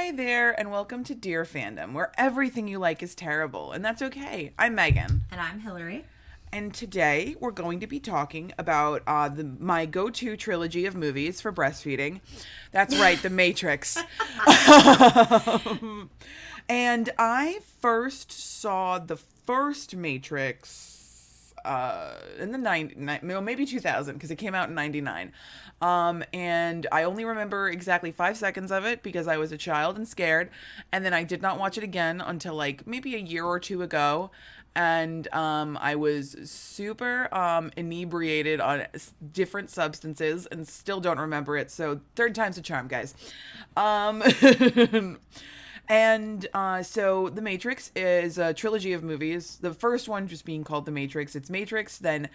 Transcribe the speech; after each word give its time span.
Hi 0.00 0.12
there, 0.12 0.52
and 0.52 0.70
welcome 0.70 1.02
to 1.04 1.14
Dear 1.14 1.42
Fandom, 1.42 1.92
where 1.92 2.12
everything 2.16 2.68
you 2.68 2.78
like 2.78 3.02
is 3.02 3.16
terrible, 3.16 3.72
and 3.72 3.84
that's 3.84 4.00
okay. 4.00 4.52
I'm 4.56 4.76
Megan, 4.76 5.22
And 5.32 5.40
I'm 5.40 5.58
Hillary. 5.58 6.04
and 6.52 6.72
today 6.72 7.34
we're 7.40 7.50
going 7.50 7.80
to 7.80 7.88
be 7.88 7.98
talking 7.98 8.52
about 8.56 9.02
uh, 9.08 9.28
the 9.28 9.42
my 9.42 9.86
go-to 9.86 10.36
trilogy 10.36 10.86
of 10.86 10.94
movies 10.94 11.40
for 11.40 11.52
breastfeeding. 11.52 12.20
That's 12.70 12.96
right, 12.96 13.20
The 13.20 13.28
Matrix. 13.28 13.98
Um, 14.46 16.10
and 16.68 17.10
I 17.18 17.58
first 17.80 18.30
saw 18.30 19.00
the 19.00 19.16
first 19.16 19.96
Matrix 19.96 20.97
uh, 21.64 22.14
in 22.38 22.52
the 22.52 22.58
90, 22.58 22.94
ni- 22.96 23.18
no, 23.22 23.40
maybe 23.40 23.66
2000 23.66 24.14
because 24.14 24.30
it 24.30 24.36
came 24.36 24.54
out 24.54 24.68
in 24.68 24.74
99. 24.74 25.32
Um, 25.80 26.24
and 26.32 26.86
I 26.90 27.04
only 27.04 27.24
remember 27.24 27.68
exactly 27.68 28.10
five 28.10 28.36
seconds 28.36 28.72
of 28.72 28.84
it 28.84 29.02
because 29.02 29.28
I 29.28 29.36
was 29.36 29.52
a 29.52 29.58
child 29.58 29.96
and 29.96 30.06
scared. 30.06 30.50
And 30.92 31.04
then 31.04 31.14
I 31.14 31.22
did 31.22 31.42
not 31.42 31.58
watch 31.58 31.78
it 31.78 31.84
again 31.84 32.20
until 32.20 32.54
like 32.54 32.86
maybe 32.86 33.14
a 33.14 33.18
year 33.18 33.44
or 33.44 33.60
two 33.60 33.82
ago. 33.82 34.30
And 34.74 35.26
um, 35.34 35.76
I 35.80 35.96
was 35.96 36.36
super 36.44 37.32
um, 37.34 37.72
inebriated 37.76 38.60
on 38.60 38.86
different 39.32 39.70
substances 39.70 40.46
and 40.46 40.68
still 40.68 41.00
don't 41.00 41.18
remember 41.18 41.56
it. 41.56 41.70
So, 41.70 42.00
third 42.14 42.34
time's 42.34 42.58
a 42.58 42.62
charm, 42.62 42.86
guys. 42.86 43.14
Um, 43.76 44.22
And 45.88 46.46
uh, 46.52 46.82
so 46.82 47.30
The 47.30 47.42
Matrix 47.42 47.90
is 47.96 48.38
a 48.38 48.52
trilogy 48.52 48.92
of 48.92 49.02
movies. 49.02 49.58
The 49.60 49.72
first 49.72 50.08
one 50.08 50.28
just 50.28 50.44
being 50.44 50.64
called 50.64 50.84
The 50.84 50.92
Matrix. 50.92 51.34
It's 51.34 51.48
Matrix, 51.48 51.98
then 51.98 52.28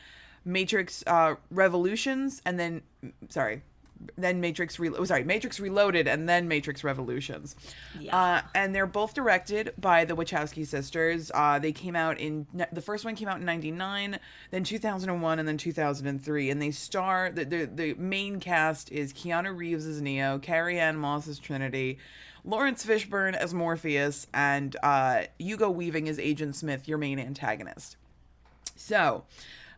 Matrix 0.44 1.04
uh, 1.06 1.36
Revolutions, 1.52 2.42
and 2.46 2.60
then 2.60 2.82
sorry, 3.30 3.62
then 4.18 4.42
Matrix 4.42 4.80
Re- 4.80 4.90
oh, 4.90 5.06
sorry 5.06 5.24
Matrix 5.24 5.60
Reloaded, 5.60 6.08
and 6.08 6.28
then 6.28 6.48
Matrix 6.48 6.84
Revolutions. 6.84 7.56
Yeah. 8.00 8.18
Uh, 8.18 8.42
and 8.54 8.74
they're 8.74 8.86
both 8.88 9.14
directed 9.14 9.74
by 9.78 10.06
the 10.06 10.16
Wachowski 10.16 10.66
sisters. 10.66 11.32
Uh, 11.34 11.60
they 11.60 11.72
came 11.72 11.96
out 11.96 12.20
in 12.20 12.48
the 12.72 12.82
first 12.82 13.06
one 13.06 13.16
came 13.16 13.28
out 13.28 13.40
in 13.40 13.46
'99, 13.46 14.20
then 14.52 14.64
2001, 14.64 15.40
and 15.40 15.48
then 15.48 15.58
2003. 15.58 16.50
And 16.50 16.62
they 16.62 16.72
star 16.72 17.32
the 17.32 17.46
the, 17.46 17.66
the 17.66 17.94
main 17.96 18.40
cast 18.40 18.92
is 18.92 19.14
Keanu 19.14 19.56
Reeves 19.56 19.86
as 19.86 20.02
Neo, 20.02 20.40
Carrie 20.40 20.80
Ann 20.80 20.98
Moss 20.98 21.28
as 21.28 21.40
Trinity. 21.40 22.00
Laurence 22.46 22.86
Fishburne 22.86 23.36
as 23.36 23.54
Morpheus 23.54 24.28
and 24.34 24.76
uh, 24.84 25.24
Hugo 25.40 25.70
Weaving 25.70 26.10
as 26.10 26.20
Agent 26.20 26.56
Smith, 26.56 26.88
your 26.88 26.98
main 26.98 27.20
antagonist. 27.20 27.96
So, 28.76 29.24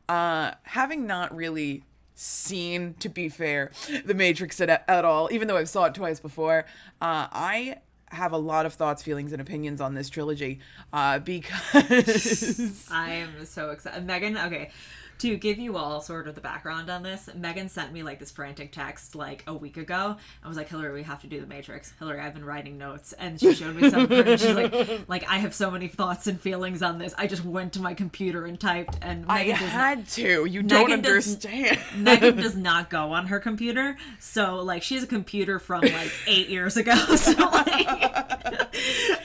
uh, 0.09 0.51
having 0.63 1.05
not 1.05 1.35
really 1.35 1.83
seen, 2.15 2.95
to 2.99 3.09
be 3.09 3.29
fair, 3.29 3.71
The 4.05 4.13
Matrix 4.13 4.59
at, 4.61 4.83
at 4.87 5.05
all, 5.05 5.29
even 5.31 5.47
though 5.47 5.57
I've 5.57 5.69
saw 5.69 5.85
it 5.85 5.93
twice 5.93 6.19
before, 6.19 6.65
uh, 7.01 7.27
I 7.31 7.77
have 8.09 8.31
a 8.31 8.37
lot 8.37 8.65
of 8.65 8.73
thoughts, 8.73 9.03
feelings, 9.03 9.31
and 9.31 9.41
opinions 9.41 9.81
on 9.81 9.93
this 9.93 10.09
trilogy 10.09 10.59
uh, 10.93 11.19
because 11.25 12.87
I 12.89 13.11
am 13.13 13.45
so 13.45 13.69
excited. 13.71 14.05
Megan, 14.05 14.37
okay. 14.37 14.71
To 15.19 15.37
give 15.37 15.57
you 15.57 15.77
all 15.77 16.01
sort 16.01 16.27
of 16.27 16.35
the 16.35 16.41
background 16.41 16.89
on 16.89 17.01
this, 17.01 17.29
Megan 17.33 17.69
sent 17.69 17.93
me 17.93 18.03
like 18.03 18.19
this 18.19 18.31
frantic 18.31 18.73
text 18.73 19.15
like 19.15 19.43
a 19.47 19.53
week 19.53 19.77
ago. 19.77 20.17
I 20.43 20.47
was 20.47 20.57
like, 20.57 20.67
Hillary, 20.67 20.93
we 20.93 21.03
have 21.03 21.21
to 21.21 21.27
do 21.27 21.39
the 21.39 21.47
Matrix. 21.47 21.93
Hillary, 21.99 22.19
I've 22.19 22.33
been 22.33 22.43
writing 22.43 22.77
notes, 22.77 23.13
and 23.13 23.39
she 23.39 23.53
showed 23.53 23.75
me 23.77 23.89
some. 23.89 24.11
and 24.11 24.37
she's 24.39 24.53
like, 24.53 24.73
like 25.07 25.23
I 25.29 25.37
have 25.37 25.53
so 25.55 25.71
many 25.71 25.87
thoughts 25.87 26.27
and 26.27 26.39
feelings 26.39 26.81
on 26.81 26.97
this. 26.99 27.13
I 27.17 27.27
just 27.27 27.45
went 27.45 27.71
to 27.73 27.81
my 27.81 27.93
computer 27.93 28.45
and 28.45 28.59
typed, 28.59 28.97
and 29.01 29.25
I 29.29 29.45
Megan 29.45 29.51
not, 29.53 29.59
had 29.61 30.07
to. 30.09 30.45
You 30.45 30.61
don't 30.61 30.89
Megan 30.89 31.01
does- 31.01 31.27
understand. 31.35 31.79
Megan 31.95 32.35
does 32.35 32.55
not 32.57 32.89
go 32.89 33.13
on 33.13 33.27
her 33.27 33.39
computer, 33.39 33.95
so 34.19 34.57
like 34.63 34.83
she 34.83 34.95
has 34.95 35.03
a 35.05 35.07
computer 35.07 35.59
from 35.59 35.81
like 35.81 36.11
eight 36.27 36.49
years 36.49 36.75
ago. 36.75 36.93
So 37.15 37.31
like, 37.31 37.87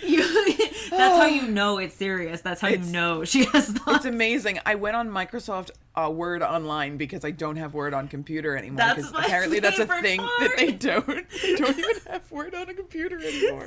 you, 0.02 0.22
that's 0.91 1.16
how 1.16 1.27
you 1.27 1.42
know 1.48 1.78
it's 1.78 1.94
serious. 1.94 2.41
That's 2.42 2.60
how 2.60 2.69
It's- 2.69 2.86
you 2.86 2.92
know 2.92 3.25
she 3.25 3.44
has 3.47 3.69
thoughts. 3.70 3.98
It's 3.98 4.04
amazing. 4.04 4.60
I 4.64 4.77
went 4.77 4.97
on 4.97 5.08
Microsoft 5.10 5.70
uh, 5.96 6.10
Word 6.10 6.42
online 6.42 6.96
because 6.96 7.24
I 7.24 7.30
don't 7.30 7.56
have 7.56 7.74
Word 7.74 7.94
on 7.94 8.08
computer 8.08 8.56
anymore. 8.56 8.94
Because 8.94 9.10
apparently 9.10 9.60
that's 9.60 9.78
a 9.78 9.86
thing 9.86 10.20
that 10.20 10.54
they 10.56 10.72
don't. 10.72 11.28
They 11.42 11.54
don't 11.56 11.78
even 11.78 11.96
have 12.10 12.30
Word 12.30 12.54
on 12.54 12.68
a 12.68 12.74
computer 12.74 13.18
anymore. 13.18 13.66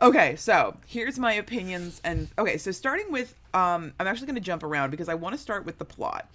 okay, 0.00 0.36
so 0.36 0.76
here's 0.86 1.18
my 1.18 1.32
opinions 1.32 2.00
and 2.04 2.28
okay, 2.38 2.56
so 2.58 2.70
starting 2.70 3.10
with 3.10 3.34
um 3.54 3.92
I'm 3.98 4.06
actually 4.06 4.26
going 4.26 4.36
to 4.36 4.40
jump 4.40 4.62
around 4.62 4.90
because 4.90 5.08
I 5.08 5.14
want 5.14 5.34
to 5.34 5.40
start 5.40 5.64
with 5.64 5.78
the 5.78 5.84
plot. 5.84 6.28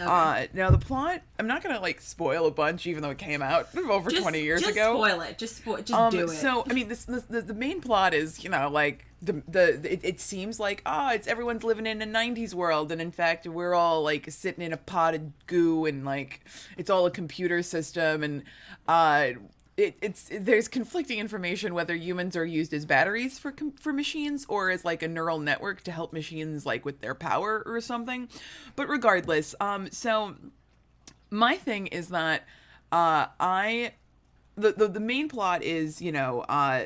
Uh 0.00 0.46
now 0.52 0.70
the 0.70 0.78
plot, 0.78 1.22
I'm 1.38 1.46
not 1.46 1.62
going 1.62 1.74
to 1.74 1.80
like 1.80 2.00
spoil 2.00 2.46
a 2.46 2.50
bunch 2.50 2.86
even 2.86 3.02
though 3.02 3.10
it 3.10 3.18
came 3.18 3.42
out 3.42 3.68
over 3.76 4.10
Just- 4.10 4.22
20 4.22 4.42
years 4.42 4.60
just 4.60 4.72
ago. 4.72 4.94
spoil 4.94 5.20
it. 5.22 5.38
Just 5.38 5.56
spoil. 5.56 5.76
Just 5.78 5.92
Um, 5.92 6.10
do 6.10 6.24
it. 6.24 6.28
so 6.28 6.64
I 6.68 6.72
mean, 6.72 6.88
this, 6.88 7.04
this 7.04 7.22
the, 7.24 7.40
the 7.42 7.54
main 7.54 7.80
plot 7.80 8.14
is 8.14 8.42
you 8.42 8.50
know 8.50 8.68
like 8.70 9.06
the 9.20 9.42
the 9.46 9.92
it, 9.92 10.00
it 10.02 10.20
seems 10.20 10.58
like 10.58 10.82
ah 10.84 11.12
it's 11.12 11.28
everyone's 11.28 11.62
living 11.62 11.86
in 11.86 12.02
a 12.02 12.06
'90s 12.06 12.54
world, 12.54 12.90
and 12.90 13.00
in 13.00 13.12
fact 13.12 13.46
we're 13.46 13.74
all 13.74 14.02
like 14.02 14.28
sitting 14.30 14.64
in 14.64 14.72
a 14.72 14.76
pot 14.76 15.14
of 15.14 15.46
goo, 15.46 15.86
and 15.86 16.04
like 16.04 16.40
it's 16.76 16.90
all 16.90 17.06
a 17.06 17.10
computer 17.10 17.62
system, 17.62 18.22
and 18.22 18.42
uh. 18.88 19.28
It, 19.82 19.96
it's 20.00 20.30
there's 20.30 20.68
conflicting 20.68 21.18
information 21.18 21.74
whether 21.74 21.94
humans 21.94 22.36
are 22.36 22.44
used 22.44 22.72
as 22.72 22.86
batteries 22.86 23.38
for 23.38 23.52
for 23.80 23.92
machines 23.92 24.46
or 24.48 24.70
as 24.70 24.84
like 24.84 25.02
a 25.02 25.08
neural 25.08 25.40
network 25.40 25.82
to 25.82 25.92
help 25.92 26.12
machines 26.12 26.64
like 26.64 26.84
with 26.84 27.00
their 27.00 27.14
power 27.14 27.62
or 27.66 27.80
something, 27.80 28.28
but 28.76 28.88
regardless, 28.88 29.54
um, 29.60 29.90
so 29.90 30.36
my 31.30 31.56
thing 31.56 31.86
is 31.88 32.08
that 32.08 32.42
uh 32.92 33.26
i 33.40 33.92
the, 34.56 34.72
the 34.72 34.86
the 34.86 35.00
main 35.00 35.28
plot 35.28 35.62
is 35.62 36.02
you 36.02 36.12
know 36.12 36.40
uh 36.40 36.84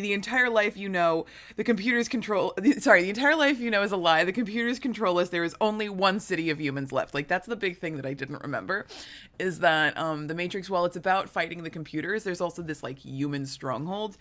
the 0.00 0.12
entire 0.12 0.50
life 0.50 0.76
you 0.76 0.88
know 0.88 1.26
the 1.56 1.64
computers 1.64 2.08
control 2.08 2.52
the- 2.56 2.80
sorry 2.80 3.02
the 3.02 3.08
entire 3.10 3.36
life 3.36 3.58
you 3.60 3.70
know 3.70 3.82
is 3.82 3.92
a 3.92 3.96
lie. 3.96 4.24
The 4.24 4.32
computers 4.32 4.78
control 4.78 5.18
us. 5.18 5.28
There 5.30 5.44
is 5.44 5.54
only 5.60 5.88
one 5.88 6.20
city 6.20 6.50
of 6.50 6.60
humans 6.60 6.92
left. 6.92 7.14
Like 7.14 7.28
that's 7.28 7.46
the 7.46 7.56
big 7.56 7.78
thing 7.78 7.96
that 7.96 8.06
i 8.06 8.12
didn't 8.14 8.42
remember 8.42 8.86
is 9.38 9.60
that 9.60 9.96
um 9.98 10.26
the 10.28 10.34
matrix 10.34 10.70
while 10.70 10.84
it's 10.84 10.96
about 10.96 11.28
fighting 11.28 11.62
the 11.62 11.70
computers 11.70 12.24
there's 12.24 12.40
also 12.40 12.62
this 12.62 12.82
like 12.82 12.98
human 12.98 13.46
stronghold. 13.46 14.16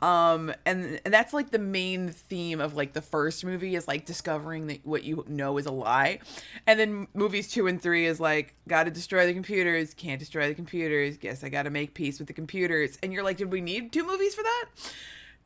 Um 0.00 0.52
and, 0.64 1.00
and 1.04 1.12
that's 1.12 1.32
like 1.32 1.50
the 1.50 1.58
main 1.58 2.10
theme 2.10 2.60
of 2.60 2.74
like 2.74 2.92
the 2.92 3.02
first 3.02 3.44
movie 3.44 3.74
is 3.74 3.88
like 3.88 4.04
discovering 4.04 4.68
that 4.68 4.86
what 4.86 5.02
you 5.02 5.24
know 5.26 5.58
is 5.58 5.66
a 5.66 5.72
lie. 5.72 6.20
And 6.68 6.78
then 6.78 7.08
movies 7.14 7.50
two 7.50 7.66
and 7.66 7.82
three 7.82 8.06
is 8.06 8.20
like 8.20 8.54
gotta 8.68 8.92
destroy 8.92 9.26
the 9.26 9.34
computers 9.34 9.94
can't 9.94 10.20
destroy 10.20 10.46
the 10.46 10.54
computers 10.54 11.16
guess 11.16 11.42
i 11.42 11.48
gotta 11.48 11.70
make 11.70 11.94
peace 11.94 12.18
with 12.20 12.28
the 12.28 12.34
computers. 12.34 12.96
And 13.02 13.12
you're 13.12 13.24
like 13.24 13.38
did 13.38 13.50
we 13.50 13.60
need 13.60 13.92
two 13.92 14.06
movies 14.06 14.34
for 14.36 14.42
that 14.44 14.66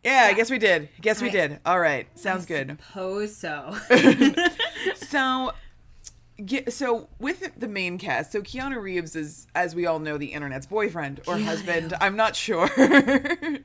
yeah, 0.04 0.26
i 0.28 0.32
guess 0.34 0.50
we 0.50 0.58
did. 0.58 0.88
Guess 1.00 1.22
we 1.22 1.30
did. 1.30 1.60
All 1.64 1.78
right. 1.78 2.06
Sounds 2.18 2.46
good. 2.46 2.78
Suppose 2.80 3.36
so. 3.36 3.76
so 4.96 5.52
so 6.68 7.08
with 7.20 7.52
the 7.58 7.68
main 7.68 7.98
cast 7.98 8.32
so 8.32 8.40
keanu 8.40 8.80
reeves 8.80 9.14
is 9.14 9.46
as 9.54 9.74
we 9.76 9.86
all 9.86 9.98
know 10.00 10.16
the 10.18 10.26
internet's 10.32 10.66
boyfriend 10.66 11.20
or 11.26 11.36
Keanu. 11.36 11.44
husband. 11.44 11.94
i'm 12.00 12.16
not 12.16 12.34
sure. 12.34 12.68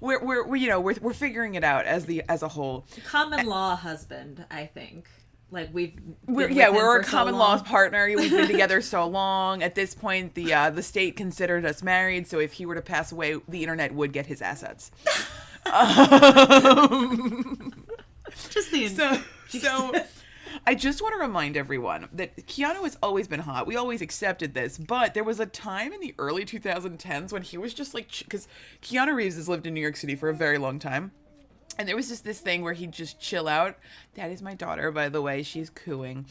We're, 0.00 0.24
we're, 0.24 0.46
we 0.46 0.60
you 0.60 0.68
know 0.68 0.80
we're, 0.80 0.94
we're 1.00 1.12
figuring 1.12 1.56
it 1.56 1.64
out 1.64 1.84
as 1.84 2.06
the 2.06 2.22
as 2.28 2.42
a 2.42 2.48
whole. 2.48 2.86
Common 3.04 3.44
law 3.46 3.76
husband, 3.76 4.46
I 4.50 4.64
think. 4.64 5.08
Like 5.50 5.68
we've. 5.74 5.94
we're, 6.26 6.48
yeah 6.48 6.70
we're 6.70 7.00
a 7.00 7.04
so 7.04 7.10
common 7.10 7.36
law 7.36 7.58
partner. 7.62 8.06
We've 8.06 8.30
been 8.30 8.46
together 8.46 8.80
so 8.80 9.06
long. 9.06 9.62
At 9.62 9.74
this 9.74 9.94
point 9.94 10.34
the 10.34 10.54
uh 10.54 10.70
the 10.70 10.82
state 10.82 11.16
considered 11.16 11.66
us 11.66 11.82
married 11.82 12.28
so 12.28 12.38
if 12.38 12.54
he 12.54 12.64
were 12.64 12.76
to 12.76 12.80
pass 12.82 13.12
away 13.12 13.36
the 13.48 13.62
internet 13.62 13.92
would 13.94 14.12
get 14.14 14.26
his 14.26 14.40
assets 14.40 14.90
um, 15.66 17.72
Just 18.50 18.72
the. 18.72 18.88
so 18.88 19.20
so 19.48 19.92
I 20.66 20.74
just 20.74 21.02
want 21.02 21.14
to 21.14 21.20
remind 21.20 21.56
everyone 21.56 22.08
that 22.12 22.36
Keanu 22.46 22.82
has 22.82 22.98
always 23.02 23.28
been 23.28 23.40
hot. 23.40 23.66
We 23.66 23.76
always 23.76 24.02
accepted 24.02 24.54
this, 24.54 24.78
but 24.78 25.14
there 25.14 25.24
was 25.24 25.40
a 25.40 25.46
time 25.46 25.92
in 25.92 26.00
the 26.00 26.14
early 26.18 26.44
2010s 26.44 27.32
when 27.32 27.42
he 27.42 27.56
was 27.56 27.72
just 27.72 27.94
like, 27.94 28.10
because 28.18 28.46
Keanu 28.82 29.14
Reeves 29.14 29.36
has 29.36 29.48
lived 29.48 29.66
in 29.66 29.74
New 29.74 29.80
York 29.80 29.96
City 29.96 30.14
for 30.14 30.28
a 30.28 30.34
very 30.34 30.58
long 30.58 30.78
time. 30.78 31.12
And 31.78 31.88
there 31.88 31.96
was 31.96 32.08
just 32.08 32.24
this 32.24 32.40
thing 32.40 32.62
where 32.62 32.74
he'd 32.74 32.92
just 32.92 33.20
chill 33.20 33.48
out. 33.48 33.78
That 34.14 34.30
is 34.30 34.42
my 34.42 34.54
daughter, 34.54 34.90
by 34.90 35.08
the 35.08 35.22
way. 35.22 35.42
She's 35.42 35.70
cooing. 35.70 36.26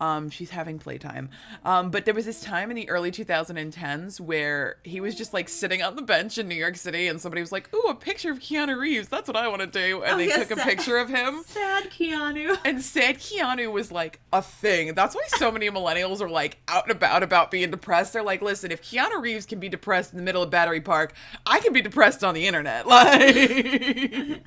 Um, 0.00 0.30
she's 0.30 0.50
having 0.50 0.78
playtime. 0.78 1.28
Um, 1.64 1.90
but 1.90 2.04
there 2.04 2.14
was 2.14 2.24
this 2.24 2.40
time 2.40 2.70
in 2.70 2.76
the 2.76 2.88
early 2.88 3.10
2010s 3.10 4.20
where 4.20 4.76
he 4.84 5.00
was 5.00 5.14
just 5.16 5.34
like 5.34 5.48
sitting 5.48 5.82
on 5.82 5.96
the 5.96 6.02
bench 6.02 6.38
in 6.38 6.46
New 6.48 6.54
York 6.54 6.76
City, 6.76 7.08
and 7.08 7.20
somebody 7.20 7.40
was 7.40 7.50
like, 7.50 7.72
"Ooh, 7.74 7.88
a 7.88 7.94
picture 7.94 8.30
of 8.30 8.38
Keanu 8.38 8.78
Reeves. 8.78 9.08
That's 9.08 9.26
what 9.26 9.36
I 9.36 9.48
want 9.48 9.60
to 9.60 9.66
do." 9.66 10.02
And 10.02 10.14
Oh, 10.14 10.16
they 10.18 10.28
yeah, 10.28 10.36
took 10.36 10.52
a 10.52 10.56
picture 10.56 10.98
of 10.98 11.08
him. 11.08 11.42
Sad 11.46 11.90
Keanu. 11.90 12.56
And 12.64 12.80
sad 12.82 13.16
Keanu 13.18 13.72
was 13.72 13.90
like 13.90 14.20
a 14.32 14.40
thing. 14.42 14.94
That's 14.94 15.14
why 15.14 15.24
so 15.28 15.50
many 15.50 15.68
millennials 15.70 16.20
are 16.20 16.28
like 16.30 16.58
out 16.68 16.84
and 16.84 16.92
about 16.92 17.22
about 17.22 17.50
being 17.50 17.70
depressed. 17.70 18.12
They're 18.12 18.22
like, 18.22 18.40
listen, 18.42 18.70
if 18.70 18.82
Keanu 18.82 19.20
Reeves 19.20 19.46
can 19.46 19.58
be 19.58 19.68
depressed 19.68 20.12
in 20.12 20.16
the 20.16 20.22
middle 20.24 20.42
of 20.42 20.50
Battery 20.50 20.80
Park, 20.80 21.14
I 21.46 21.60
can 21.60 21.72
be 21.72 21.82
depressed 21.82 22.22
on 22.22 22.34
the 22.34 22.46
internet. 22.46 22.86
Like, 22.98 24.42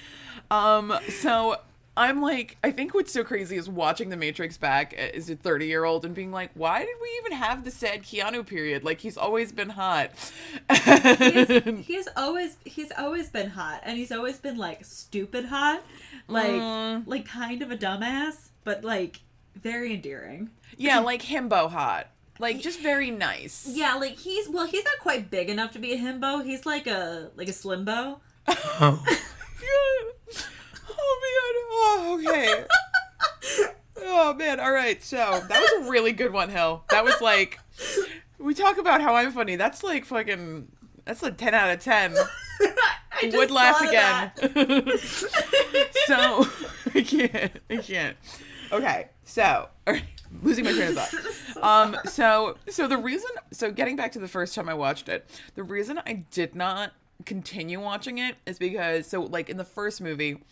um, 0.50 0.92
so 1.08 1.56
I'm 2.00 2.22
like, 2.22 2.56
I 2.64 2.70
think 2.70 2.94
what's 2.94 3.12
so 3.12 3.22
crazy 3.22 3.58
is 3.58 3.68
watching 3.68 4.08
The 4.08 4.16
Matrix 4.16 4.56
back 4.56 4.94
as 4.94 5.28
a 5.28 5.36
30 5.36 5.66
year 5.66 5.84
old 5.84 6.06
and 6.06 6.14
being 6.14 6.32
like, 6.32 6.50
why 6.54 6.78
did 6.78 6.96
we 6.98 7.08
even 7.18 7.32
have 7.32 7.62
the 7.62 7.70
sad 7.70 8.04
Keanu 8.04 8.46
period? 8.46 8.84
Like 8.84 9.00
he's 9.00 9.18
always 9.18 9.52
been 9.52 9.68
hot. 9.68 10.12
he's, 11.18 11.48
he's 11.86 12.08
always 12.16 12.56
he's 12.64 12.90
always 12.96 13.28
been 13.28 13.50
hot, 13.50 13.82
and 13.84 13.98
he's 13.98 14.10
always 14.10 14.38
been 14.38 14.56
like 14.56 14.82
stupid 14.82 15.44
hot, 15.44 15.84
like 16.26 16.50
mm. 16.52 17.02
like 17.06 17.26
kind 17.26 17.60
of 17.60 17.70
a 17.70 17.76
dumbass, 17.76 18.48
but 18.64 18.82
like 18.82 19.20
very 19.54 19.92
endearing. 19.92 20.48
yeah, 20.78 21.00
like 21.00 21.20
himbo 21.20 21.70
hot. 21.70 22.06
Like 22.38 22.60
just 22.60 22.80
very 22.80 23.10
nice. 23.10 23.68
Yeah, 23.70 23.96
like 23.96 24.16
he's 24.16 24.48
well, 24.48 24.66
he's 24.66 24.84
not 24.84 24.98
quite 25.02 25.30
big 25.30 25.50
enough 25.50 25.72
to 25.72 25.78
be 25.78 25.92
a 25.92 25.98
himbo. 25.98 26.42
He's 26.42 26.64
like 26.64 26.86
a 26.86 27.30
like 27.36 27.48
a 27.48 27.52
slimbo. 27.52 28.20
oh 28.48 29.04
man. 31.22 31.54
Oh, 31.72 32.18
okay. 32.18 32.64
oh 34.02 34.34
man. 34.34 34.60
All 34.60 34.72
right. 34.72 35.02
So 35.02 35.16
that 35.16 35.60
was 35.60 35.86
a 35.86 35.90
really 35.90 36.12
good 36.12 36.32
one, 36.32 36.48
Hill. 36.48 36.84
That 36.90 37.04
was 37.04 37.20
like 37.20 37.58
we 38.40 38.54
talk 38.54 38.78
about 38.78 39.00
how 39.00 39.14
I'm 39.14 39.32
funny. 39.32 39.56
That's 39.56 39.82
like 39.82 40.04
fucking. 40.04 40.68
That's 41.04 41.22
like 41.22 41.36
ten 41.36 41.54
out 41.54 41.70
of 41.74 41.80
ten. 41.80 42.14
I 43.12 43.22
just 43.22 43.36
Would 43.36 43.50
laugh 43.50 43.80
again. 43.82 44.32
so 46.06 46.46
I 46.94 47.02
can't. 47.02 47.52
I 47.68 47.76
can't. 47.76 48.16
Okay. 48.72 49.08
So 49.24 49.68
right, 49.86 50.02
losing 50.42 50.64
my 50.64 50.72
train 50.72 50.96
of 50.96 51.08
thought. 51.08 51.36
Um. 51.62 51.96
So 52.06 52.56
so 52.70 52.86
the 52.86 52.96
reason. 52.96 53.30
So 53.50 53.70
getting 53.70 53.94
back 53.96 54.12
to 54.12 54.18
the 54.18 54.28
first 54.28 54.54
time 54.54 54.68
I 54.68 54.74
watched 54.74 55.08
it, 55.10 55.28
the 55.56 55.62
reason 55.62 56.00
I 56.06 56.24
did 56.30 56.54
not 56.54 56.92
continue 57.26 57.78
watching 57.78 58.16
it 58.16 58.36
is 58.46 58.58
because 58.58 59.06
so 59.06 59.20
like 59.22 59.50
in 59.50 59.58
the 59.58 59.64
first 59.64 60.00
movie 60.00 60.42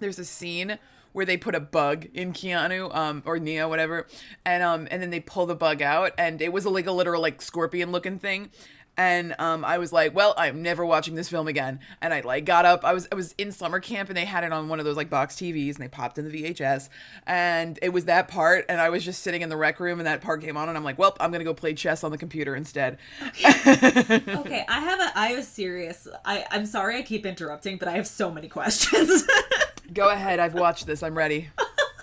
there's 0.00 0.18
a 0.18 0.24
scene 0.24 0.78
where 1.12 1.26
they 1.26 1.36
put 1.36 1.54
a 1.54 1.60
bug 1.60 2.06
in 2.14 2.32
Keanu, 2.32 2.94
um, 2.94 3.22
or 3.26 3.38
Neo, 3.38 3.68
whatever, 3.68 4.06
and 4.44 4.62
um, 4.62 4.88
and 4.90 5.02
then 5.02 5.10
they 5.10 5.20
pull 5.20 5.46
the 5.46 5.54
bug 5.54 5.82
out, 5.82 6.12
and 6.18 6.40
it 6.40 6.52
was 6.52 6.64
a, 6.64 6.70
like 6.70 6.86
a 6.86 6.92
literal 6.92 7.20
like 7.20 7.42
scorpion 7.42 7.92
looking 7.92 8.18
thing, 8.18 8.50
and 8.96 9.34
um, 9.38 9.64
I 9.64 9.78
was 9.78 9.92
like, 9.92 10.14
well, 10.14 10.34
I'm 10.36 10.62
never 10.62 10.84
watching 10.84 11.14
this 11.14 11.28
film 11.28 11.48
again, 11.48 11.80
and 12.00 12.12
I 12.12 12.20
like 12.20 12.44
got 12.44 12.64
up, 12.64 12.84
I 12.84 12.92
was 12.92 13.08
I 13.10 13.14
was 13.14 13.34
in 13.38 13.52
summer 13.52 13.80
camp, 13.80 14.08
and 14.10 14.16
they 14.16 14.24
had 14.24 14.44
it 14.44 14.52
on 14.52 14.68
one 14.68 14.78
of 14.78 14.84
those 14.84 14.96
like 14.96 15.08
box 15.08 15.34
TVs, 15.36 15.74
and 15.74 15.84
they 15.84 15.88
popped 15.88 16.18
in 16.18 16.28
the 16.28 16.42
VHS, 16.42 16.88
and 17.26 17.78
it 17.82 17.90
was 17.90 18.04
that 18.06 18.28
part, 18.28 18.66
and 18.68 18.80
I 18.80 18.90
was 18.90 19.04
just 19.04 19.22
sitting 19.22 19.42
in 19.42 19.48
the 19.48 19.56
rec 19.56 19.80
room, 19.80 19.98
and 19.98 20.06
that 20.06 20.20
part 20.20 20.42
came 20.42 20.56
on, 20.56 20.68
and 20.68 20.76
I'm 20.76 20.84
like, 20.84 20.98
well, 20.98 21.16
I'm 21.20 21.32
gonna 21.32 21.44
go 21.44 21.54
play 21.54 21.74
chess 21.74 22.04
on 22.04 22.10
the 22.10 22.18
computer 22.18 22.54
instead. 22.54 22.98
okay, 23.44 24.64
I 24.68 24.80
have 24.80 25.00
a 25.00 25.18
I 25.18 25.28
have 25.28 25.38
a 25.38 25.42
serious. 25.42 26.06
I 26.24 26.44
I'm 26.50 26.66
sorry 26.66 26.96
I 26.96 27.02
keep 27.02 27.24
interrupting, 27.24 27.78
but 27.78 27.88
I 27.88 27.92
have 27.92 28.06
so 28.06 28.30
many 28.30 28.48
questions. 28.48 29.26
go 29.92 30.08
ahead, 30.10 30.38
I've 30.40 30.54
watched 30.54 30.86
this, 30.86 31.02
I'm 31.02 31.16
ready. 31.16 31.50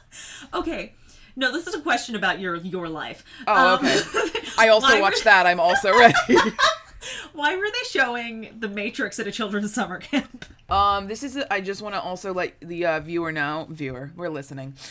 okay. 0.53 0.93
No, 1.35 1.51
this 1.53 1.67
is 1.67 1.73
a 1.75 1.81
question 1.81 2.15
about 2.15 2.39
your 2.39 2.55
your 2.57 2.89
life. 2.89 3.23
Oh, 3.47 3.75
Um, 3.75 3.85
okay. 3.85 3.99
I 4.57 4.67
also 4.69 4.99
watched 4.99 5.23
that. 5.23 5.45
I'm 5.45 5.59
also 5.59 5.91
ready. 5.97 6.13
Why 7.33 7.55
were 7.55 7.67
they 7.71 7.87
showing 7.89 8.55
The 8.59 8.67
Matrix 8.67 9.19
at 9.19 9.27
a 9.27 9.31
children's 9.31 9.73
summer 9.73 9.99
camp? 9.99 10.45
um, 10.69 11.07
this 11.07 11.23
is. 11.23 11.37
I 11.49 11.61
just 11.61 11.81
want 11.81 11.95
to 11.95 12.01
also 12.01 12.33
let 12.33 12.59
the 12.59 12.85
uh, 12.85 12.99
viewer 12.99 13.31
know. 13.31 13.67
Viewer, 13.69 14.11
we're 14.15 14.29
listening. 14.29 14.73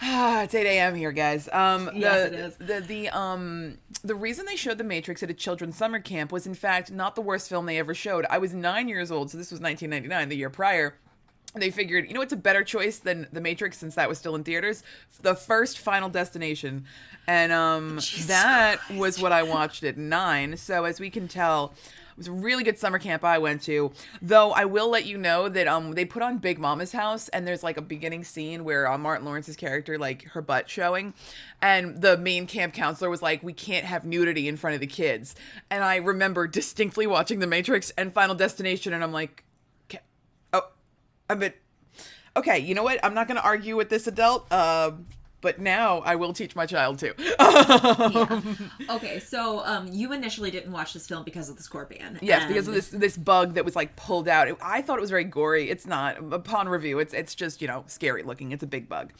It's 0.00 0.54
8 0.54 0.64
a.m. 0.64 0.94
here, 0.94 1.10
guys. 1.10 1.48
Um, 1.52 1.86
the, 1.86 1.92
Yes, 1.96 2.28
it 2.28 2.34
is. 2.34 2.54
The 2.56 2.80
the 2.80 3.08
um 3.08 3.78
the 4.04 4.14
reason 4.14 4.46
they 4.46 4.54
showed 4.54 4.78
The 4.78 4.84
Matrix 4.84 5.24
at 5.24 5.30
a 5.30 5.34
children's 5.34 5.74
summer 5.76 5.98
camp 5.98 6.30
was 6.30 6.46
in 6.46 6.54
fact 6.54 6.92
not 6.92 7.16
the 7.16 7.20
worst 7.20 7.48
film 7.48 7.66
they 7.66 7.78
ever 7.78 7.94
showed. 7.94 8.24
I 8.30 8.38
was 8.38 8.54
nine 8.54 8.88
years 8.88 9.10
old, 9.10 9.32
so 9.32 9.36
this 9.38 9.50
was 9.50 9.60
1999, 9.60 10.28
the 10.28 10.36
year 10.36 10.50
prior. 10.50 10.94
They 11.58 11.70
figured, 11.70 12.06
you 12.08 12.14
know, 12.14 12.20
it's 12.20 12.32
a 12.32 12.36
better 12.36 12.64
choice 12.64 12.98
than 12.98 13.26
The 13.32 13.40
Matrix 13.40 13.78
since 13.78 13.94
that 13.94 14.08
was 14.08 14.18
still 14.18 14.34
in 14.34 14.44
theaters? 14.44 14.82
The 15.22 15.34
first 15.34 15.78
Final 15.78 16.08
Destination, 16.08 16.84
and 17.26 17.52
um, 17.52 18.00
that 18.26 18.78
was 18.94 19.20
what 19.20 19.32
I 19.32 19.42
watched 19.42 19.84
at 19.84 19.96
nine. 19.96 20.56
So 20.56 20.84
as 20.84 21.00
we 21.00 21.10
can 21.10 21.28
tell, 21.28 21.74
it 22.18 22.22
was 22.22 22.26
a 22.26 22.32
really 22.32 22.64
good 22.64 22.78
summer 22.78 22.98
camp 22.98 23.22
I 23.22 23.38
went 23.38 23.62
to. 23.62 23.92
Though 24.20 24.50
I 24.50 24.64
will 24.64 24.90
let 24.90 25.06
you 25.06 25.16
know 25.16 25.48
that 25.48 25.68
um 25.68 25.92
they 25.92 26.04
put 26.04 26.20
on 26.20 26.38
Big 26.38 26.58
Momma's 26.58 26.90
house 26.90 27.28
and 27.28 27.46
there's 27.46 27.62
like 27.62 27.76
a 27.76 27.82
beginning 27.82 28.24
scene 28.24 28.64
where 28.64 28.90
uh, 28.90 28.98
Martin 28.98 29.24
Lawrence's 29.24 29.54
character 29.54 29.96
like 29.98 30.24
her 30.30 30.42
butt 30.42 30.68
showing, 30.68 31.14
and 31.62 32.02
the 32.02 32.16
main 32.16 32.48
camp 32.48 32.74
counselor 32.74 33.08
was 33.08 33.22
like, 33.22 33.44
"We 33.44 33.52
can't 33.52 33.84
have 33.84 34.04
nudity 34.04 34.48
in 34.48 34.56
front 34.56 34.74
of 34.74 34.80
the 34.80 34.88
kids." 34.88 35.36
And 35.70 35.84
I 35.84 35.96
remember 35.96 36.48
distinctly 36.48 37.06
watching 37.06 37.38
The 37.38 37.46
Matrix 37.46 37.90
and 37.90 38.12
Final 38.12 38.34
Destination, 38.34 38.92
and 38.92 39.04
I'm 39.04 39.12
like, 39.12 39.44
I 41.28 41.34
mean, 41.34 41.52
okay, 42.36 42.58
you 42.58 42.74
know 42.74 42.82
what? 42.82 42.98
I'm 43.04 43.14
not 43.14 43.28
going 43.28 43.36
to 43.36 43.44
argue 43.44 43.76
with 43.76 43.88
this 43.90 44.06
adult." 44.06 44.46
Uh, 44.50 44.92
but 45.40 45.60
now 45.60 45.98
I 45.98 46.16
will 46.16 46.32
teach 46.32 46.56
my 46.56 46.66
child 46.66 46.98
to. 46.98 47.14
Okay, 48.90 49.20
so 49.20 49.64
um, 49.64 49.86
you 49.92 50.12
initially 50.12 50.50
didn't 50.50 50.72
watch 50.72 50.92
this 50.92 51.06
film 51.06 51.22
because 51.24 51.48
of 51.48 51.56
the 51.56 51.62
scorpion. 51.62 52.18
Yes, 52.22 52.46
because 52.48 52.66
of 52.68 52.74
this 52.74 52.88
this 52.88 53.16
bug 53.16 53.54
that 53.54 53.64
was 53.64 53.76
like 53.76 53.94
pulled 53.96 54.28
out. 54.28 54.48
It- 54.48 54.56
I 54.62 54.82
thought 54.82 54.98
it 54.98 55.00
was 55.00 55.10
very 55.10 55.24
gory. 55.24 55.70
It's 55.70 55.86
not. 55.86 56.16
Upon 56.32 56.68
review, 56.68 56.98
it's 56.98 57.14
it's 57.14 57.34
just 57.34 57.60
you 57.62 57.68
know 57.68 57.84
scary 57.86 58.22
looking. 58.22 58.52
It's 58.52 58.62
a 58.62 58.66
big 58.66 58.88
bug. 58.88 59.12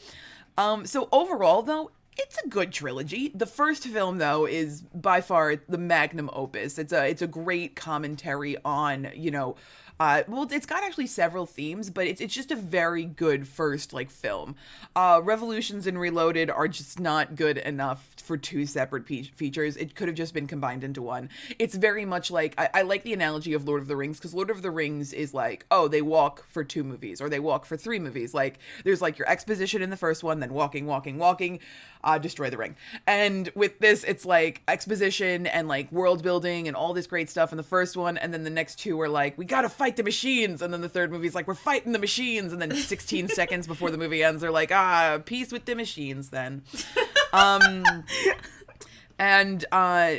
Um. 0.57 0.85
So 0.85 1.07
overall, 1.11 1.61
though, 1.61 1.91
it's 2.17 2.37
a 2.43 2.47
good 2.49 2.71
trilogy. 2.71 3.31
The 3.33 3.45
first 3.45 3.83
film, 3.83 4.17
though, 4.17 4.45
is 4.45 4.81
by 4.81 5.21
far 5.21 5.55
the 5.69 5.77
magnum 5.77 6.29
opus. 6.33 6.77
It's 6.77 6.91
a 6.91 7.07
it's 7.07 7.21
a 7.21 7.27
great 7.27 7.75
commentary 7.75 8.57
on 8.65 9.09
you 9.15 9.31
know. 9.31 9.55
Uh, 9.99 10.23
well, 10.29 10.47
it's 10.49 10.65
got 10.65 10.83
actually 10.83 11.07
several 11.07 11.45
themes, 11.45 11.89
but 11.89 12.07
it's, 12.07 12.21
it's 12.21 12.33
just 12.33 12.51
a 12.51 12.55
very 12.55 13.03
good 13.03 13.45
first 13.47 13.91
like 13.91 14.09
film. 14.09 14.55
Uh, 14.95 15.19
Revolutions 15.21 15.85
and 15.85 15.99
Reloaded 15.99 16.49
are 16.49 16.69
just 16.69 16.99
not 17.01 17.35
good 17.35 17.57
enough 17.57 18.11
for 18.15 18.37
two 18.37 18.65
separate 18.65 19.05
pe- 19.05 19.23
features. 19.23 19.75
It 19.75 19.95
could 19.95 20.07
have 20.07 20.15
just 20.15 20.33
been 20.33 20.47
combined 20.47 20.85
into 20.85 21.01
one. 21.01 21.29
It's 21.57 21.75
very 21.75 22.05
much 22.05 22.31
like 22.31 22.53
I, 22.57 22.69
I 22.75 22.81
like 22.83 23.03
the 23.03 23.11
analogy 23.11 23.53
of 23.53 23.67
Lord 23.67 23.81
of 23.81 23.89
the 23.89 23.97
Rings 23.97 24.19
because 24.19 24.33
Lord 24.33 24.49
of 24.49 24.61
the 24.61 24.71
Rings 24.71 25.11
is 25.11 25.33
like, 25.33 25.65
oh, 25.69 25.89
they 25.89 26.01
walk 26.01 26.45
for 26.47 26.63
two 26.63 26.85
movies 26.85 27.19
or 27.19 27.27
they 27.27 27.39
walk 27.39 27.65
for 27.65 27.75
three 27.75 27.99
movies. 27.99 28.33
Like 28.33 28.59
there's 28.85 29.01
like 29.01 29.17
your 29.17 29.29
exposition 29.29 29.81
in 29.81 29.89
the 29.89 29.97
first 29.97 30.23
one, 30.23 30.39
then 30.39 30.53
walking, 30.53 30.85
walking, 30.85 31.17
walking, 31.17 31.59
uh, 32.03 32.17
destroy 32.17 32.49
the 32.49 32.57
ring. 32.57 32.75
And 33.07 33.49
with 33.55 33.79
this, 33.79 34.03
it's 34.03 34.25
like 34.25 34.61
exposition 34.67 35.47
and 35.47 35.67
like 35.67 35.91
world 35.91 36.23
building 36.23 36.67
and 36.67 36.75
all 36.75 36.93
this 36.93 37.07
great 37.07 37.29
stuff 37.29 37.51
in 37.51 37.57
the 37.57 37.63
first 37.63 37.97
one, 37.97 38.17
and 38.17 38.33
then 38.33 38.43
the 38.43 38.49
next 38.49 38.75
two 38.79 38.99
are 39.01 39.09
like, 39.09 39.37
we 39.37 39.45
gotta 39.45 39.69
fight 39.69 39.95
the 39.95 40.03
machines, 40.03 40.61
and 40.61 40.73
then 40.73 40.81
the 40.81 40.89
third 40.89 41.11
movie's 41.11 41.35
like, 41.35 41.47
we're 41.47 41.55
fighting 41.55 41.91
the 41.91 41.99
machines, 41.99 42.53
and 42.53 42.61
then 42.61 42.73
16 42.73 43.27
seconds 43.29 43.67
before 43.67 43.91
the 43.91 43.97
movie 43.97 44.23
ends, 44.23 44.41
they're 44.41 44.51
like, 44.51 44.71
ah, 44.71 45.19
peace 45.25 45.51
with 45.51 45.65
the 45.65 45.75
machines, 45.75 46.29
then. 46.29 46.63
Um, 47.31 47.83
and 49.19 49.63
uh 49.71 50.15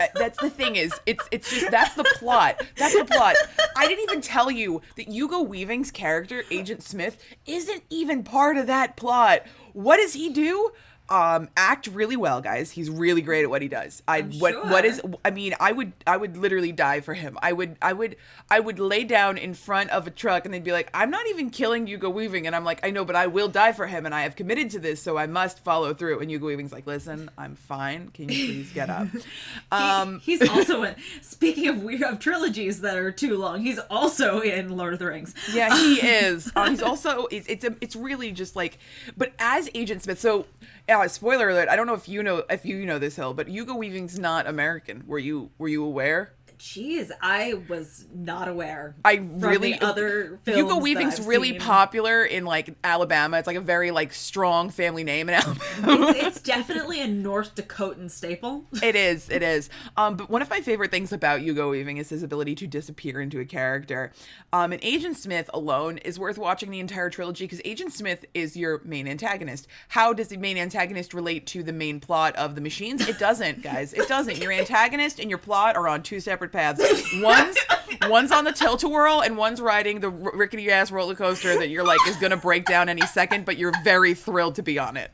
Uh, 0.00 0.06
that's 0.14 0.38
the 0.40 0.50
thing 0.50 0.76
is 0.76 0.92
it's 1.06 1.26
it's 1.30 1.50
just 1.50 1.70
that's 1.70 1.94
the 1.94 2.04
plot. 2.18 2.62
That's 2.76 2.96
the 2.96 3.04
plot. 3.04 3.36
I 3.76 3.86
didn't 3.86 4.04
even 4.04 4.20
tell 4.20 4.50
you 4.50 4.82
that 4.96 5.08
hugo 5.08 5.40
weaving's 5.40 5.90
character 5.90 6.44
agent 6.50 6.82
smith 6.82 7.16
isn't 7.46 7.82
even 7.90 8.22
part 8.22 8.56
of 8.56 8.66
that 8.66 8.96
plot. 8.96 9.42
What 9.72 9.96
does 9.96 10.14
he 10.14 10.30
do 10.30 10.70
um 11.08 11.48
act 11.56 11.86
really 11.86 12.16
well 12.16 12.40
guys 12.40 12.70
he's 12.70 12.90
really 12.90 13.22
great 13.22 13.44
at 13.44 13.50
what 13.50 13.62
he 13.62 13.68
does 13.68 14.02
i 14.08 14.18
I'm 14.18 14.32
what 14.38 14.66
what 14.68 14.84
is. 14.84 15.00
I 15.24 15.30
mean, 15.30 15.54
I 15.60 15.72
would 15.72 15.92
I 16.06 16.16
would 16.16 16.36
literally 16.36 16.72
die 16.72 17.00
for 17.00 17.14
him. 17.14 17.38
I 17.42 17.52
would 17.52 17.76
I 17.82 17.92
would 17.92 18.16
I 18.50 18.60
would 18.60 18.78
lay 18.78 19.04
down 19.04 19.38
in 19.38 19.54
front 19.54 19.90
of 19.90 20.06
a 20.06 20.10
truck 20.10 20.44
and 20.44 20.52
they'd 20.54 20.64
be 20.64 20.72
like, 20.72 20.90
"I'm 20.94 21.10
not 21.10 21.26
even 21.28 21.50
killing 21.50 21.86
Hugo 21.86 22.08
Weaving." 22.10 22.46
And 22.46 22.54
I'm 22.56 22.64
like, 22.64 22.84
"I 22.84 22.90
know, 22.90 23.04
but 23.04 23.16
I 23.16 23.26
will 23.26 23.48
die 23.48 23.72
for 23.72 23.86
him 23.86 24.06
and 24.06 24.14
I 24.14 24.22
have 24.22 24.36
committed 24.36 24.70
to 24.70 24.78
this, 24.78 25.02
so 25.02 25.16
I 25.18 25.26
must 25.26 25.62
follow 25.64 25.94
through." 25.94 26.20
And 26.20 26.30
Hugo 26.30 26.46
Weaving's 26.46 26.72
like, 26.72 26.86
"Listen, 26.86 27.30
I'm 27.36 27.56
fine. 27.56 28.08
Can 28.10 28.28
you 28.28 28.46
please 28.46 28.72
get 28.72 28.90
up?" 28.90 29.08
Um 29.72 30.20
he's 30.20 30.46
also 30.48 30.82
in. 30.82 30.94
Speaking 31.20 31.68
of 31.68 31.82
weird 31.82 32.02
of 32.02 32.18
trilogies 32.18 32.80
that 32.82 32.96
are 32.96 33.12
too 33.12 33.36
long, 33.36 33.62
he's 33.62 33.78
also 33.90 34.40
in 34.40 34.76
Lord 34.76 34.92
of 34.92 34.98
the 34.98 35.06
Rings. 35.06 35.34
yeah, 35.52 35.76
he 35.76 35.94
is. 36.06 36.52
Uh, 36.54 36.70
he's 36.70 36.82
also 36.82 37.26
it's 37.26 37.46
it's, 37.48 37.64
a, 37.64 37.74
it's 37.80 37.96
really 37.96 38.32
just 38.32 38.56
like, 38.56 38.78
but 39.16 39.32
as 39.38 39.68
Agent 39.74 40.02
Smith. 40.02 40.20
So, 40.20 40.46
uh, 40.88 41.08
spoiler 41.08 41.48
alert. 41.50 41.68
I 41.68 41.76
don't 41.76 41.86
know 41.86 41.94
if 41.94 42.08
you 42.08 42.22
know 42.22 42.44
if 42.48 42.64
you 42.64 42.86
know 42.86 42.98
this 42.98 43.16
hill, 43.16 43.34
but 43.34 43.48
Hugo 43.48 43.74
Weaving's 43.74 44.18
not 44.18 44.46
American. 44.46 45.04
Were 45.06 45.18
you 45.18 45.50
were 45.58 45.68
you 45.68 45.84
aware? 45.84 46.35
Jeez, 46.58 47.10
I 47.20 47.54
was 47.68 48.06
not 48.14 48.48
aware. 48.48 48.96
I 49.04 49.14
really 49.14 49.74
the 49.74 49.84
other 49.84 50.40
films 50.44 50.58
Hugo 50.58 50.78
Weaving's 50.78 51.20
really 51.20 51.50
seen. 51.50 51.60
popular 51.60 52.24
in 52.24 52.44
like 52.44 52.74
Alabama. 52.82 53.38
It's 53.38 53.46
like 53.46 53.56
a 53.56 53.60
very 53.60 53.90
like 53.90 54.12
strong 54.12 54.70
family 54.70 55.04
name 55.04 55.28
in 55.28 55.34
Alabama. 55.34 56.08
It's, 56.08 56.24
it's 56.26 56.40
definitely 56.40 57.00
a 57.00 57.06
North 57.06 57.54
Dakotan 57.54 58.10
staple. 58.10 58.64
it 58.82 58.96
is, 58.96 59.28
it 59.28 59.42
is. 59.42 59.68
Um, 59.96 60.16
but 60.16 60.30
one 60.30 60.42
of 60.42 60.50
my 60.50 60.60
favorite 60.60 60.90
things 60.90 61.12
about 61.12 61.40
Hugo 61.40 61.70
Weaving 61.70 61.98
is 61.98 62.08
his 62.08 62.22
ability 62.22 62.54
to 62.56 62.66
disappear 62.66 63.20
into 63.20 63.40
a 63.40 63.44
character. 63.44 64.12
Um, 64.52 64.72
and 64.72 64.82
Agent 64.82 65.16
Smith 65.16 65.50
alone 65.52 65.98
is 65.98 66.18
worth 66.18 66.38
watching 66.38 66.70
the 66.70 66.80
entire 66.80 67.10
trilogy 67.10 67.44
because 67.44 67.60
Agent 67.64 67.92
Smith 67.92 68.24
is 68.34 68.56
your 68.56 68.80
main 68.84 69.06
antagonist. 69.08 69.66
How 69.88 70.12
does 70.12 70.28
the 70.28 70.36
main 70.36 70.56
antagonist 70.56 71.12
relate 71.14 71.46
to 71.48 71.62
the 71.62 71.72
main 71.72 72.00
plot 72.00 72.34
of 72.36 72.54
the 72.54 72.60
machines? 72.60 73.06
It 73.06 73.18
doesn't, 73.18 73.62
guys. 73.62 73.92
It 73.92 74.08
doesn't. 74.08 74.38
Your 74.38 74.52
antagonist 74.52 75.20
and 75.20 75.30
your 75.30 75.38
plot 75.38 75.76
are 75.76 75.88
on 75.88 76.02
two 76.02 76.20
separate 76.20 76.45
paths. 76.52 76.80
One's 77.20 77.56
one's 78.08 78.32
on 78.32 78.44
the 78.44 78.52
tilt-a-whirl 78.52 79.22
and 79.22 79.36
one's 79.36 79.60
riding 79.60 80.00
the 80.00 80.10
rickety 80.10 80.70
ass 80.70 80.90
roller 80.90 81.14
coaster 81.14 81.58
that 81.58 81.68
you're 81.68 81.84
like 81.84 82.00
is 82.08 82.16
gonna 82.16 82.36
break 82.36 82.64
down 82.64 82.88
any 82.88 83.06
second, 83.06 83.44
but 83.44 83.56
you're 83.56 83.72
very 83.84 84.14
thrilled 84.14 84.54
to 84.56 84.62
be 84.62 84.78
on 84.78 84.96
it. 84.96 85.10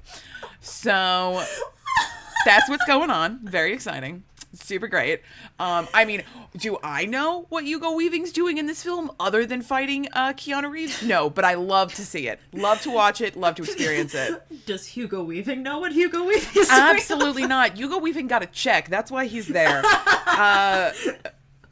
So 0.61 1.45
that's 2.45 2.69
what's 2.69 2.85
going 2.85 3.11
on. 3.11 3.41
Very 3.45 3.73
exciting. 3.73 4.25
Super 4.55 4.87
great. 4.87 5.23
Um, 5.59 5.89
I 5.95 6.05
mean, 6.05 6.23
do 6.57 6.79
I 6.83 7.07
know 7.07 7.47
what 7.49 7.65
Hugo 7.65 7.93
Weaving's 7.93 8.33
doing 8.33 8.59
in 8.59 8.67
this 8.67 8.83
film 8.83 9.11
other 9.19 9.47
than 9.47 9.63
fighting 9.63 10.09
uh, 10.13 10.35
Keanu 10.35 10.71
Reeves? 10.71 11.03
No, 11.03 11.31
but 11.31 11.45
I 11.45 11.55
love 11.55 11.95
to 11.95 12.05
see 12.05 12.29
it. 12.29 12.39
Love 12.53 12.81
to 12.83 12.91
watch 12.91 13.21
it. 13.21 13.35
Love 13.35 13.55
to 13.57 13.63
experience 13.63 14.15
it. 14.15 14.43
Does 14.67 14.87
Hugo 14.87 15.23
Weaving 15.23 15.63
know 15.63 15.79
what 15.79 15.93
Hugo 15.93 16.25
Weaving 16.25 16.63
is 16.63 16.69
doing? 16.69 16.81
Absolutely 16.81 17.47
not. 17.47 17.77
Hugo 17.79 17.99
Weaving 17.99 18.27
got 18.27 18.43
a 18.43 18.47
check. 18.47 18.89
That's 18.89 19.11
why 19.11 19.27
he's 19.27 19.49
there. 19.49 19.83
Uh, 20.33 20.93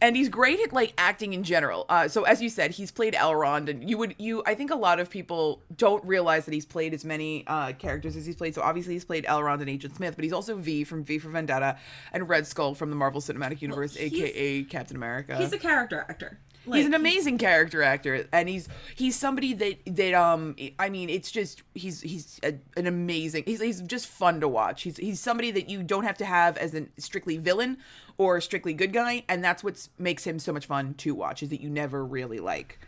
and 0.00 0.16
he's 0.16 0.28
great 0.28 0.60
at 0.60 0.72
like 0.72 0.92
acting 0.98 1.32
in 1.32 1.42
general. 1.42 1.86
Uh, 1.88 2.08
so 2.08 2.24
as 2.24 2.40
you 2.40 2.48
said, 2.48 2.70
he's 2.72 2.90
played 2.90 3.14
Elrond, 3.14 3.68
and 3.68 3.88
you 3.88 3.98
would 3.98 4.14
you 4.18 4.42
I 4.46 4.54
think 4.54 4.70
a 4.70 4.76
lot 4.76 5.00
of 5.00 5.10
people 5.10 5.62
don't 5.76 6.04
realize 6.04 6.44
that 6.46 6.54
he's 6.54 6.66
played 6.66 6.94
as 6.94 7.04
many 7.04 7.44
uh, 7.46 7.72
characters 7.72 8.16
as 8.16 8.26
he's 8.26 8.36
played. 8.36 8.54
So 8.54 8.62
obviously 8.62 8.94
he's 8.94 9.04
played 9.04 9.24
Elrond 9.24 9.60
and 9.60 9.68
Agent 9.68 9.96
Smith, 9.96 10.14
but 10.16 10.24
he's 10.24 10.32
also 10.32 10.56
V 10.56 10.84
from 10.84 11.04
V 11.04 11.18
for 11.18 11.28
Vendetta 11.28 11.76
and 12.12 12.28
Red 12.28 12.46
Skull 12.46 12.74
from 12.74 12.90
the 12.90 12.96
Marvel 12.96 13.20
Cinematic 13.20 13.60
Universe, 13.62 13.94
he's- 13.94 14.12
aka 14.12 14.62
Captain 14.64 14.96
America. 14.96 15.36
He's 15.36 15.52
a 15.52 15.58
character 15.58 16.04
actor. 16.08 16.38
He's 16.64 16.86
an 16.86 16.92
Like, 16.92 17.00
amazing 17.00 17.38
character 17.38 17.82
actor 17.82 18.26
and 18.32 18.48
he's 18.48 18.68
he's 18.94 19.16
somebody 19.16 19.54
that 19.54 19.78
that 19.86 20.14
um 20.14 20.56
i 20.78 20.88
mean 20.88 21.08
it's 21.08 21.30
just 21.30 21.62
he's 21.74 22.00
he's 22.02 22.38
a, 22.42 22.54
an 22.76 22.86
amazing 22.86 23.44
he's, 23.46 23.60
he's 23.60 23.80
just 23.82 24.06
fun 24.06 24.40
to 24.40 24.48
watch. 24.48 24.82
He's 24.82 24.96
he's 24.96 25.20
somebody 25.20 25.50
that 25.52 25.68
you 25.68 25.82
don't 25.82 26.04
have 26.04 26.18
to 26.18 26.24
have 26.24 26.56
as 26.56 26.74
a 26.74 26.86
strictly 26.98 27.38
villain 27.38 27.78
or 28.18 28.36
a 28.36 28.42
strictly 28.42 28.74
good 28.74 28.92
guy 28.92 29.24
and 29.28 29.42
that's 29.42 29.64
what 29.64 29.88
makes 29.98 30.24
him 30.24 30.38
so 30.38 30.52
much 30.52 30.66
fun 30.66 30.94
to 30.94 31.14
watch 31.14 31.42
is 31.42 31.48
that 31.48 31.60
you 31.60 31.70
never 31.70 32.04
really 32.04 32.38
like 32.38 32.78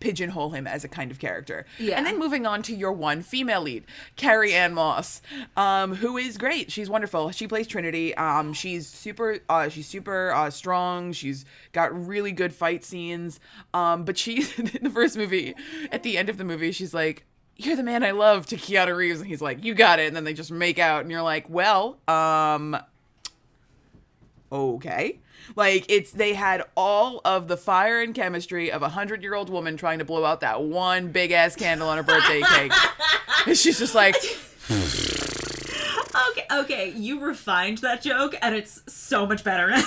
pigeonhole 0.00 0.50
him 0.50 0.66
as 0.66 0.84
a 0.84 0.88
kind 0.88 1.10
of 1.10 1.18
character. 1.18 1.64
Yeah. 1.78 1.96
And 1.96 2.06
then 2.06 2.18
moving 2.18 2.46
on 2.46 2.62
to 2.62 2.74
your 2.74 2.92
one 2.92 3.22
female 3.22 3.62
lead, 3.62 3.84
Carrie 4.16 4.54
Ann 4.54 4.74
Moss, 4.74 5.22
um, 5.56 5.96
who 5.96 6.16
is 6.16 6.36
great. 6.38 6.70
She's 6.70 6.90
wonderful. 6.90 7.30
She 7.30 7.46
plays 7.46 7.66
Trinity. 7.66 8.14
Um, 8.16 8.52
she's 8.52 8.86
super. 8.86 9.38
Uh, 9.48 9.68
she's 9.68 9.86
super 9.86 10.32
uh, 10.32 10.50
strong. 10.50 11.12
She's 11.12 11.44
got 11.72 11.94
really 12.06 12.32
good 12.32 12.52
fight 12.52 12.84
scenes. 12.84 13.40
Um, 13.74 14.04
but 14.04 14.18
she's 14.18 14.58
in 14.74 14.82
the 14.82 14.90
first 14.90 15.16
movie, 15.16 15.54
at 15.90 16.02
the 16.02 16.18
end 16.18 16.28
of 16.28 16.38
the 16.38 16.44
movie, 16.44 16.72
she's 16.72 16.94
like. 16.94 17.24
You're 17.58 17.74
the 17.74 17.82
man 17.82 18.04
I 18.04 18.10
love 18.10 18.44
to 18.48 18.56
Keanu 18.56 18.94
Reeves, 18.94 19.20
and 19.20 19.26
he's 19.26 19.40
like, 19.40 19.64
"You 19.64 19.74
got 19.74 19.98
it." 19.98 20.08
And 20.08 20.14
then 20.14 20.24
they 20.24 20.34
just 20.34 20.52
make 20.52 20.78
out, 20.78 21.00
and 21.00 21.10
you're 21.10 21.22
like, 21.22 21.48
"Well, 21.48 21.96
um, 22.06 22.76
okay." 24.52 25.20
Like 25.54 25.86
it's 25.88 26.10
they 26.12 26.34
had 26.34 26.64
all 26.76 27.20
of 27.24 27.48
the 27.48 27.56
fire 27.56 28.00
and 28.00 28.14
chemistry 28.14 28.70
of 28.70 28.82
a 28.82 28.88
hundred 28.88 29.22
year 29.22 29.34
old 29.34 29.50
woman 29.50 29.76
trying 29.76 29.98
to 29.98 30.04
blow 30.04 30.24
out 30.24 30.40
that 30.40 30.62
one 30.62 31.08
big 31.12 31.30
ass 31.32 31.56
candle 31.56 31.88
on 31.88 31.96
her 31.96 32.02
birthday 32.02 32.42
cake. 32.42 32.72
And 33.46 33.56
she's 33.56 33.78
just 33.78 33.94
like, 33.94 34.16
Okay, 36.30 36.46
okay, 36.50 36.92
you 36.96 37.20
refined 37.20 37.78
that 37.78 38.00
joke, 38.00 38.34
and 38.40 38.54
it's 38.54 38.82
so 38.86 39.26
much 39.26 39.44
better 39.44 39.70
now. 39.70 39.82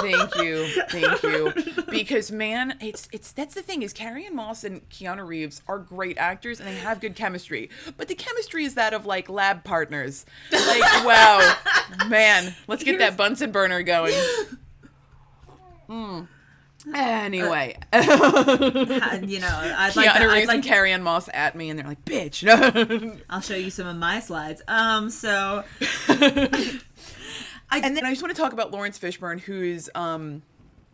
Thank 0.00 0.36
you, 0.36 0.66
thank 0.88 1.22
you. 1.22 1.52
Because 1.94 2.32
man, 2.32 2.76
it's 2.80 3.08
it's 3.12 3.30
that's 3.30 3.54
the 3.54 3.62
thing 3.62 3.82
is 3.82 3.92
Carrie 3.92 4.26
Ann 4.26 4.34
Moss 4.34 4.64
and 4.64 4.88
Keanu 4.88 5.24
Reeves 5.26 5.62
are 5.68 5.78
great 5.78 6.18
actors 6.18 6.58
and 6.58 6.68
they 6.68 6.74
have 6.74 7.00
good 7.00 7.14
chemistry. 7.14 7.70
But 7.96 8.08
the 8.08 8.16
chemistry 8.16 8.64
is 8.64 8.74
that 8.74 8.92
of 8.92 9.06
like 9.06 9.28
lab 9.28 9.62
partners. 9.62 10.26
Like 10.50 10.82
wow, 11.04 11.54
man, 12.08 12.56
let's 12.66 12.82
get 12.82 12.98
that 12.98 13.16
Bunsen 13.16 13.52
burner 13.52 13.82
going. 13.82 14.14
Mm. 15.88 16.28
Anyway, 16.92 17.78
and, 17.92 19.30
you 19.30 19.40
know, 19.40 19.48
I'd 19.48 19.96
like, 19.96 20.10
Keanu 20.10 20.18
to, 20.18 20.30
I'd 20.30 20.46
like 20.46 20.56
and 20.56 20.64
Carrie 20.64 20.92
Ann 20.92 21.02
Moss 21.02 21.30
at 21.32 21.56
me, 21.56 21.70
and 21.70 21.78
they're 21.78 21.86
like, 21.86 22.04
"Bitch." 22.04 22.44
I'll 23.30 23.40
show 23.40 23.56
you 23.56 23.70
some 23.70 23.86
of 23.86 23.96
my 23.96 24.20
slides. 24.20 24.60
Um, 24.68 25.08
so 25.08 25.64
I, 26.08 26.80
and 27.72 27.96
then 27.96 28.04
I 28.04 28.10
just 28.10 28.22
want 28.22 28.34
to 28.34 28.40
talk 28.40 28.52
about 28.52 28.70
Laurence 28.70 28.98
Fishburne, 28.98 29.40
who's 29.40 29.88
um 29.94 30.42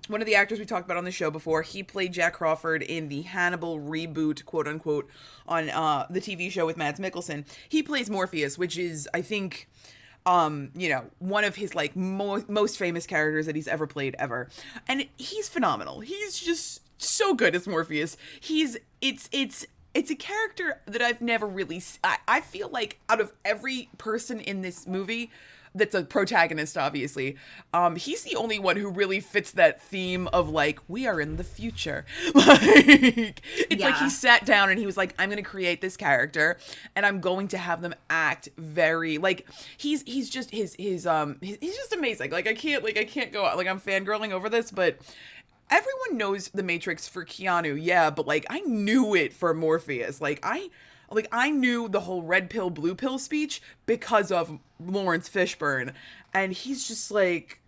one 0.06 0.20
of 0.20 0.26
the 0.26 0.34
actors 0.34 0.58
we 0.58 0.64
talked 0.64 0.84
about 0.84 0.96
on 0.96 1.04
the 1.04 1.10
show 1.10 1.30
before. 1.30 1.62
He 1.62 1.82
played 1.82 2.12
Jack 2.12 2.34
Crawford 2.34 2.82
in 2.82 3.08
the 3.08 3.22
Hannibal 3.22 3.80
reboot, 3.80 4.44
quote 4.44 4.68
unquote, 4.68 5.08
on 5.46 5.70
uh, 5.70 6.06
the 6.10 6.20
TV 6.20 6.50
show 6.50 6.66
with 6.66 6.76
Mads 6.76 7.00
Mikkelsen. 7.00 7.44
He 7.68 7.82
plays 7.82 8.10
Morpheus, 8.10 8.58
which 8.58 8.78
is, 8.78 9.08
I 9.14 9.22
think, 9.22 9.68
um, 10.26 10.70
you 10.74 10.88
know, 10.88 11.04
one 11.18 11.44
of 11.44 11.56
his 11.56 11.74
like 11.74 11.96
mo- 11.96 12.44
most 12.48 12.78
famous 12.78 13.06
characters 13.06 13.46
that 13.46 13.56
he's 13.56 13.68
ever 13.68 13.86
played 13.86 14.14
ever, 14.18 14.48
and 14.88 15.06
he's 15.16 15.48
phenomenal. 15.48 16.00
He's 16.00 16.38
just 16.38 16.82
so 16.98 17.34
good 17.34 17.54
as 17.54 17.66
Morpheus. 17.66 18.16
He's 18.40 18.76
it's 19.00 19.28
it's 19.32 19.66
it's 19.94 20.10
a 20.10 20.14
character 20.14 20.80
that 20.86 21.02
I've 21.02 21.20
never 21.20 21.46
really. 21.46 21.82
I, 22.04 22.18
I 22.28 22.40
feel 22.40 22.68
like 22.68 22.98
out 23.08 23.20
of 23.20 23.32
every 23.44 23.88
person 23.98 24.40
in 24.40 24.62
this 24.62 24.86
movie 24.86 25.30
that's 25.74 25.94
a 25.94 26.02
protagonist 26.02 26.76
obviously. 26.76 27.36
Um 27.72 27.96
he's 27.96 28.22
the 28.22 28.36
only 28.36 28.58
one 28.58 28.76
who 28.76 28.90
really 28.90 29.20
fits 29.20 29.52
that 29.52 29.80
theme 29.80 30.28
of 30.28 30.48
like 30.48 30.80
we 30.88 31.06
are 31.06 31.20
in 31.20 31.36
the 31.36 31.44
future. 31.44 32.04
Like 32.34 33.42
it's 33.70 33.82
like 33.82 33.96
he 33.96 34.10
sat 34.10 34.44
down 34.46 34.70
and 34.70 34.78
he 34.78 34.86
was 34.86 34.96
like 34.96 35.14
i'm 35.18 35.28
gonna 35.28 35.42
create 35.42 35.80
this 35.80 35.96
character 35.96 36.58
and 36.96 37.04
i'm 37.04 37.20
going 37.20 37.48
to 37.48 37.58
have 37.58 37.82
them 37.82 37.94
act 38.08 38.48
very 38.56 39.18
like 39.18 39.46
he's 39.76 40.02
he's 40.02 40.30
just 40.30 40.50
his 40.50 40.74
his 40.78 41.06
um 41.06 41.36
he's, 41.40 41.58
he's 41.60 41.76
just 41.76 41.92
amazing. 41.92 42.30
Like 42.30 42.46
i 42.46 42.54
can't 42.54 42.82
like 42.82 42.98
i 42.98 43.04
can't 43.04 43.32
go 43.32 43.44
out 43.44 43.56
like 43.56 43.66
i'm 43.66 43.80
fangirling 43.80 44.32
over 44.32 44.48
this 44.48 44.70
but 44.70 44.98
everyone 45.70 46.18
knows 46.18 46.48
the 46.48 46.62
matrix 46.62 47.06
for 47.06 47.24
keanu 47.24 47.78
yeah 47.80 48.10
but 48.10 48.26
like 48.26 48.46
i 48.50 48.60
knew 48.60 49.14
it 49.14 49.32
for 49.32 49.52
morpheus. 49.54 50.20
Like 50.20 50.40
i 50.42 50.70
like 51.10 51.28
I 51.32 51.50
knew 51.50 51.88
the 51.88 52.00
whole 52.00 52.22
red 52.22 52.50
pill 52.50 52.70
blue 52.70 52.94
pill 52.94 53.18
speech 53.18 53.60
because 53.86 54.30
of 54.30 54.58
Laurence 54.78 55.28
Fishburne. 55.28 55.92
And 56.32 56.52
he's 56.52 56.86
just 56.86 57.10
like 57.10 57.60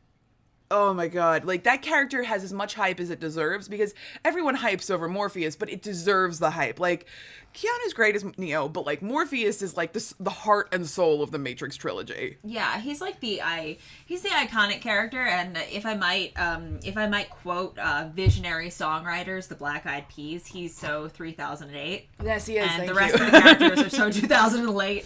oh 0.73 0.93
my 0.93 1.09
god 1.09 1.45
like 1.45 1.65
that 1.65 1.83
character 1.83 2.23
has 2.23 2.43
as 2.43 2.53
much 2.53 2.75
hype 2.75 2.99
as 2.99 3.11
it 3.11 3.21
deserves 3.21 3.69
because 3.69 3.95
everyone 4.25 4.57
hypes 4.57 4.91
over 4.91 5.09
Morpheus 5.09 5.57
but 5.57 5.71
it 5.71 5.83
deserves 5.83 6.39
the 6.39 6.51
hype 6.51 6.81
like 6.81 7.07
Keanu's 7.55 7.93
great 7.93 8.17
as 8.17 8.25
Neo 8.39 8.69
but 8.69 8.87
like 8.87 9.03
Morpheus 9.03 9.63
is 9.63 9.77
like 9.77 9.93
this 9.93 10.15
the 10.19 10.31
heart 10.31 10.69
and 10.73 10.89
soul 10.89 11.23
of 11.23 11.31
the 11.31 11.39
Matrix 11.39 11.77
trilogy 11.77 12.39
yeah, 12.45 12.81
he's 12.81 13.01
like 13.01 13.21
the 13.21 13.43
I 13.43 13.79
he's 14.07 14.23
the 14.23 14.29
iconic 14.29 14.81
character, 14.81 15.21
and 15.21 15.57
if 15.71 15.87
I 15.87 15.95
might 15.95 16.39
um 16.39 16.81
if 16.85 16.97
I 16.97 17.07
might 17.07 17.31
quote 17.31 17.79
uh, 17.79 18.09
visionary 18.13 18.69
songwriters, 18.69 19.49
the 19.49 19.55
Black 19.55 19.87
Eyed 19.87 20.09
Peas, 20.09 20.47
he's 20.47 20.75
so 20.75 21.09
three 21.09 21.33
thousand 21.33 21.69
and 21.69 21.77
eight, 21.77 22.09
yes 22.23 22.47
he 22.47 22.59
is 22.59 22.71
and 22.71 22.89
the 22.89 22.95
rest 22.95 23.19
you. 23.19 23.25
of 23.25 23.33
the 23.33 23.41
characters 23.41 23.81
are 23.81 23.91
so 23.91 24.11
two 24.21 24.27
thousand 24.27 24.67
and 24.69 24.81
eight. 24.81 25.05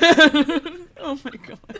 oh 0.98 1.18
my 1.24 1.30
god. 1.46 1.78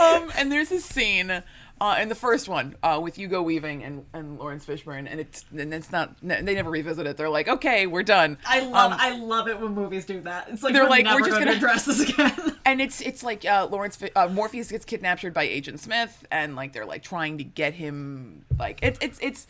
um, 0.00 0.32
and 0.36 0.50
there's 0.50 0.72
a 0.72 0.80
scene 0.80 1.42
uh, 1.80 1.96
in 2.00 2.08
the 2.08 2.14
first 2.14 2.48
one 2.48 2.76
uh, 2.82 3.00
with 3.02 3.16
Hugo 3.16 3.40
Weaving 3.40 3.82
and, 3.82 4.04
and 4.12 4.38
Laurence 4.38 4.66
Fishburne, 4.66 5.06
and 5.10 5.18
it's 5.20 5.44
and 5.50 5.72
it's 5.72 5.90
not 5.90 6.14
they 6.22 6.42
never 6.54 6.70
revisit 6.70 7.06
it. 7.06 7.16
They're 7.16 7.30
like, 7.30 7.48
okay, 7.48 7.86
we're 7.86 8.02
done. 8.02 8.36
I 8.46 8.60
love 8.60 8.92
Um, 8.92 8.98
I 9.00 9.16
love 9.16 9.48
it 9.48 9.58
when 9.58 9.74
movies 9.74 10.04
do 10.04 10.20
that. 10.22 10.48
It's 10.50 10.62
like 10.62 10.74
They're 10.74 10.82
we're 10.84 10.90
like, 10.90 11.06
we're 11.06 11.20
just 11.20 11.30
going 11.30 11.44
gonna- 11.44 11.56
address 11.56 11.86
this 11.86 12.08
again. 12.10 12.56
and 12.66 12.80
it's 12.80 13.00
it's 13.00 13.22
like 13.22 13.44
uh, 13.44 13.68
Laurence 13.70 13.98
uh, 14.14 14.28
Morpheus 14.28 14.70
gets 14.70 14.84
kidnapped 14.84 15.20
by 15.32 15.44
Agent 15.44 15.80
Smith, 15.80 16.26
and 16.30 16.56
like 16.56 16.72
they're 16.72 16.86
like 16.86 17.02
trying 17.02 17.38
to 17.38 17.44
get 17.44 17.74
him 17.74 18.44
like 18.58 18.78
it's 18.82 18.98
it's 19.00 19.18
it's 19.20 19.46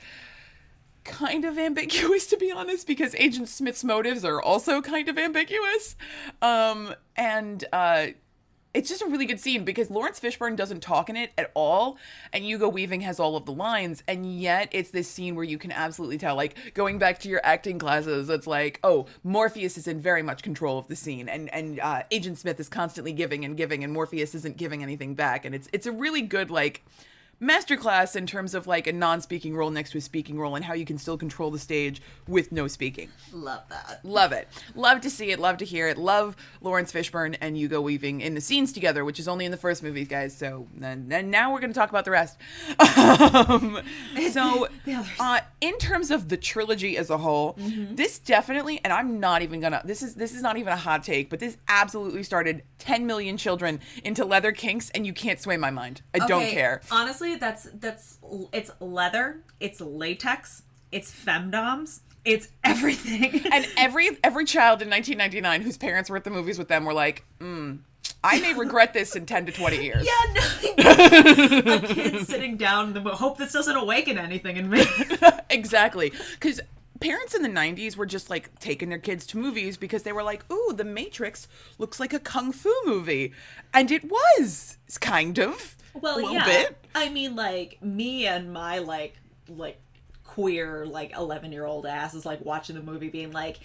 kind 1.04 1.44
of 1.44 1.58
ambiguous 1.58 2.26
to 2.28 2.36
be 2.36 2.52
honest 2.52 2.86
because 2.86 3.14
Agent 3.16 3.48
Smith's 3.48 3.82
motives 3.82 4.24
are 4.24 4.40
also 4.40 4.80
kind 4.80 5.08
of 5.08 5.18
ambiguous, 5.18 5.96
um, 6.42 6.94
and 7.16 7.64
uh, 7.72 8.08
it's 8.72 8.88
just 8.88 9.02
a 9.02 9.06
really 9.06 9.26
good 9.26 9.40
scene 9.40 9.64
because 9.64 9.90
Laurence 9.90 10.20
Fishburne 10.20 10.56
doesn't 10.56 10.80
talk 10.80 11.08
in 11.08 11.16
it 11.16 11.32
at 11.36 11.50
all, 11.54 11.98
and 12.32 12.44
Hugo 12.44 12.68
Weaving 12.68 13.00
has 13.00 13.18
all 13.18 13.36
of 13.36 13.44
the 13.44 13.52
lines, 13.52 14.02
and 14.06 14.40
yet 14.40 14.68
it's 14.72 14.90
this 14.90 15.08
scene 15.08 15.34
where 15.34 15.44
you 15.44 15.58
can 15.58 15.72
absolutely 15.72 16.18
tell, 16.18 16.36
like 16.36 16.56
going 16.74 16.98
back 16.98 17.18
to 17.20 17.28
your 17.28 17.40
acting 17.42 17.78
classes, 17.78 18.28
it's 18.28 18.46
like, 18.46 18.78
oh, 18.84 19.06
Morpheus 19.24 19.76
is 19.76 19.88
in 19.88 20.00
very 20.00 20.22
much 20.22 20.42
control 20.42 20.78
of 20.78 20.88
the 20.88 20.96
scene, 20.96 21.28
and 21.28 21.52
and 21.52 21.80
uh, 21.80 22.02
Agent 22.10 22.38
Smith 22.38 22.60
is 22.60 22.68
constantly 22.68 23.12
giving 23.12 23.44
and 23.44 23.56
giving, 23.56 23.82
and 23.82 23.92
Morpheus 23.92 24.34
isn't 24.34 24.56
giving 24.56 24.82
anything 24.82 25.14
back, 25.14 25.44
and 25.44 25.54
it's 25.54 25.68
it's 25.72 25.86
a 25.86 25.92
really 25.92 26.22
good 26.22 26.50
like 26.50 26.84
masterclass 27.42 28.16
in 28.16 28.26
terms 28.26 28.54
of 28.54 28.66
like 28.66 28.86
a 28.86 28.92
non-speaking 28.92 29.56
role 29.56 29.70
next 29.70 29.90
to 29.92 29.98
a 29.98 30.00
speaking 30.00 30.38
role 30.38 30.54
and 30.56 30.64
how 30.64 30.74
you 30.74 30.84
can 30.84 30.98
still 30.98 31.16
control 31.16 31.50
the 31.50 31.58
stage 31.58 32.02
with 32.28 32.52
no 32.52 32.66
speaking. 32.68 33.08
love 33.32 33.62
that. 33.70 34.00
Love 34.04 34.32
it. 34.32 34.48
Love 34.74 35.00
to 35.00 35.10
see 35.10 35.30
it. 35.30 35.38
Love 35.38 35.56
to 35.58 35.64
hear 35.64 35.88
it. 35.88 35.96
Love 35.98 36.36
Laurence 36.60 36.92
Fishburne 36.92 37.36
and 37.40 37.56
Hugo 37.56 37.80
Weaving 37.80 38.20
in 38.20 38.34
the 38.34 38.40
scenes 38.40 38.72
together, 38.72 39.04
which 39.04 39.18
is 39.18 39.26
only 39.28 39.44
in 39.44 39.50
the 39.50 39.56
first 39.56 39.82
movie, 39.82 40.04
guys. 40.04 40.36
So 40.36 40.68
then, 40.76 41.08
then 41.08 41.30
now 41.30 41.52
we're 41.52 41.60
going 41.60 41.72
to 41.72 41.78
talk 41.78 41.90
about 41.90 42.04
the 42.04 42.10
rest. 42.12 42.36
Um, 43.20 43.80
so, 44.30 44.68
The 44.84 45.04
uh, 45.18 45.40
in 45.60 45.76
terms 45.78 46.10
of 46.10 46.28
the 46.28 46.36
trilogy 46.36 46.96
as 46.96 47.10
a 47.10 47.18
whole, 47.18 47.54
Mm-hmm. 47.60 47.94
this 47.94 48.18
definitely, 48.18 48.80
and 48.84 48.92
I'm 48.92 49.18
not 49.20 49.42
even 49.42 49.60
gonna. 49.60 49.80
This 49.84 50.02
is 50.02 50.14
this 50.14 50.34
is 50.34 50.42
not 50.42 50.56
even 50.56 50.72
a 50.72 50.76
hot 50.76 51.02
take, 51.02 51.30
but 51.30 51.38
this 51.40 51.56
absolutely 51.68 52.22
started 52.22 52.62
10 52.78 53.06
million 53.06 53.36
children 53.36 53.80
into 54.04 54.24
leather 54.24 54.52
kinks, 54.52 54.90
and 54.90 55.06
you 55.06 55.12
can't 55.12 55.40
sway 55.40 55.56
my 55.56 55.70
mind. 55.70 56.02
I 56.14 56.26
don't 56.26 56.46
care. 56.48 56.80
Honestly, 56.90 57.29
honestly, 57.30 57.38
that's 57.38 57.68
that's 57.80 58.18
it's 58.52 58.70
leather, 58.80 59.40
it's 59.60 59.80
latex, 59.80 60.62
it's 60.92 61.10
femdoms, 61.10 62.00
it's 62.24 62.48
everything. 62.64 63.42
And 63.52 63.66
every 63.76 64.18
every 64.22 64.44
child 64.44 64.82
in 64.82 64.90
1999 64.90 65.62
whose 65.62 65.76
parents 65.76 66.10
were 66.10 66.16
at 66.16 66.24
the 66.24 66.30
movies 66.30 66.58
with 66.58 66.68
them 66.68 66.84
were 66.84 66.94
like, 66.94 67.24
mm, 67.40 67.78
I 68.22 68.40
may 68.40 68.54
regret 68.54 68.92
this 68.92 69.16
in 69.16 69.26
10 69.26 69.46
to 69.46 69.52
20 69.52 69.82
years. 69.82 70.06
yeah, 70.06 70.34
no, 70.34 71.74
a 71.74 71.80
kid 71.80 72.26
sitting 72.26 72.56
down 72.56 72.96
in 72.96 73.04
the 73.04 73.10
hope 73.10 73.38
this 73.38 73.52
doesn't 73.52 73.76
awaken 73.76 74.18
anything 74.18 74.56
in 74.56 74.68
me. 74.68 74.84
exactly. 75.48 76.12
Because 76.32 76.60
parents 77.00 77.34
in 77.34 77.40
the 77.42 77.48
90s 77.48 77.96
were 77.96 78.04
just 78.04 78.28
like 78.28 78.58
taking 78.60 78.90
their 78.90 78.98
kids 78.98 79.26
to 79.28 79.38
movies 79.38 79.78
because 79.78 80.02
they 80.02 80.12
were 80.12 80.22
like, 80.22 80.44
ooh, 80.52 80.74
The 80.76 80.84
Matrix 80.84 81.48
looks 81.78 81.98
like 81.98 82.12
a 82.12 82.18
kung 82.18 82.52
fu 82.52 82.74
movie. 82.84 83.32
And 83.72 83.90
it 83.90 84.04
was, 84.04 84.76
kind 84.98 85.38
of. 85.38 85.76
Well, 85.94 86.18
a 86.18 86.32
yeah. 86.32 86.44
bit. 86.44 86.76
I 86.94 87.08
mean, 87.08 87.36
like 87.36 87.82
me 87.82 88.26
and 88.26 88.52
my 88.52 88.78
like 88.78 89.16
like 89.48 89.80
queer 90.24 90.86
like 90.86 91.16
eleven 91.16 91.52
year 91.52 91.64
old 91.64 91.86
ass 91.86 92.14
is 92.14 92.24
like 92.24 92.44
watching 92.44 92.76
the 92.76 92.82
movie, 92.82 93.08
being 93.08 93.32
like, 93.32 93.60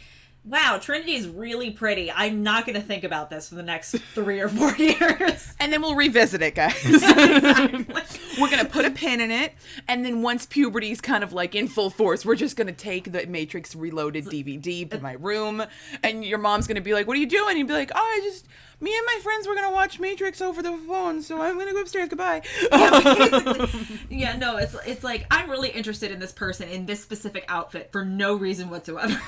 "Wow, 0.46 0.78
Trinity 0.82 1.16
is 1.16 1.28
really 1.28 1.72
pretty." 1.72 2.12
I'm 2.12 2.44
not 2.44 2.66
going 2.66 2.76
to 2.76 2.86
think 2.86 3.04
about 3.04 3.30
this 3.30 3.50
for 3.50 3.56
the 3.56 3.64
next 3.64 3.98
three 4.14 4.40
or 4.40 4.50
four 4.50 4.76
years. 4.78 5.54
And 5.60 5.72
then 5.74 5.82
we'll 5.82 5.96
revisit 5.96 6.42
it, 6.42 6.56
guys. 6.56 6.76
we're 8.40 8.50
going 8.50 8.66
to 8.66 8.70
put 8.70 8.86
a 8.86 8.92
pin 8.92 9.22
in 9.22 9.32
it. 9.32 9.54
And 9.88 10.06
then 10.06 10.22
once 10.22 10.46
puberty's 10.46 11.02
kind 11.02 11.24
of 11.24 11.34
like 11.34 11.56
in 11.56 11.68
full 11.68 11.90
force, 11.90 12.26
we're 12.26 12.36
just 12.36 12.56
going 12.56 12.68
to 12.68 12.74
take 12.74 13.12
the 13.12 13.26
Matrix 13.28 13.76
Reloaded 13.76 14.26
DVD 14.26 14.90
to 14.90 14.98
uh, 14.98 15.02
my 15.02 15.14
room. 15.14 15.64
And 16.04 16.24
your 16.24 16.38
mom's 16.38 16.68
going 16.68 16.76
to 16.76 16.82
be 16.82 16.94
like, 16.94 17.08
What 17.08 17.18
are 17.18 17.20
you 17.20 17.28
doing? 17.28 17.58
You'd 17.58 17.68
be 17.68 17.74
like, 17.74 17.92
Oh, 17.96 18.00
I 18.00 18.22
just, 18.24 18.48
me 18.80 18.96
and 18.96 19.06
my 19.06 19.20
friends 19.24 19.48
were 19.48 19.56
going 19.56 19.68
to 19.68 19.74
watch 19.74 20.00
Matrix 20.00 20.42
over 20.42 20.62
the 20.62 20.78
phone. 20.88 21.22
So 21.22 21.42
I'm 21.42 21.56
going 21.56 21.68
to 21.68 21.74
go 21.74 21.82
upstairs. 21.82 22.10
Goodbye. 22.10 22.42
Basically, 22.72 23.98
yeah, 24.10 24.38
no, 24.38 24.58
it's 24.58 24.76
it's 24.86 25.04
like 25.04 25.26
I'm 25.32 25.50
really 25.50 25.70
interested 25.70 26.12
in 26.12 26.20
this 26.20 26.32
person 26.32 26.70
in 26.70 26.86
this 26.86 27.02
specific 27.02 27.46
outfit 27.48 27.92
for 27.92 28.04
no 28.06 28.36
reason 28.36 28.70
whatsoever. 28.70 29.20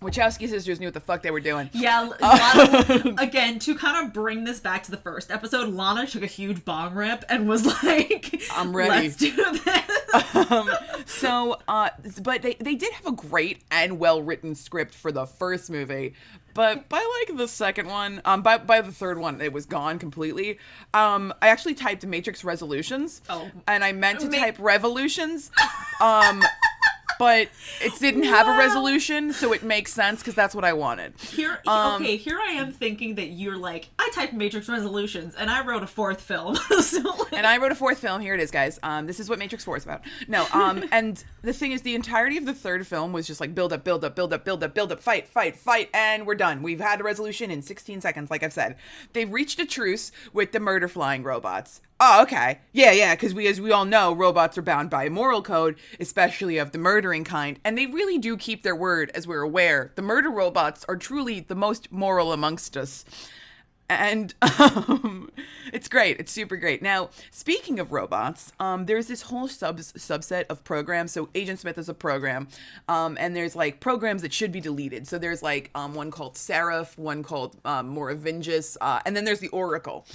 Wachowski 0.00 0.48
sisters 0.48 0.80
knew 0.80 0.86
what 0.86 0.94
the 0.94 1.00
fuck 1.00 1.22
they 1.22 1.30
were 1.30 1.40
doing. 1.40 1.70
Yeah, 1.72 2.10
Lana, 2.20 3.14
again, 3.18 3.58
to 3.60 3.74
kind 3.74 4.06
of 4.06 4.12
bring 4.12 4.44
this 4.44 4.60
back 4.60 4.82
to 4.84 4.90
the 4.90 4.96
first 4.96 5.30
episode, 5.30 5.68
Lana 5.72 6.06
took 6.06 6.22
a 6.22 6.26
huge 6.26 6.64
bong 6.64 6.94
rip 6.94 7.24
and 7.28 7.48
was 7.48 7.66
like, 7.82 8.42
I'm 8.52 8.76
ready." 8.76 9.08
Let's 9.08 9.16
do 9.16 9.34
this. 9.34 10.34
um, 10.50 10.70
so, 11.06 11.58
uh, 11.68 11.90
but 12.22 12.42
they, 12.42 12.54
they 12.54 12.74
did 12.74 12.92
have 12.94 13.06
a 13.06 13.12
great 13.12 13.62
and 13.70 13.98
well 13.98 14.22
written 14.22 14.54
script 14.54 14.94
for 14.94 15.10
the 15.12 15.26
first 15.26 15.70
movie. 15.70 16.14
But 16.54 16.88
by 16.88 17.04
like 17.28 17.36
the 17.36 17.48
second 17.48 17.88
one, 17.88 18.22
um, 18.24 18.42
by, 18.42 18.58
by 18.58 18.80
the 18.80 18.92
third 18.92 19.18
one, 19.18 19.40
it 19.40 19.52
was 19.52 19.66
gone 19.66 19.98
completely. 19.98 20.60
Um, 20.92 21.34
I 21.42 21.48
actually 21.48 21.74
typed 21.74 22.06
Matrix 22.06 22.44
Resolutions. 22.44 23.22
Oh. 23.28 23.50
And 23.66 23.82
I 23.82 23.90
meant 23.90 24.20
to 24.20 24.30
Ma- 24.30 24.38
type 24.38 24.56
Revolutions. 24.60 25.50
Um, 26.00 26.44
but 27.24 27.48
it 27.80 27.98
didn't 28.00 28.24
have 28.24 28.46
a 28.46 28.58
resolution, 28.58 29.32
so 29.32 29.54
it 29.54 29.62
makes 29.62 29.94
sense 29.94 30.20
because 30.20 30.34
that's 30.34 30.54
what 30.54 30.62
I 30.62 30.74
wanted. 30.74 31.14
Here, 31.18 31.58
Um, 31.66 32.02
okay, 32.02 32.18
here 32.18 32.38
I 32.38 32.52
am 32.52 32.70
thinking 32.70 33.14
that 33.14 33.28
you're 33.28 33.56
like, 33.56 33.88
I 33.98 34.10
typed 34.12 34.34
Matrix 34.34 34.68
Resolutions 34.68 35.34
and 35.34 35.50
I 35.50 35.64
wrote 35.64 35.82
a 35.82 35.86
fourth 35.86 36.20
film. 36.20 36.54
so, 36.82 37.00
like, 37.00 37.32
and 37.32 37.46
I 37.46 37.56
wrote 37.56 37.72
a 37.72 37.74
fourth 37.74 37.98
film. 37.98 38.20
Here 38.20 38.34
it 38.34 38.40
is, 38.40 38.50
guys. 38.50 38.78
Um, 38.82 39.06
this 39.06 39.20
is 39.20 39.30
what 39.30 39.38
Matrix 39.38 39.64
Four 39.64 39.78
is 39.78 39.84
about. 39.84 40.02
No, 40.28 40.46
um, 40.52 40.84
and 40.92 41.24
the 41.40 41.54
thing 41.54 41.72
is, 41.72 41.80
the 41.80 41.94
entirety 41.94 42.36
of 42.36 42.44
the 42.44 42.52
third 42.52 42.86
film 42.86 43.14
was 43.14 43.26
just 43.26 43.40
like 43.40 43.54
build 43.54 43.72
up, 43.72 43.84
build 43.84 44.04
up, 44.04 44.14
build 44.14 44.34
up, 44.34 44.44
build 44.44 44.62
up, 44.62 44.74
build 44.74 44.92
up, 44.92 45.00
fight, 45.00 45.26
fight, 45.26 45.56
fight, 45.56 45.88
and 45.94 46.26
we're 46.26 46.34
done. 46.34 46.62
We've 46.62 46.80
had 46.80 47.00
a 47.00 47.04
resolution 47.04 47.50
in 47.50 47.62
16 47.62 48.02
seconds, 48.02 48.30
like 48.30 48.42
I've 48.42 48.52
said. 48.52 48.76
They've 49.14 49.32
reached 49.32 49.58
a 49.60 49.64
truce 49.64 50.12
with 50.34 50.52
the 50.52 50.60
murder 50.60 50.88
flying 50.88 51.22
robots. 51.22 51.80
Oh, 52.00 52.22
okay. 52.22 52.58
Yeah, 52.72 52.90
yeah, 52.90 53.14
because 53.14 53.34
we, 53.34 53.46
as 53.46 53.60
we 53.60 53.70
all 53.70 53.84
know, 53.84 54.12
robots 54.12 54.58
are 54.58 54.62
bound 54.62 54.90
by 54.90 55.04
a 55.04 55.10
moral 55.10 55.42
code, 55.42 55.76
especially 56.00 56.58
of 56.58 56.72
the 56.72 56.78
murdering 56.78 57.24
kind, 57.24 57.58
and 57.64 57.78
they 57.78 57.86
really 57.86 58.18
do 58.18 58.36
keep 58.36 58.62
their 58.62 58.74
word, 58.74 59.10
as 59.14 59.26
we're 59.26 59.42
aware. 59.42 59.92
The 59.94 60.02
murder 60.02 60.30
robots 60.30 60.84
are 60.88 60.96
truly 60.96 61.40
the 61.40 61.54
most 61.54 61.92
moral 61.92 62.32
amongst 62.32 62.76
us 62.76 63.04
and 63.88 64.34
um, 64.58 65.30
it's 65.72 65.88
great. 65.88 66.18
It's 66.18 66.32
super 66.32 66.56
great. 66.56 66.82
Now, 66.82 67.10
speaking 67.30 67.78
of 67.78 67.92
robots, 67.92 68.52
um, 68.60 68.86
there's 68.86 69.06
this 69.06 69.22
whole 69.22 69.48
sub 69.48 69.78
subset 69.78 70.46
of 70.48 70.64
programs. 70.64 71.12
So 71.12 71.28
Agent 71.34 71.60
Smith 71.60 71.78
is 71.78 71.88
a 71.88 71.94
program, 71.94 72.48
um, 72.88 73.16
and 73.20 73.36
there's 73.36 73.56
like 73.56 73.80
programs 73.80 74.22
that 74.22 74.32
should 74.32 74.52
be 74.52 74.60
deleted. 74.60 75.06
So 75.06 75.18
there's 75.18 75.42
like 75.42 75.70
um, 75.74 75.94
one 75.94 76.10
called 76.10 76.36
Seraph, 76.36 76.96
one 76.98 77.22
called 77.22 77.56
um, 77.64 77.94
Moravingus, 77.94 78.76
uh, 78.80 79.00
and 79.04 79.16
then 79.16 79.24
there's 79.24 79.40
the 79.40 79.48
Oracle. 79.48 80.06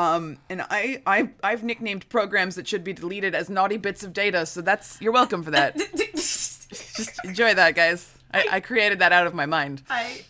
Um, 0.00 0.38
and 0.48 0.62
I, 0.62 1.02
I, 1.06 1.30
I've 1.42 1.62
nicknamed 1.62 2.08
programs 2.08 2.54
that 2.54 2.66
should 2.66 2.82
be 2.84 2.92
deleted 2.92 3.34
as 3.34 3.50
naughty 3.50 3.76
bits 3.76 4.02
of 4.02 4.12
data. 4.12 4.46
So 4.46 4.60
that's 4.62 5.00
you're 5.00 5.12
welcome 5.12 5.42
for 5.42 5.50
that. 5.50 5.76
Just 6.14 7.24
enjoy 7.24 7.54
that, 7.54 7.74
guys. 7.74 8.14
I, 8.32 8.44
I 8.52 8.60
created 8.60 8.98
that 9.00 9.12
out 9.12 9.26
of 9.26 9.34
my 9.34 9.46
mind. 9.46 9.82
I, 9.90 10.24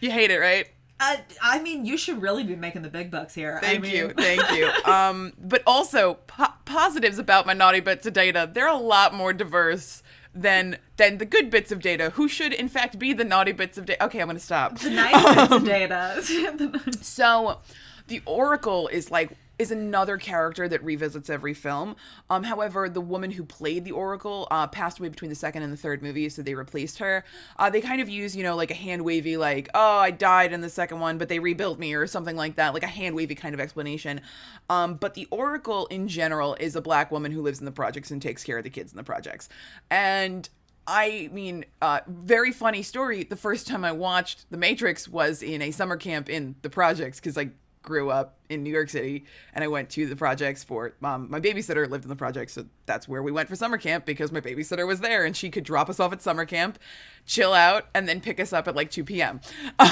You 0.00 0.10
hate 0.10 0.30
it, 0.30 0.38
right? 0.38 0.68
I, 1.00 1.20
I 1.42 1.60
mean, 1.60 1.84
you 1.84 1.96
should 1.96 2.22
really 2.22 2.44
be 2.44 2.56
making 2.56 2.82
the 2.82 2.88
big 2.88 3.10
bucks 3.10 3.34
here. 3.34 3.58
I 3.62 3.66
Thank 3.66 3.82
mean, 3.82 3.94
you, 3.94 4.08
thank 4.16 4.50
you. 4.52 4.70
Um, 4.90 5.32
but 5.38 5.62
also 5.66 6.14
po- 6.26 6.54
positives 6.64 7.18
about 7.18 7.46
my 7.46 7.52
naughty 7.52 7.80
bits 7.80 8.06
of 8.06 8.12
data. 8.12 8.48
They're 8.52 8.68
a 8.68 8.76
lot 8.76 9.12
more 9.12 9.32
diverse 9.32 10.02
than 10.34 10.78
than 10.96 11.18
the 11.18 11.24
good 11.26 11.50
bits 11.50 11.70
of 11.72 11.80
data, 11.80 12.10
who 12.10 12.26
should 12.28 12.52
in 12.52 12.68
fact 12.68 12.98
be 12.98 13.12
the 13.12 13.24
naughty 13.24 13.52
bits 13.52 13.76
of 13.78 13.86
data. 13.86 14.04
Okay, 14.04 14.20
I'm 14.20 14.26
gonna 14.28 14.38
stop. 14.40 14.78
The 14.78 14.90
nice 14.90 15.34
bits 15.34 15.52
of 15.52 15.64
data. 15.76 16.98
So, 17.02 17.58
the 18.06 18.22
Oracle 18.26 18.88
is 18.88 19.10
like 19.10 19.36
is 19.58 19.70
another 19.70 20.16
character 20.16 20.68
that 20.68 20.82
revisits 20.82 21.30
every 21.30 21.54
film. 21.54 21.94
Um, 22.28 22.42
however, 22.44 22.88
the 22.88 23.00
woman 23.00 23.30
who 23.30 23.44
played 23.44 23.84
the 23.84 23.92
Oracle 23.92 24.48
uh, 24.50 24.66
passed 24.66 24.98
away 24.98 25.08
between 25.08 25.28
the 25.28 25.36
second 25.36 25.62
and 25.62 25.72
the 25.72 25.76
third 25.76 26.02
movie, 26.02 26.28
so 26.28 26.42
they 26.42 26.54
replaced 26.54 26.98
her. 26.98 27.24
Uh, 27.56 27.70
they 27.70 27.80
kind 27.80 28.00
of 28.00 28.08
use, 28.08 28.36
you 28.36 28.42
know, 28.42 28.56
like 28.56 28.70
a 28.70 28.74
hand 28.74 29.04
wavy, 29.04 29.36
like, 29.36 29.68
oh, 29.74 29.98
I 29.98 30.10
died 30.10 30.52
in 30.52 30.60
the 30.60 30.68
second 30.68 31.00
one, 31.00 31.18
but 31.18 31.28
they 31.28 31.38
rebuilt 31.38 31.78
me, 31.78 31.94
or 31.94 32.06
something 32.06 32.36
like 32.36 32.56
that, 32.56 32.74
like 32.74 32.82
a 32.82 32.88
hand 32.88 33.14
wavy 33.14 33.34
kind 33.34 33.54
of 33.54 33.60
explanation. 33.60 34.20
Um, 34.68 34.94
but 34.94 35.14
the 35.14 35.28
Oracle 35.30 35.86
in 35.86 36.08
general 36.08 36.56
is 36.58 36.74
a 36.74 36.80
black 36.80 37.10
woman 37.12 37.30
who 37.30 37.42
lives 37.42 37.60
in 37.60 37.64
the 37.64 37.72
projects 37.72 38.10
and 38.10 38.20
takes 38.20 38.42
care 38.42 38.58
of 38.58 38.64
the 38.64 38.70
kids 38.70 38.92
in 38.92 38.96
the 38.96 39.04
projects. 39.04 39.48
And 39.90 40.48
I 40.86 41.30
mean, 41.32 41.64
uh, 41.80 42.00
very 42.06 42.52
funny 42.52 42.82
story. 42.82 43.24
The 43.24 43.36
first 43.36 43.66
time 43.66 43.84
I 43.84 43.92
watched 43.92 44.50
The 44.50 44.58
Matrix 44.58 45.08
was 45.08 45.42
in 45.42 45.62
a 45.62 45.70
summer 45.70 45.96
camp 45.96 46.28
in 46.28 46.56
the 46.62 46.68
projects 46.68 47.20
because 47.20 47.38
I 47.38 47.50
grew 47.84 48.10
up 48.10 48.34
in 48.48 48.62
New 48.62 48.72
York 48.72 48.88
City 48.88 49.24
and 49.54 49.62
I 49.62 49.68
went 49.68 49.90
to 49.90 50.06
the 50.06 50.16
projects 50.16 50.64
for 50.64 50.94
um, 51.02 51.30
my 51.30 51.38
babysitter 51.38 51.88
lived 51.88 52.04
in 52.04 52.08
the 52.08 52.16
projects, 52.16 52.54
so 52.54 52.64
that's 52.86 53.06
where 53.06 53.22
we 53.22 53.30
went 53.30 53.48
for 53.48 53.56
summer 53.56 53.78
camp 53.78 54.06
because 54.06 54.32
my 54.32 54.40
babysitter 54.40 54.86
was 54.86 55.00
there 55.00 55.24
and 55.24 55.36
she 55.36 55.50
could 55.50 55.64
drop 55.64 55.88
us 55.88 56.00
off 56.00 56.12
at 56.12 56.22
summer 56.22 56.44
camp, 56.44 56.78
chill 57.26 57.52
out, 57.52 57.86
and 57.94 58.08
then 58.08 58.20
pick 58.20 58.40
us 58.40 58.52
up 58.52 58.66
at 58.66 58.74
like 58.74 58.90
2 58.90 59.04
p.m. 59.04 59.40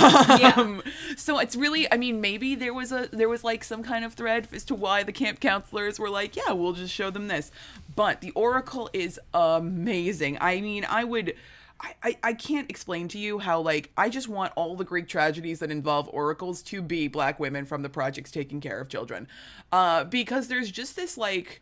Um, 0.42 0.82
so 1.16 1.38
it's 1.38 1.54
really, 1.54 1.90
I 1.92 1.96
mean, 1.96 2.20
maybe 2.20 2.54
there 2.54 2.74
was 2.74 2.92
a 2.92 3.08
there 3.12 3.28
was 3.28 3.44
like 3.44 3.62
some 3.64 3.82
kind 3.82 4.04
of 4.04 4.14
thread 4.14 4.48
as 4.52 4.64
to 4.64 4.74
why 4.74 5.02
the 5.02 5.12
camp 5.12 5.40
counselors 5.40 5.98
were 5.98 6.10
like, 6.10 6.36
yeah, 6.36 6.52
we'll 6.52 6.72
just 6.72 6.92
show 6.92 7.10
them 7.10 7.28
this. 7.28 7.50
But 7.94 8.20
the 8.20 8.30
Oracle 8.32 8.90
is 8.92 9.20
amazing. 9.32 10.38
I 10.40 10.60
mean, 10.60 10.84
I 10.88 11.04
would. 11.04 11.34
I, 11.82 12.16
I, 12.22 12.32
can't 12.34 12.70
explain 12.70 13.08
to 13.08 13.18
you 13.18 13.38
how 13.38 13.60
like 13.60 13.90
I 13.96 14.08
just 14.08 14.28
want 14.28 14.52
all 14.54 14.76
the 14.76 14.84
Greek 14.84 15.08
tragedies 15.08 15.58
that 15.58 15.70
involve 15.70 16.08
oracles 16.12 16.62
to 16.64 16.80
be 16.80 17.08
black 17.08 17.40
women 17.40 17.64
from 17.64 17.82
the 17.82 17.88
projects 17.88 18.30
taking 18.30 18.60
care 18.60 18.80
of 18.80 18.88
children, 18.88 19.26
uh, 19.72 20.04
because 20.04 20.48
there's 20.48 20.70
just 20.70 20.94
this 20.96 21.18
like 21.18 21.60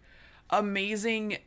amazing 0.50 1.38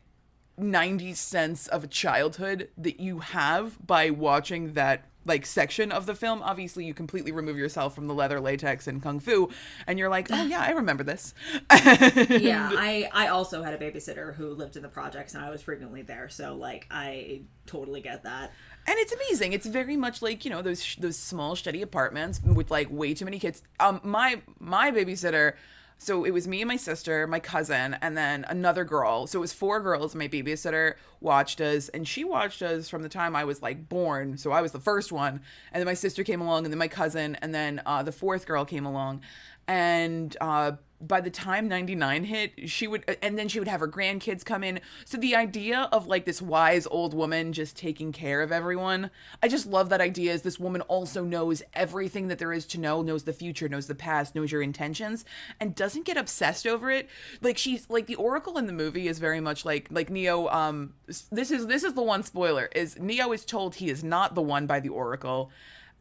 90s 0.58 1.16
sense 1.16 1.66
of 1.68 1.90
childhood 1.90 2.68
that 2.76 3.00
you 3.00 3.20
have 3.20 3.84
by 3.84 4.10
watching 4.10 4.72
that 4.72 5.06
like 5.26 5.46
section 5.46 5.90
of 5.90 6.06
the 6.06 6.14
film 6.14 6.42
obviously 6.42 6.84
you 6.84 6.92
completely 6.94 7.32
remove 7.32 7.56
yourself 7.56 7.94
from 7.94 8.06
the 8.06 8.14
leather 8.14 8.40
latex 8.40 8.86
and 8.86 9.02
kung 9.02 9.18
fu 9.20 9.48
and 9.86 9.98
you're 9.98 10.08
like 10.08 10.28
oh 10.30 10.44
yeah 10.44 10.60
i 10.60 10.70
remember 10.70 11.02
this. 11.04 11.34
Yeah, 11.70 12.70
I 12.72 13.08
I 13.12 13.28
also 13.28 13.62
had 13.62 13.74
a 13.74 13.78
babysitter 13.78 14.34
who 14.34 14.48
lived 14.54 14.76
in 14.76 14.82
the 14.82 14.88
projects, 14.88 15.34
and 15.34 15.44
I 15.44 15.50
was 15.50 15.62
frequently 15.62 16.02
there, 16.02 16.28
so 16.28 16.54
like 16.54 16.86
I 16.90 17.42
totally 17.66 18.00
get 18.00 18.24
that. 18.24 18.52
and 18.86 18.96
it's 18.98 19.12
amazing. 19.12 19.52
It's 19.52 19.66
very 19.66 19.96
much 19.96 20.20
like 20.22 20.44
you 20.44 20.50
know 20.50 20.62
those 20.62 20.96
those 20.98 21.16
small 21.16 21.54
shitty 21.54 21.82
apartments 21.82 22.40
with 22.42 22.70
like 22.70 22.88
way 22.90 23.14
too 23.14 23.24
many 23.24 23.38
kids. 23.38 23.62
Um 23.80 24.00
my 24.02 24.42
my 24.58 24.90
babysitter 24.90 25.54
so 25.98 26.24
it 26.24 26.32
was 26.32 26.46
me 26.46 26.60
and 26.60 26.68
my 26.68 26.76
sister 26.76 27.26
my 27.26 27.40
cousin 27.40 27.96
and 28.02 28.16
then 28.16 28.44
another 28.48 28.84
girl. 28.84 29.26
So 29.26 29.38
it 29.38 29.40
was 29.40 29.52
four 29.52 29.80
girls 29.80 30.14
my 30.14 30.28
babysitter 30.28 30.94
watched 31.20 31.60
us 31.60 31.88
and 31.88 32.06
she 32.06 32.24
watched 32.24 32.60
us 32.60 32.88
from 32.90 33.02
the 33.02 33.08
time 33.08 33.34
i 33.34 33.44
was 33.44 33.62
like 33.62 33.88
born. 33.88 34.36
So 34.36 34.52
i 34.52 34.60
was 34.60 34.72
the 34.72 34.80
first 34.80 35.12
one 35.12 35.40
and 35.72 35.80
then 35.80 35.86
my 35.86 35.94
sister 35.94 36.24
came 36.24 36.40
along 36.40 36.64
and 36.64 36.72
then 36.72 36.78
my 36.78 36.88
cousin 36.88 37.36
and 37.36 37.54
then 37.54 37.80
uh, 37.86 38.02
the 38.02 38.12
fourth 38.12 38.46
girl 38.46 38.64
came 38.64 38.86
along 38.86 39.22
and 39.66 40.36
uh 40.40 40.72
by 41.00 41.20
the 41.20 41.30
time 41.30 41.68
99 41.68 42.24
hit 42.24 42.68
she 42.68 42.86
would 42.86 43.04
and 43.22 43.38
then 43.38 43.48
she 43.48 43.58
would 43.58 43.68
have 43.68 43.80
her 43.80 43.88
grandkids 43.88 44.44
come 44.44 44.64
in. 44.64 44.80
So 45.04 45.18
the 45.18 45.36
idea 45.36 45.88
of 45.92 46.06
like 46.06 46.24
this 46.24 46.40
wise 46.40 46.86
old 46.86 47.14
woman 47.14 47.52
just 47.52 47.76
taking 47.76 48.12
care 48.12 48.42
of 48.42 48.52
everyone 48.52 49.10
i 49.42 49.48
just 49.48 49.66
love 49.66 49.88
that 49.88 50.00
idea 50.00 50.32
is 50.32 50.42
this 50.42 50.58
woman 50.58 50.80
also 50.82 51.24
knows 51.24 51.62
everything 51.74 52.28
that 52.28 52.38
there 52.38 52.52
is 52.52 52.66
to 52.66 52.80
know 52.80 53.02
knows 53.02 53.24
the 53.24 53.32
future 53.32 53.68
knows 53.68 53.86
the 53.86 53.94
past 53.94 54.34
knows 54.34 54.50
your 54.50 54.62
intentions 54.62 55.24
and 55.60 55.74
doesn't 55.74 56.04
get 56.04 56.16
obsessed 56.16 56.66
over 56.66 56.90
it. 56.90 57.08
Like 57.40 57.58
she's 57.58 57.88
like 57.90 58.06
the 58.06 58.14
oracle 58.16 58.58
in 58.58 58.66
the 58.66 58.72
movie 58.72 59.08
is 59.08 59.18
very 59.18 59.40
much 59.40 59.64
like 59.64 59.88
like 59.90 60.10
neo 60.10 60.48
um 60.48 60.94
this 61.30 61.50
is 61.50 61.66
this 61.66 61.84
is 61.84 61.94
the 61.94 62.02
one 62.02 62.22
spoiler 62.22 62.68
is 62.74 62.98
neo 62.98 63.32
is 63.32 63.44
told 63.44 63.76
he 63.76 63.90
is 63.90 64.02
not 64.02 64.34
the 64.34 64.42
one 64.42 64.66
by 64.66 64.80
the 64.80 64.88
oracle 64.88 65.50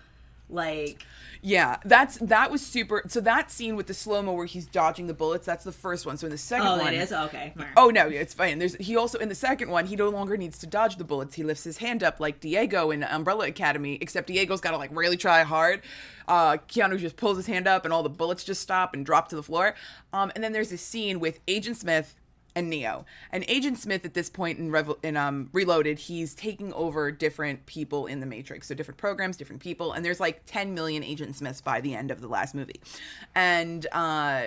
like 0.50 1.06
Yeah, 1.42 1.78
that's 1.84 2.18
that 2.20 2.52
was 2.52 2.66
super. 2.66 3.04
So 3.08 3.20
that 3.22 3.52
scene 3.52 3.76
with 3.76 3.88
the 3.88 3.94
slow 3.94 4.22
mo 4.22 4.34
where 4.34 4.46
he's 4.46 4.66
dodging 4.66 5.08
the 5.08 5.14
bullets, 5.14 5.46
that's 5.46 5.64
the 5.64 5.72
first 5.72 6.06
one. 6.06 6.18
So 6.18 6.26
in 6.26 6.32
the 6.32 6.38
second 6.38 6.68
oh, 6.68 6.78
one, 6.78 6.94
it 6.94 7.02
is 7.02 7.12
okay. 7.12 7.54
Oh 7.76 7.90
no, 7.90 8.08
yeah, 8.08 8.22
it's 8.22 8.34
fine. 8.34 8.60
There's 8.60 8.76
he 8.76 8.96
also 8.96 9.18
in 9.20 9.30
the 9.30 9.36
second 9.36 9.70
one 9.70 9.86
he 9.86 9.96
no 9.96 10.10
longer 10.10 10.38
needs 10.38 10.58
to 10.60 10.68
dodge 10.68 10.98
the 10.98 11.04
bullets. 11.04 11.36
He 11.36 11.44
lifts 11.44 11.64
his 11.64 11.78
hand 11.78 12.04
up 12.04 12.20
like 12.20 12.40
Diego 12.40 12.92
in 12.92 13.04
Umbrella 13.04 13.48
Academy, 13.48 13.98
except 14.02 14.28
Diego's 14.28 14.62
got 14.62 14.72
to 14.72 14.78
like 14.78 14.92
really 14.94 15.18
try 15.18 15.44
hard. 15.44 15.82
Uh, 16.28 16.58
Keanu 16.68 16.98
just 17.00 17.16
pulls 17.16 17.38
his 17.38 17.48
hand 17.48 17.68
up 17.68 17.86
and 17.86 17.94
all 17.94 18.04
the 18.04 18.10
bullets 18.10 18.44
just 18.44 18.62
stop 18.62 18.94
and 18.94 19.06
drop 19.06 19.30
to 19.30 19.36
the 19.36 19.44
floor. 19.44 19.76
Um, 20.12 20.32
and 20.36 20.44
then 20.44 20.52
there's 20.52 20.72
a 20.72 20.78
scene 20.78 21.20
with 21.20 21.40
Agent 21.48 21.78
Smith 21.78 22.16
and 22.56 22.70
Neo. 22.70 23.06
And 23.32 23.46
Agent 23.48 23.78
Smith 23.78 24.06
at 24.06 24.14
this 24.14 24.30
point 24.30 24.60
in 24.60 24.72
Revo- 24.72 25.04
in 25.04 25.18
um 25.18 25.50
Reloaded, 25.54 26.00
he's 26.00 26.34
taking 26.34 26.74
over 26.74 27.12
different 27.12 27.66
people 27.66 28.08
in 28.08 28.20
the 28.20 28.26
Matrix. 28.26 28.68
So 28.68 28.76
different 28.76 28.98
programs, 28.98 29.38
different 29.38 29.62
people, 29.62 29.94
and 29.94 30.04
there's 30.04 30.20
like 30.20 30.42
10 30.46 30.74
million 30.74 31.04
Agent 31.04 31.36
Smiths 31.36 31.62
by 31.62 31.82
the 31.82 31.96
end 31.96 32.12
of 32.12 32.22
the 32.22 32.28
last 32.28 32.56
movie. 32.56 32.82
And 33.36 33.86
uh 33.92 34.44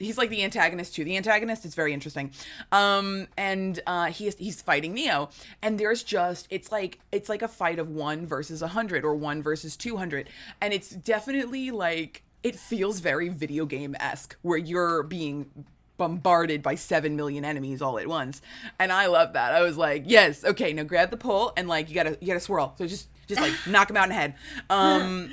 he's 0.00 0.18
like 0.18 0.28
the 0.28 0.42
antagonist 0.42 0.94
too. 0.94 1.04
The 1.04 1.16
antagonist 1.16 1.64
is 1.64 1.74
very 1.74 1.92
interesting. 1.92 2.32
Um 2.72 3.28
and 3.36 3.80
uh 3.86 4.06
he's 4.06 4.36
he's 4.36 4.60
fighting 4.60 4.94
Neo 4.94 5.30
and 5.62 5.78
there's 5.78 6.02
just 6.02 6.46
it's 6.50 6.70
like 6.70 6.98
it's 7.12 7.28
like 7.28 7.42
a 7.42 7.48
fight 7.48 7.78
of 7.78 7.88
1 7.88 8.26
versus 8.26 8.60
a 8.60 8.66
100 8.66 9.04
or 9.04 9.14
1 9.14 9.42
versus 9.42 9.76
200 9.76 10.28
and 10.60 10.74
it's 10.74 10.90
definitely 10.90 11.70
like 11.70 12.22
it 12.42 12.56
feels 12.56 13.00
very 13.00 13.30
video 13.30 13.64
game-esque 13.64 14.36
where 14.42 14.58
you're 14.58 15.02
being 15.02 15.64
bombarded 15.96 16.62
by 16.62 16.74
7 16.74 17.14
million 17.16 17.44
enemies 17.44 17.80
all 17.80 17.98
at 17.98 18.06
once. 18.06 18.42
And 18.78 18.92
i 18.92 19.06
love 19.06 19.32
that. 19.34 19.54
I 19.54 19.62
was 19.62 19.76
like 19.76 20.04
yes 20.06 20.44
okay 20.44 20.72
now 20.72 20.82
grab 20.82 21.10
the 21.10 21.16
pole 21.16 21.52
and 21.56 21.68
like 21.68 21.88
you 21.88 21.94
gotta 21.94 22.18
you 22.20 22.26
gotta 22.26 22.40
swirl. 22.40 22.74
So 22.78 22.86
just 22.86 23.08
just 23.26 23.40
like 23.40 23.52
knock 23.66 23.90
him 23.90 23.96
out 23.96 24.04
in 24.04 24.08
the 24.10 24.14
head. 24.14 24.34
Um 24.70 25.30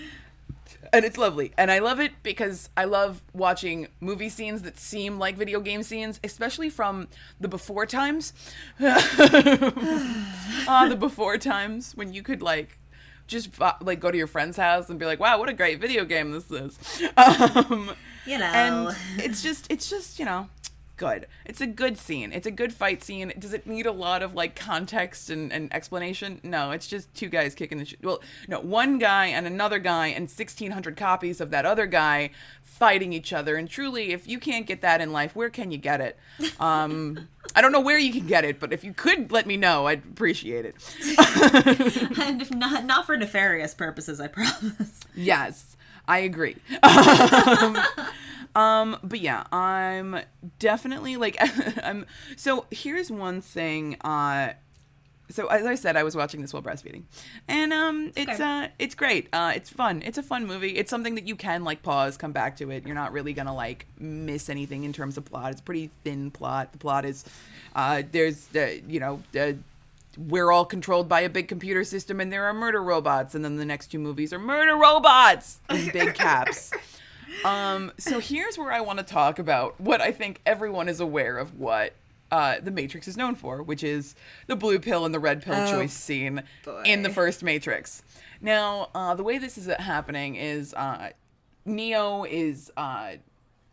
and 0.94 1.06
it's 1.06 1.18
lovely. 1.18 1.52
And 1.58 1.72
i 1.72 1.80
love 1.80 2.00
it 2.00 2.12
because 2.24 2.70
i 2.78 2.86
love 2.86 3.22
watching 3.34 3.88
movie 4.00 4.30
scenes 4.30 4.62
that 4.64 4.80
seem 4.80 5.20
like 5.20 5.36
video 5.38 5.60
game 5.60 5.84
scenes 5.84 6.20
especially 6.24 6.70
from 6.70 7.08
the 7.40 7.48
before 7.48 7.86
times. 7.86 8.34
Uh, 8.80 9.00
the 10.90 10.98
before 10.98 11.38
times 11.38 11.94
when 11.96 12.14
you 12.14 12.22
could 12.22 12.42
like 12.42 12.78
just 13.32 13.50
like 13.82 14.00
go 14.00 14.12
to 14.12 14.18
your 14.18 14.28
friend's 14.28 14.58
house 14.58 14.90
and 14.90 15.00
be 15.00 15.06
like 15.06 15.20
wow 15.20 15.40
what 15.40 15.50
a 15.50 15.54
great 15.54 15.80
video 15.80 16.06
game 16.06 16.32
this 16.32 16.52
is. 16.52 16.78
Um 17.18 17.92
You 18.26 18.38
know. 18.38 18.46
and 18.46 18.96
it's 19.18 19.42
just 19.42 19.66
it's 19.72 19.90
just 19.90 20.20
you 20.20 20.26
know 20.26 20.50
good. 20.98 21.26
It's 21.46 21.62
a 21.62 21.66
good 21.66 21.98
scene. 21.98 22.32
It's 22.32 22.46
a 22.46 22.52
good 22.52 22.72
fight 22.72 23.02
scene. 23.04 23.34
Does 23.40 23.54
it 23.54 23.66
need 23.66 23.88
a 23.88 23.92
lot 23.92 24.22
of 24.22 24.36
like 24.36 24.56
context 24.56 25.32
and, 25.32 25.52
and 25.52 25.74
explanation? 25.74 26.40
No 26.44 26.70
it's 26.72 26.86
just 26.86 27.12
two 27.16 27.28
guys 27.30 27.56
kicking 27.56 27.80
the 27.80 27.86
shit 27.86 28.04
well 28.04 28.22
no 28.48 28.60
one 28.60 29.00
guy 29.00 29.26
and 29.28 29.48
another 29.48 29.80
guy 29.80 30.08
and 30.08 30.24
1600 30.30 30.96
copies 30.96 31.42
of 31.42 31.50
that 31.50 31.66
other 31.66 31.88
guy 31.88 32.30
fighting 32.62 33.14
each 33.14 33.34
other. 33.34 33.56
And 33.56 33.68
truly 33.68 34.12
if 34.12 34.28
you 34.28 34.38
can't 34.38 34.68
get 34.68 34.82
that 34.82 35.02
in 35.02 35.12
life 35.12 35.36
where 35.36 35.50
can 35.50 35.72
you 35.72 35.80
get 35.80 36.02
it? 36.02 36.20
Um 36.60 37.28
i 37.56 37.62
don't 37.62 37.72
know 37.72 37.80
where 37.82 37.98
you 37.98 38.12
can 38.12 38.28
get 38.28 38.44
it 38.46 38.60
but 38.60 38.72
if 38.74 38.84
you 38.84 38.94
could 38.94 39.32
let 39.32 39.46
me 39.46 39.58
know 39.58 39.88
i'd 39.88 40.04
appreciate 40.06 40.66
it 40.66 40.76
and 42.20 42.42
if 42.42 42.52
not 42.52 42.86
not 42.86 43.06
for 43.06 43.18
nefarious 43.18 43.74
purposes, 43.74 44.20
I 44.20 44.28
promise. 44.30 45.00
Yes, 45.16 45.76
I 46.08 46.20
agree. 46.20 46.58
um, 46.84 47.78
um, 48.56 48.98
but 49.04 49.20
yeah, 49.20 49.44
I'm 49.52 50.22
definitely 50.60 51.18
like 51.18 51.38
I'm. 51.84 52.06
So 52.36 52.66
here's 52.72 53.12
one 53.12 53.42
thing. 53.42 53.98
Uh, 54.02 54.54
so 55.32 55.48
as 55.48 55.66
I 55.66 55.76
said, 55.76 55.98
I 55.98 56.04
was 56.04 56.16
watching 56.16 56.42
this 56.42 56.54
while 56.54 56.62
breastfeeding, 56.62 57.04
and 57.48 57.74
um, 57.74 58.12
it's 58.16 58.32
Okay. 58.40 58.44
uh, 58.44 58.68
it's 58.78 58.94
great. 58.96 59.28
Uh, 59.34 59.54
it's 59.56 59.70
fun. 59.70 60.02
It's 60.06 60.18
a 60.18 60.24
fun 60.24 60.46
movie. 60.46 60.78
It's 60.78 60.90
something 60.90 61.16
that 61.16 61.28
you 61.28 61.36
can 61.36 61.64
like 61.64 61.82
pause, 61.84 62.18
come 62.18 62.32
back 62.32 62.58
to 62.58 62.70
it. 62.72 62.86
You're 62.86 62.96
not 62.96 63.12
really 63.14 63.34
gonna 63.34 63.56
like 63.56 63.86
miss 64.00 64.50
anything 64.50 64.84
in 64.84 64.94
terms 64.94 65.18
of 65.18 65.26
plot. 65.26 65.52
It's 65.52 65.62
a 65.62 65.64
pretty 65.64 65.90
thin 66.04 66.30
plot. 66.32 66.72
The 66.74 66.78
plot 66.78 67.06
is, 67.06 67.26
uh, 67.76 68.04
there's 68.12 68.48
uh, 68.56 68.76
you 68.88 69.00
know. 69.00 69.22
Uh, 69.38 69.54
we're 70.18 70.52
all 70.52 70.66
controlled 70.66 71.08
by 71.08 71.22
a 71.22 71.30
big 71.30 71.48
computer 71.48 71.86
system 71.86 72.20
and 72.20 72.34
there 72.34 72.44
are 72.44 72.54
murder 72.54 72.84
robots 72.84 73.34
and 73.34 73.46
then 73.46 73.56
the 73.56 73.64
next 73.64 73.88
two 73.88 73.98
movies 73.98 74.34
are 74.34 74.40
murder 74.40 74.76
robots 74.76 75.62
in 75.70 75.90
big 75.94 76.14
caps 76.16 76.70
um 77.46 77.94
so 77.98 78.20
here's 78.20 78.58
where 78.58 78.74
i 78.74 78.82
want 78.82 79.00
to 79.00 79.06
talk 79.06 79.40
about 79.40 79.80
what 79.80 80.02
i 80.02 80.12
think 80.12 80.42
everyone 80.46 80.90
is 80.90 81.00
aware 81.00 81.38
of 81.38 81.58
what 81.58 81.94
uh, 82.32 82.60
the 82.62 82.72
Matrix 82.72 83.08
is 83.08 83.18
known 83.18 83.36
for, 83.36 83.62
which 83.62 83.84
is 83.84 84.16
the 84.48 84.56
blue 84.56 84.80
pill 84.80 85.06
and 85.06 85.14
the 85.14 85.20
red 85.20 85.42
pill 85.44 85.56
Oh, 85.56 85.72
choice 85.72 85.94
scene 85.94 86.44
in 86.86 87.04
the 87.04 87.10
first 87.10 87.44
Matrix. 87.44 88.04
Now, 88.40 88.90
uh, 88.96 89.14
the 89.16 89.24
way 89.24 89.38
this 89.38 89.58
is 89.58 89.68
happening 89.68 90.36
is 90.36 90.74
uh, 90.74 91.10
Neo 91.66 92.24
is 92.24 92.72
uh, 92.78 93.14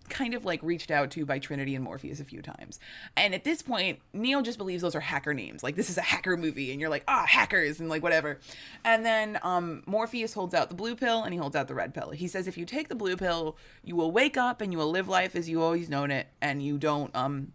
kind 0.09 0.35
of 0.35 0.45
like 0.45 0.63
reached 0.63 0.91
out 0.91 1.11
to 1.13 1.25
by 1.25 1.39
Trinity 1.39 1.75
and 1.75 1.85
Morpheus 1.85 2.19
a 2.21 2.25
few 2.25 2.43
times. 2.43 2.81
And 3.17 3.35
at 3.35 3.45
this 3.45 3.63
point, 3.63 4.01
Neo 4.13 4.43
just 4.43 4.59
believes 4.59 4.83
those 4.83 4.95
are 4.95 5.01
hacker 5.01 5.35
names. 5.35 5.63
Like 5.63 5.77
this 5.77 5.89
is 5.91 5.99
a 5.99 6.03
hacker 6.03 6.37
movie 6.37 6.73
and 6.73 6.81
you're 6.81 6.91
like, 6.91 7.05
"Ah, 7.07 7.27
hackers" 7.27 7.79
and 7.81 7.89
like 7.89 8.03
whatever. 8.03 8.39
And 8.85 9.05
then 9.05 9.39
um 9.43 9.83
Morpheus 9.87 10.33
holds 10.35 10.55
out 10.55 10.69
the 10.71 10.75
blue 10.75 10.97
pill 10.97 11.23
and 11.25 11.33
he 11.33 11.39
holds 11.39 11.55
out 11.57 11.69
the 11.69 11.75
red 11.75 11.95
pill. 11.95 12.11
He 12.11 12.27
says 12.27 12.47
if 12.49 12.57
you 12.59 12.65
take 12.65 12.89
the 12.89 12.95
blue 12.95 13.17
pill, 13.17 13.57
you 13.85 13.97
will 13.97 14.11
wake 14.11 14.37
up 14.37 14.61
and 14.61 14.73
you 14.73 14.79
will 14.79 14.91
live 14.91 15.09
life 15.09 15.37
as 15.37 15.49
you 15.49 15.63
always 15.63 15.89
known 15.89 16.11
it 16.11 16.29
and 16.41 16.63
you 16.63 16.79
don't 16.79 17.15
um 17.15 17.53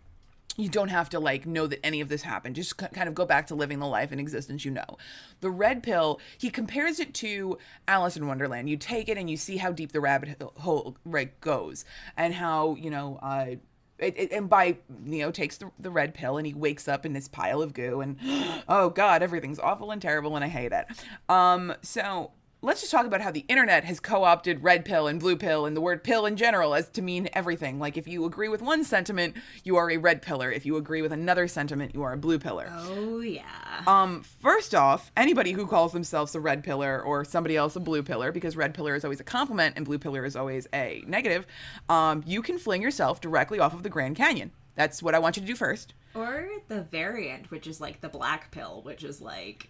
you 0.58 0.70
don't 0.70 0.90
have 0.90 1.10
to 1.10 1.20
like 1.20 1.46
know 1.46 1.68
that 1.68 1.84
any 1.86 2.02
of 2.02 2.10
this 2.10 2.22
happened. 2.22 2.56
Just 2.56 2.78
k- 2.78 2.88
kind 2.94 3.08
of 3.08 3.16
go 3.16 3.26
back 3.26 3.48
to 3.48 3.56
living 3.56 3.80
the 3.80 3.88
life 3.88 4.12
and 4.12 4.20
existence 4.20 4.66
you 4.66 4.72
know. 4.72 4.98
The 5.42 5.50
red 5.50 5.84
pill 5.84 6.20
he 6.38 6.50
compares 6.50 7.00
it 7.00 7.14
to 7.16 7.58
alice 7.88 8.18
in 8.18 8.28
wonderland. 8.28 8.70
You 8.70 8.78
take 8.78 9.10
it 9.10 9.18
and 9.18 9.30
you 9.30 9.38
see 9.38 9.58
how 9.58 9.72
deep 9.72 9.92
the 9.92 10.02
rabbit 10.02 10.42
hole 10.58 10.98
right 11.06 11.40
goes 11.42 11.86
and 12.18 12.34
how 12.34 12.76
you 12.76 12.90
know 12.90 13.20
uh 13.22 13.56
it, 14.00 14.16
it, 14.18 14.32
and 14.32 14.50
by 14.50 14.78
Neo 14.90 15.32
takes 15.32 15.58
the, 15.58 15.72
the 15.80 15.92
red 15.92 16.14
pill 16.14 16.38
and 16.38 16.46
he 16.48 16.54
wakes 16.54 16.88
up 16.88 17.06
in 17.06 17.14
this 17.14 17.28
pile 17.28 17.62
of 17.62 17.74
goo 17.74 18.02
and 18.02 18.18
oh 18.68 18.90
god 18.90 19.24
everything's 19.24 19.60
awful 19.60 19.92
and 19.92 20.02
terrible 20.02 20.36
and 20.36 20.44
I 20.44 20.50
hate 20.50 20.72
it. 20.72 20.86
Um, 21.30 21.74
so 21.82 22.32
let's 22.64 22.80
just 22.80 22.94
talk 22.94 23.06
about 23.06 23.20
how 23.20 23.30
the 23.30 23.44
internet 23.50 23.84
has 23.84 24.00
co-opted 24.00 24.64
red 24.64 24.86
pill 24.86 25.06
and 25.06 25.20
blue 25.20 25.36
pill 25.36 25.66
and 25.66 25.76
the 25.76 25.82
word 25.82 26.02
pill 26.02 26.26
in 26.26 26.38
general 26.38 26.74
as 26.74 26.88
to 26.88 27.02
mean 27.02 27.28
everything. 27.34 27.78
Like 27.78 27.98
if 27.98 28.08
you 28.08 28.24
agree 28.24 28.48
with 28.48 28.62
one 28.62 28.86
sentiment, 28.86 29.36
you 29.66 29.76
are 29.76 29.92
a 29.92 29.98
red 29.98 30.22
pillar. 30.22 30.50
If 30.50 30.66
you 30.66 30.78
agree 30.78 31.02
with 31.02 31.12
another 31.12 31.46
sentiment, 31.50 31.94
you 31.94 32.04
are 32.04 32.14
a 32.14 32.18
blue 32.18 32.40
pillar. 32.40 32.72
Oh 32.72 33.20
yeah. 33.20 33.84
Um, 33.86 34.24
first 34.42 34.74
off, 34.74 35.12
anybody 35.18 35.52
who 35.52 35.68
calls 35.68 35.92
themselves 35.92 36.36
a 36.36 36.40
red 36.40 36.64
pillar 36.64 37.04
or 37.04 37.26
somebody 37.26 37.58
else 37.58 37.76
a 37.76 37.82
blue 37.82 38.02
pillar, 38.02 38.32
because 38.32 38.56
red 38.56 38.74
pillar 38.74 38.96
is 38.96 39.04
always 39.04 39.20
a 39.20 39.26
compliment 39.26 39.76
and 39.76 39.86
blue 39.86 40.00
pillar 40.00 40.24
is 40.24 40.38
always 40.38 40.66
a 40.74 41.04
negative, 41.06 41.46
um, 41.90 42.24
you 42.26 42.42
can 42.42 42.58
fling 42.58 42.82
yourself 42.82 43.20
directly 43.20 43.60
off 43.60 43.74
of 43.74 43.84
the 43.84 43.90
Grand 43.90 44.16
Canyon. 44.16 44.52
That's 44.76 45.04
what 45.04 45.14
I 45.14 45.20
want 45.20 45.36
you 45.36 45.42
to 45.42 45.48
do 45.48 45.56
first. 45.56 45.94
Or 46.16 46.48
the 46.70 46.84
variant, 46.84 47.52
which 47.52 47.68
is 47.68 47.82
like 47.82 48.00
the 48.00 48.10
black 48.10 48.52
pill, 48.52 48.82
which 48.84 49.04
is 49.04 49.20
like 49.20 49.70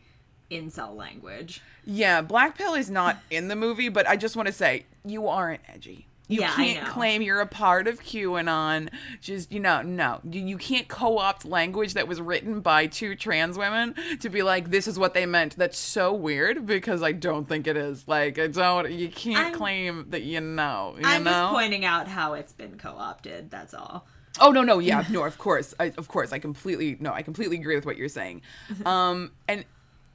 incel 0.51 0.95
language. 0.95 1.61
Yeah, 1.85 2.21
Black 2.21 2.57
Pill 2.57 2.73
is 2.73 2.89
not 2.89 3.17
in 3.29 3.47
the 3.47 3.55
movie, 3.55 3.89
but 3.89 4.07
I 4.07 4.15
just 4.17 4.35
want 4.35 4.47
to 4.47 4.53
say 4.53 4.85
you 5.05 5.27
aren't 5.27 5.61
edgy. 5.67 6.07
You 6.29 6.39
Yeah, 6.39 6.55
can't 6.55 6.87
claim 6.87 7.21
you're 7.21 7.41
a 7.41 7.45
part 7.45 7.85
of 7.85 8.01
QAnon. 8.01 8.89
Just 9.19 9.51
you 9.51 9.59
know, 9.59 9.81
no, 9.81 10.21
you, 10.23 10.41
you 10.41 10.57
can't 10.57 10.87
co-opt 10.87 11.43
language 11.43 11.95
that 11.95 12.07
was 12.07 12.21
written 12.21 12.61
by 12.61 12.87
two 12.87 13.13
trans 13.15 13.57
women 13.57 13.93
to 14.21 14.29
be 14.29 14.41
like, 14.41 14.71
this 14.71 14.87
is 14.87 14.97
what 14.97 15.13
they 15.13 15.25
meant. 15.25 15.57
That's 15.57 15.77
so 15.77 16.13
weird 16.13 16.65
because 16.65 17.03
I 17.03 17.11
don't 17.11 17.45
think 17.47 17.67
it 17.67 17.75
is. 17.75 18.07
Like, 18.07 18.39
I 18.39 18.47
don't. 18.47 18.89
You 18.89 19.09
can't 19.09 19.37
I'm- 19.47 19.53
claim 19.53 20.05
that 20.11 20.23
you 20.23 20.39
know. 20.39 20.95
You 20.97 21.05
I'm 21.05 21.23
know? 21.25 21.31
just 21.31 21.51
pointing 21.53 21.83
out 21.83 22.07
how 22.07 22.33
it's 22.33 22.53
been 22.53 22.77
co-opted. 22.77 23.51
That's 23.51 23.73
all. 23.73 24.07
Oh 24.39 24.51
no, 24.51 24.63
no, 24.63 24.79
yeah, 24.79 25.03
no, 25.11 25.23
of 25.25 25.37
course, 25.37 25.75
I, 25.79 25.91
of 25.97 26.07
course, 26.07 26.31
I 26.31 26.39
completely 26.39 26.95
no, 27.01 27.11
I 27.13 27.21
completely 27.21 27.57
agree 27.57 27.75
with 27.75 27.85
what 27.85 27.97
you're 27.97 28.07
saying. 28.09 28.41
Mm-hmm. 28.71 28.87
Um, 28.87 29.31
and 29.49 29.65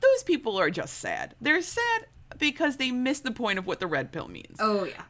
those 0.00 0.22
people 0.24 0.58
are 0.58 0.70
just 0.70 0.98
sad. 0.98 1.34
They're 1.40 1.62
sad 1.62 2.06
because 2.38 2.76
they 2.76 2.90
miss 2.90 3.20
the 3.20 3.30
point 3.32 3.58
of 3.58 3.66
what 3.66 3.80
the 3.80 3.86
red 3.86 4.12
pill 4.12 4.28
means. 4.28 4.56
Oh 4.60 4.84
yeah. 4.84 5.02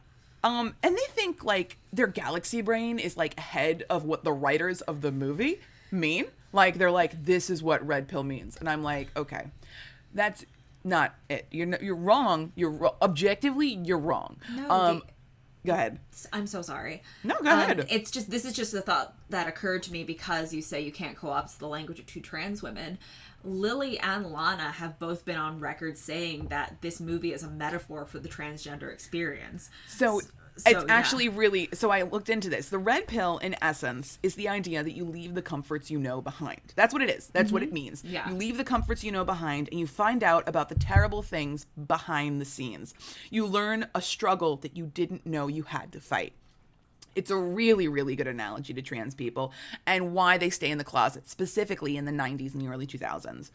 Um, 0.43 0.75
and 0.83 0.95
they 0.95 1.05
think 1.09 1.43
like 1.43 1.77
their 1.91 2.07
galaxy 2.07 2.61
brain 2.61 2.97
is 2.97 3.17
like 3.17 3.37
ahead 3.37 3.83
of 3.89 4.05
what 4.05 4.23
the 4.23 4.31
writers 4.31 4.81
of 4.81 5.01
the 5.01 5.11
movie 5.11 5.59
mean. 5.91 6.25
Like 6.53 6.77
they're 6.77 6.91
like, 6.91 7.25
this 7.25 7.49
is 7.49 7.61
what 7.61 7.85
red 7.85 8.07
pill 8.07 8.23
means, 8.23 8.55
and 8.57 8.67
I'm 8.69 8.81
like, 8.81 9.09
okay, 9.17 9.47
that's 10.13 10.45
not 10.83 11.13
it. 11.29 11.45
You're 11.51 11.67
n- 11.67 11.77
you're 11.81 11.95
wrong. 11.95 12.51
You're 12.55 12.71
ro- 12.71 12.95
objectively 13.01 13.67
you're 13.83 13.99
wrong. 13.99 14.37
No, 14.55 14.69
um, 14.71 15.03
go 15.65 15.73
ahead. 15.73 15.99
I'm 16.33 16.47
so 16.47 16.61
sorry. 16.63 17.03
No, 17.23 17.35
go 17.43 17.51
Um, 17.51 17.59
ahead. 17.59 17.85
it's 17.91 18.09
just 18.09 18.31
this 18.31 18.45
is 18.45 18.53
just 18.53 18.73
a 18.73 18.81
thought 18.81 19.13
that 19.29 19.47
occurred 19.47 19.83
to 19.83 19.91
me 19.91 20.03
because 20.05 20.53
you 20.53 20.61
say 20.63 20.81
you 20.81 20.91
can't 20.91 21.15
co-opt 21.17 21.59
the 21.59 21.67
language 21.67 21.99
of 21.99 22.05
two 22.07 22.21
trans 22.21 22.63
women. 22.63 22.97
Lily 23.43 23.99
and 23.99 24.31
Lana 24.31 24.71
have 24.71 24.99
both 24.99 25.25
been 25.25 25.37
on 25.37 25.59
record 25.59 25.97
saying 25.97 26.47
that 26.47 26.81
this 26.81 26.99
movie 26.99 27.33
is 27.33 27.43
a 27.43 27.49
metaphor 27.49 28.05
for 28.05 28.19
the 28.19 28.29
transgender 28.29 28.91
experience. 28.91 29.69
So, 29.87 30.19
so, 30.19 30.71
it's 30.71 30.85
actually 30.89 31.29
really 31.29 31.69
so 31.73 31.89
I 31.89 32.01
looked 32.01 32.29
into 32.29 32.49
this. 32.49 32.69
The 32.69 32.77
red 32.77 33.07
pill 33.07 33.37
in 33.37 33.55
essence 33.61 34.19
is 34.21 34.35
the 34.35 34.49
idea 34.49 34.83
that 34.83 34.91
you 34.91 35.05
leave 35.05 35.33
the 35.33 35.41
comforts 35.41 35.89
you 35.89 35.99
know 35.99 36.21
behind. 36.21 36.73
That's 36.75 36.93
what 36.93 37.01
it 37.01 37.09
is. 37.09 37.27
That's 37.27 37.51
what 37.51 37.63
it 37.63 37.71
means. 37.71 38.01
Mm-hmm. 38.01 38.13
Yeah. 38.13 38.29
You 38.29 38.35
leave 38.35 38.57
the 38.57 38.65
comforts 38.65 39.03
you 39.03 39.11
know 39.11 39.23
behind 39.23 39.69
and 39.71 39.79
you 39.79 39.87
find 39.87 40.23
out 40.23 40.47
about 40.47 40.67
the 40.69 40.75
terrible 40.75 41.21
things 41.21 41.65
behind 41.87 42.41
the 42.41 42.45
scenes. 42.45 42.93
You 43.29 43.45
learn 43.45 43.87
a 43.95 44.01
struggle 44.01 44.57
that 44.57 44.75
you 44.75 44.85
didn't 44.85 45.25
know 45.25 45.47
you 45.47 45.63
had 45.63 45.93
to 45.93 46.01
fight. 46.01 46.33
It's 47.15 47.31
a 47.31 47.37
really, 47.37 47.87
really 47.87 48.15
good 48.15 48.27
analogy 48.27 48.73
to 48.73 48.81
trans 48.81 49.15
people 49.15 49.53
and 49.85 50.13
why 50.13 50.37
they 50.37 50.49
stay 50.49 50.71
in 50.71 50.77
the 50.77 50.83
closet, 50.83 51.29
specifically 51.29 51.97
in 51.97 52.05
the 52.05 52.11
90s 52.11 52.53
and 52.53 52.61
the 52.61 52.67
early 52.67 52.87
2000s. 52.87 53.51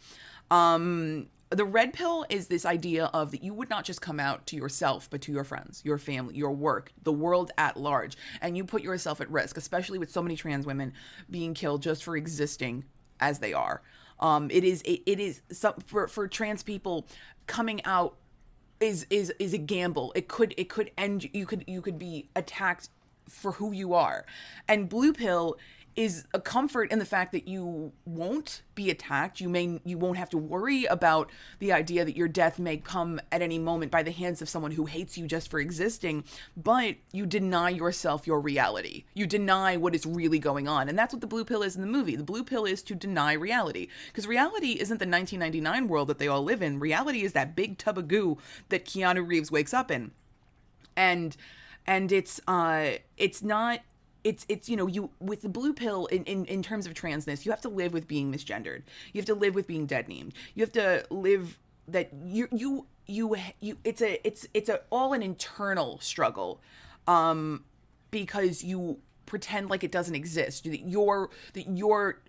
Um, 0.51 1.29
the 1.51 1.65
red 1.65 1.93
pill 1.93 2.27
is 2.29 2.49
this 2.49 2.67
idea 2.67 3.07
of 3.15 3.31
that 3.31 3.43
you 3.43 3.55
would 3.55 3.71
not 3.71 3.85
just 3.85 4.01
come 4.01 4.19
out 4.19 4.47
to 4.49 4.57
yourself, 4.57 5.09
but 5.09 5.21
to 5.23 5.33
your 5.33 5.45
friends, 5.45 5.83
your 5.85 5.99
family, 5.99 6.35
your 6.35 6.51
work, 6.51 6.93
the 7.03 7.13
world 7.13 7.51
at 7.57 7.77
large. 7.77 8.17
And 8.41 8.57
you 8.57 8.65
put 8.65 8.83
yourself 8.83 9.21
at 9.21 9.31
risk, 9.31 9.57
especially 9.57 9.99
with 9.99 10.11
so 10.11 10.23
many 10.23 10.37
trans 10.37 10.67
women 10.67 10.93
being 11.31 11.55
killed 11.55 11.83
just 11.83 12.03
for 12.03 12.17
existing 12.17 12.85
as 13.21 13.39
they 13.39 13.53
are. 13.53 13.83
Um, 14.21 14.51
it 14.51 14.65
is, 14.65 14.83
it, 14.83 15.03
it 15.07 15.21
is 15.21 15.43
some, 15.51 15.75
for, 15.87 16.09
for 16.09 16.27
trans 16.29 16.63
people 16.63 17.07
coming 17.47 17.85
out 17.85 18.17
is 18.81 19.07
is 19.11 19.33
is 19.39 19.55
a 19.55 19.59
gamble. 19.59 20.13
It 20.15 20.29
could 20.29 20.55
it 20.57 20.69
could 20.69 20.91
end 20.99 21.29
you 21.33 21.47
could 21.47 21.65
you 21.67 21.81
could 21.81 21.99
be 21.99 22.29
attacked 22.37 22.89
for 23.29 23.53
who 23.53 23.73
you 23.73 23.95
are. 23.95 24.25
And 24.69 24.89
blue 24.89 25.13
pill 25.13 25.57
is 25.97 26.25
a 26.35 26.41
comfort 26.41 26.91
in 26.91 26.99
the 26.99 27.05
fact 27.05 27.31
that 27.33 27.47
you 27.47 27.93
won't 28.05 28.63
be 28.75 28.91
attacked. 28.91 29.41
You 29.41 29.49
may 29.49 29.81
you 29.85 29.97
won't 29.97 30.19
have 30.19 30.31
to 30.31 30.39
worry 30.39 30.85
about 30.87 31.31
the 31.61 31.73
idea 31.73 32.05
that 32.05 32.17
your 32.17 32.27
death 32.27 32.59
may 32.59 32.79
come 32.79 33.21
at 33.31 33.43
any 33.43 33.59
moment 33.59 33.93
by 33.93 34.03
the 34.03 34.11
hands 34.11 34.43
of 34.43 34.49
someone 34.49 34.73
who 34.73 34.87
hates 34.87 35.17
you 35.17 35.27
just 35.27 35.49
for 35.49 35.61
existing, 35.61 36.25
but 36.57 36.97
you 37.13 37.27
deny 37.27 37.71
yourself 37.71 38.27
your 38.27 38.41
reality. 38.41 39.05
You 39.15 39.27
deny 39.27 39.77
what 39.77 39.95
is 39.95 40.05
really 40.05 40.41
going 40.41 40.67
on. 40.67 40.89
And 40.89 40.99
that's 40.99 41.15
what 41.15 41.21
the 41.21 41.27
blue 41.29 41.45
pill 41.45 41.63
is 41.63 41.77
in 41.77 41.83
the 41.83 41.89
movie. 41.89 42.17
The 42.17 42.25
blue 42.25 42.45
pill 42.45 42.65
is 42.65 42.83
to 42.85 42.95
deny 42.95 43.33
reality 43.33 43.89
because 44.09 44.27
reality 44.27 44.73
isn't 44.73 44.99
the 44.99 45.07
1999 45.07 45.89
world 45.89 46.09
that 46.09 46.19
they 46.19 46.29
all 46.29 46.43
live 46.43 46.63
in. 46.63 46.81
Reality 46.81 47.23
is 47.23 47.35
that 47.35 47.55
big 47.55 47.79
tub 47.79 47.99
of 47.99 48.09
goo 48.09 48.39
that 48.69 48.85
Keanu 48.85 49.27
Reeves 49.27 49.53
wakes 49.53 49.73
up 49.73 49.91
in 49.91 50.11
and 50.97 51.37
and 51.87 52.13
it's 52.13 52.41
uh 52.47 52.91
it's 53.17 53.43
not 53.43 53.81
it's 54.23 54.47
it's 54.49 54.69
you 54.69 54.77
know 54.77 54.87
you 54.87 55.11
with 55.21 55.43
the 55.43 55.49
blue 55.49 55.73
pill 55.73 56.07
in, 56.07 56.25
in 56.25 56.45
in 56.47 56.63
terms 56.63 56.87
of 56.87 56.95
transness 56.95 57.45
you 57.45 57.51
have 57.51 57.61
to 57.61 57.69
live 57.69 57.93
with 57.93 58.09
being 58.09 58.33
misgendered 58.33 58.83
you 59.13 59.21
have 59.21 59.27
to 59.27 59.35
live 59.35 59.55
with 59.55 59.67
being 59.67 59.87
dead 59.87 60.09
named 60.09 60.33
you 60.55 60.63
have 60.63 60.73
to 60.73 61.05
live 61.11 61.59
that 61.87 62.11
you 62.25 62.49
you 62.51 62.87
you 63.07 63.37
you 63.61 63.77
it's 63.85 64.01
a 64.01 64.27
it's 64.27 64.47
it's 64.55 64.69
a 64.69 64.81
all 64.91 65.13
an 65.13 65.23
internal 65.23 65.99
struggle 66.01 66.61
um 67.07 67.65
because 68.11 68.65
you 68.65 68.99
pretend 69.27 69.69
like 69.69 69.85
it 69.85 69.93
doesn't 69.93 70.15
exist 70.15 70.65
that 70.65 70.81
you're 70.89 71.29
that 71.53 71.69
you're 71.77 72.21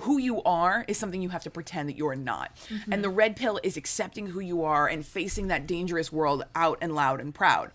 who 0.00 0.18
you 0.18 0.42
are 0.42 0.84
is 0.88 0.98
something 0.98 1.22
you 1.22 1.30
have 1.30 1.42
to 1.42 1.50
pretend 1.50 1.88
that 1.88 1.96
you're 1.96 2.14
not. 2.14 2.54
And 2.92 3.02
the 3.02 3.08
red 3.08 3.34
pill 3.34 3.58
is 3.62 3.76
accepting 3.78 4.26
who 4.26 4.40
you 4.40 4.62
are 4.62 4.86
and 4.86 5.04
facing 5.06 5.46
that 5.48 5.66
dangerous 5.66 6.12
world 6.12 6.44
out 6.54 6.78
and 6.82 6.94
loud 6.94 7.20
and 7.20 7.34
proud. 7.34 7.70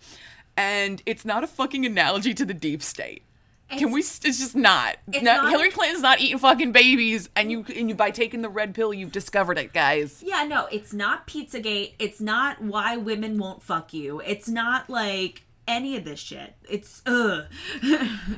And 0.61 1.01
it's 1.05 1.25
not 1.25 1.43
a 1.43 1.47
fucking 1.47 1.85
analogy 1.85 2.33
to 2.35 2.45
the 2.45 2.53
deep 2.53 2.83
state. 2.83 3.23
Can 3.69 3.91
we? 3.91 4.01
It's 4.01 4.19
just 4.19 4.55
not. 4.55 4.97
It's 5.11 5.23
No- 5.23 5.37
not- 5.37 5.49
Hillary 5.49 5.71
Clinton's 5.71 6.01
not 6.01 6.19
eating 6.19 6.37
fucking 6.37 6.71
babies, 6.73 7.29
and 7.35 7.49
you 7.49 7.65
and 7.73 7.87
you 7.89 7.95
by 7.95 8.11
taking 8.11 8.41
the 8.41 8.49
red 8.49 8.75
pill, 8.75 8.93
you've 8.93 9.13
discovered 9.13 9.57
it, 9.57 9.71
guys. 9.73 10.21
Yeah, 10.25 10.43
no, 10.43 10.67
it's 10.71 10.91
not 10.93 11.25
Pizzagate. 11.25 11.93
It's 11.97 12.19
not 12.19 12.61
why 12.61 12.97
women 12.97 13.37
won't 13.37 13.63
fuck 13.63 13.93
you. 13.93 14.21
It's 14.25 14.49
not 14.49 14.89
like 14.89 15.43
any 15.67 15.95
of 15.95 16.03
this 16.03 16.19
shit. 16.19 16.53
It's 16.69 17.01
ugh. 17.05 17.45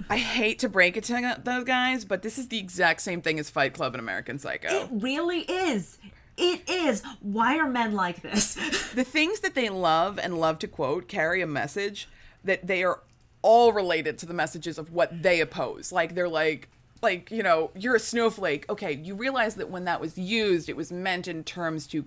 I 0.09 0.17
hate 0.17 0.59
to 0.59 0.69
break 0.69 0.97
it 0.97 1.03
to 1.05 1.39
those 1.43 1.63
guys, 1.63 2.05
but 2.05 2.21
this 2.21 2.37
is 2.37 2.49
the 2.49 2.59
exact 2.59 3.01
same 3.01 3.21
thing 3.21 3.39
as 3.39 3.49
Fight 3.49 3.73
Club 3.73 3.95
and 3.95 3.99
American 3.99 4.37
Psycho. 4.37 4.67
It 4.69 4.89
really 4.91 5.39
is. 5.39 5.97
It 6.37 6.67
is. 6.69 7.01
Why 7.21 7.57
are 7.57 7.69
men 7.69 7.93
like 7.93 8.21
this? 8.21 8.53
the 8.95 9.03
things 9.03 9.39
that 9.41 9.55
they 9.55 9.69
love 9.69 10.19
and 10.19 10.37
love 10.39 10.59
to 10.59 10.67
quote 10.67 11.07
carry 11.07 11.41
a 11.41 11.47
message 11.47 12.07
that 12.43 12.65
they 12.65 12.83
are 12.83 13.01
all 13.41 13.73
related 13.73 14.17
to 14.19 14.25
the 14.25 14.33
messages 14.33 14.77
of 14.77 14.91
what 14.91 15.21
they 15.21 15.41
oppose. 15.41 15.91
Like 15.91 16.15
they're 16.15 16.29
like 16.29 16.69
like, 17.03 17.29
you 17.29 17.43
know, 17.43 17.69
you're 17.75 17.95
a 17.95 17.99
snowflake. 17.99 18.67
Okay, 18.69 18.93
you 18.93 19.13
realize 19.13 19.55
that 19.55 19.69
when 19.69 19.83
that 19.85 19.99
was 19.99 20.17
used, 20.17 20.69
it 20.69 20.77
was 20.77 20.91
meant 20.91 21.27
in 21.27 21.43
terms 21.43 21.85
to 21.87 22.05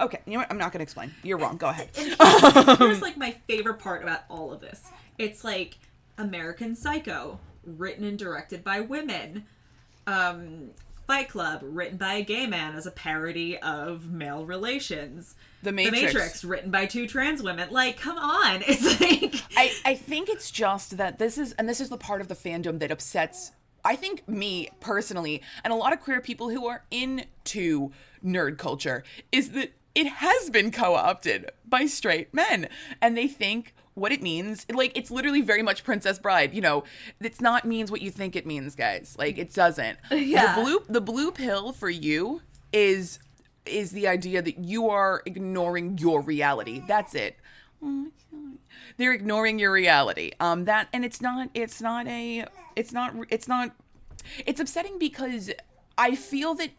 Okay, 0.00 0.20
you 0.24 0.34
know 0.34 0.38
what? 0.38 0.50
I'm 0.50 0.56
not 0.56 0.72
going 0.72 0.78
to 0.78 0.84
explain. 0.84 1.12
You're 1.22 1.36
wrong. 1.36 1.56
Go 1.56 1.68
ahead. 1.68 1.90
Here's 2.78 3.02
like 3.02 3.16
my 3.16 3.32
favorite 3.48 3.80
part 3.80 4.02
about 4.02 4.20
all 4.30 4.52
of 4.52 4.60
this. 4.60 4.82
It's 5.18 5.44
like 5.44 5.78
American 6.16 6.74
Psycho, 6.74 7.40
written 7.64 8.04
and 8.04 8.18
directed 8.18 8.62
by 8.62 8.80
women. 8.80 9.44
Um, 10.06 10.70
Fight 11.06 11.28
Club, 11.28 11.60
written 11.62 11.96
by 11.96 12.14
a 12.14 12.22
gay 12.22 12.46
man 12.46 12.74
as 12.74 12.84
a 12.86 12.90
parody 12.90 13.56
of 13.58 14.10
male 14.10 14.44
relations. 14.44 15.36
The 15.62 15.72
Matrix. 15.72 16.00
The 16.00 16.06
Matrix, 16.06 16.44
written 16.44 16.70
by 16.70 16.86
two 16.86 17.06
trans 17.06 17.42
women. 17.42 17.68
Like, 17.70 17.98
come 17.98 18.18
on. 18.18 18.62
It's 18.66 19.00
like 19.00 19.42
I, 19.56 19.72
I 19.84 19.94
think 19.94 20.28
it's 20.28 20.50
just 20.50 20.96
that 20.96 21.18
this 21.18 21.38
is, 21.38 21.52
and 21.52 21.68
this 21.68 21.80
is 21.80 21.88
the 21.88 21.96
part 21.96 22.20
of 22.20 22.28
the 22.28 22.34
fandom 22.34 22.80
that 22.80 22.90
upsets, 22.90 23.52
I 23.84 23.94
think, 23.94 24.28
me 24.28 24.68
personally, 24.80 25.42
and 25.62 25.72
a 25.72 25.76
lot 25.76 25.92
of 25.92 26.00
queer 26.00 26.20
people 26.20 26.50
who 26.50 26.66
are 26.66 26.84
into 26.90 27.92
nerd 28.24 28.58
culture, 28.58 29.04
is 29.30 29.50
that 29.50 29.72
it 29.94 30.06
has 30.06 30.50
been 30.50 30.70
co 30.72 30.94
opted 30.94 31.50
by 31.64 31.86
straight 31.86 32.34
men. 32.34 32.68
And 33.00 33.16
they 33.16 33.28
think 33.28 33.74
what 33.96 34.12
it 34.12 34.22
means. 34.22 34.66
Like 34.72 34.96
it's 34.96 35.10
literally 35.10 35.40
very 35.40 35.62
much 35.62 35.82
Princess 35.82 36.18
Bride. 36.18 36.54
You 36.54 36.60
know, 36.60 36.84
it's 37.18 37.40
not 37.40 37.64
means 37.64 37.90
what 37.90 38.02
you 38.02 38.10
think 38.10 38.36
it 38.36 38.46
means, 38.46 38.76
guys. 38.76 39.16
Like 39.18 39.38
it 39.38 39.52
doesn't. 39.52 39.98
Yeah. 40.12 40.54
The 40.54 40.62
blue 40.62 40.82
the 40.88 41.00
blue 41.00 41.32
pill 41.32 41.72
for 41.72 41.88
you 41.90 42.42
is 42.72 43.18
is 43.64 43.90
the 43.92 44.06
idea 44.06 44.42
that 44.42 44.58
you 44.58 44.88
are 44.90 45.22
ignoring 45.24 45.98
your 45.98 46.20
reality. 46.20 46.82
That's 46.86 47.14
it. 47.14 47.36
They're 48.98 49.12
ignoring 49.12 49.58
your 49.58 49.72
reality. 49.72 50.32
Um 50.40 50.66
that 50.66 50.88
and 50.92 51.04
it's 51.04 51.20
not 51.20 51.48
it's 51.54 51.80
not 51.80 52.06
a 52.06 52.46
it's 52.76 52.92
not 52.92 53.14
it's 53.30 53.48
not 53.48 53.74
it's 54.44 54.60
upsetting 54.60 54.98
because 54.98 55.50
I 55.96 56.14
feel 56.14 56.54
that 56.54 56.70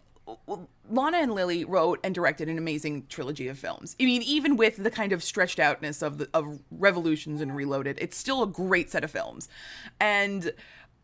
Lana 0.90 1.18
and 1.18 1.34
Lily 1.34 1.64
wrote 1.66 2.00
and 2.04 2.14
directed 2.14 2.50
an 2.50 2.58
amazing 2.58 3.06
trilogy 3.08 3.48
of 3.48 3.58
films. 3.58 3.96
I 4.00 4.06
mean, 4.06 4.22
even 4.24 4.58
with 4.58 4.78
the 4.78 4.92
kind 4.92 5.12
of 5.12 5.24
stretched 5.24 5.60
outness 5.60 6.02
of 6.02 6.18
the 6.18 6.30
of 6.34 6.60
Revolutions 6.72 7.42
and 7.42 7.56
Reloaded, 7.56 7.98
it's 8.00 8.18
still 8.18 8.44
a 8.44 8.48
great 8.48 8.90
set 8.90 9.04
of 9.04 9.12
films. 9.12 9.48
And 10.00 10.54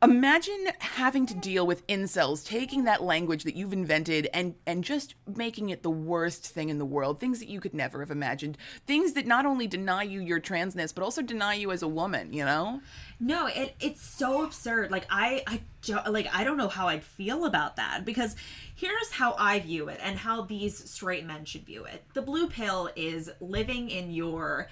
imagine 0.03 0.67
having 0.79 1.25
to 1.25 1.33
deal 1.33 1.65
with 1.65 1.85
incels 1.87 2.45
taking 2.45 2.83
that 2.83 3.01
language 3.01 3.45
that 3.45 3.55
you've 3.55 3.71
invented 3.71 4.27
and 4.33 4.55
and 4.67 4.83
just 4.83 5.15
making 5.25 5.69
it 5.69 5.81
the 5.81 5.89
worst 5.89 6.45
thing 6.45 6.67
in 6.67 6.77
the 6.77 6.85
world 6.85 7.19
things 7.19 7.39
that 7.39 7.47
you 7.47 7.61
could 7.61 7.73
never 7.73 8.01
have 8.01 8.11
imagined 8.11 8.57
things 8.85 9.13
that 9.13 9.25
not 9.25 9.45
only 9.45 9.65
deny 9.65 10.03
you 10.03 10.19
your 10.19 10.41
transness 10.41 10.93
but 10.93 11.03
also 11.03 11.21
deny 11.21 11.53
you 11.53 11.71
as 11.71 11.81
a 11.81 11.87
woman 11.87 12.33
you 12.33 12.43
know 12.43 12.81
No, 13.23 13.47
it 13.47 13.73
it's 13.79 14.01
so 14.01 14.43
absurd. 14.43 14.91
Like 14.91 15.07
I 15.09 15.43
I 15.47 15.61
jo- 15.81 16.03
like 16.09 16.27
I 16.33 16.43
don't 16.43 16.57
know 16.57 16.67
how 16.67 16.89
I'd 16.89 17.05
feel 17.05 17.45
about 17.45 17.77
that 17.77 18.03
because 18.03 18.35
here's 18.75 19.11
how 19.11 19.33
I 19.39 19.59
view 19.59 19.87
it 19.87 20.01
and 20.03 20.17
how 20.17 20.41
these 20.41 20.91
straight 20.91 21.25
men 21.25 21.45
should 21.45 21.65
view 21.65 21.85
it. 21.85 22.03
The 22.13 22.21
blue 22.21 22.49
pill 22.49 22.89
is 22.97 23.29
living 23.39 23.89
in 23.89 24.11
your 24.11 24.67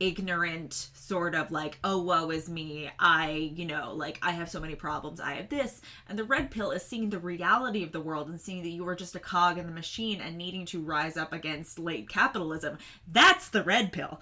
ignorant 0.00 0.88
sort 0.94 1.36
of 1.36 1.52
like 1.52 1.78
oh 1.84 2.02
woe 2.02 2.30
is 2.30 2.48
me. 2.48 2.90
I 2.98 3.52
you 3.54 3.66
know 3.66 3.94
like 3.94 4.18
i 4.20 4.32
have 4.32 4.50
so 4.50 4.58
many 4.58 4.74
problems. 4.74 5.20
I 5.20 5.34
have 5.34 5.48
this. 5.48 5.80
And 6.08 6.18
the 6.18 6.24
red 6.24 6.50
pill 6.50 6.72
is 6.72 6.82
seeing 6.82 7.10
the 7.10 7.20
reality 7.20 7.84
of 7.84 7.92
the 7.92 8.00
world 8.00 8.28
and 8.28 8.40
seeing 8.40 8.64
that 8.64 8.70
you 8.70 8.88
are 8.88 8.96
just 8.96 9.14
a 9.14 9.20
cog 9.20 9.58
in 9.58 9.66
the 9.66 9.72
machine 9.72 10.20
and 10.20 10.36
needing 10.36 10.66
to 10.66 10.82
rise 10.82 11.16
up 11.16 11.32
against 11.32 11.78
late 11.78 12.08
capitalism. 12.08 12.78
That's 13.06 13.48
the 13.48 13.62
red 13.62 13.92
pill. 13.92 14.20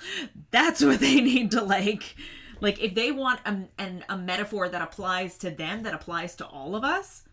That's 0.50 0.84
what 0.84 1.00
they 1.00 1.22
need 1.22 1.50
to 1.52 1.62
like 1.62 2.14
like 2.60 2.80
if 2.82 2.94
they 2.94 3.10
want 3.12 3.40
a, 3.44 3.56
an, 3.78 4.04
a 4.08 4.16
metaphor 4.16 4.68
that 4.68 4.82
applies 4.82 5.38
to 5.38 5.50
them 5.50 5.82
that 5.82 5.94
applies 5.94 6.34
to 6.36 6.46
all 6.46 6.76
of 6.76 6.84
us 6.84 7.24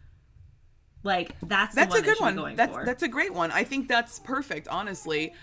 like 1.04 1.32
that's 1.44 1.76
the 1.76 1.82
that's 1.82 1.92
one 1.96 2.00
a 2.04 2.06
good 2.06 2.20
one 2.20 2.36
going 2.36 2.56
that's 2.56 2.74
for. 2.74 2.86
that's 2.86 3.04
a 3.04 3.08
great 3.08 3.34
one 3.34 3.52
i 3.52 3.64
think 3.64 3.88
that's 3.88 4.20
perfect 4.20 4.68
honestly 4.68 5.34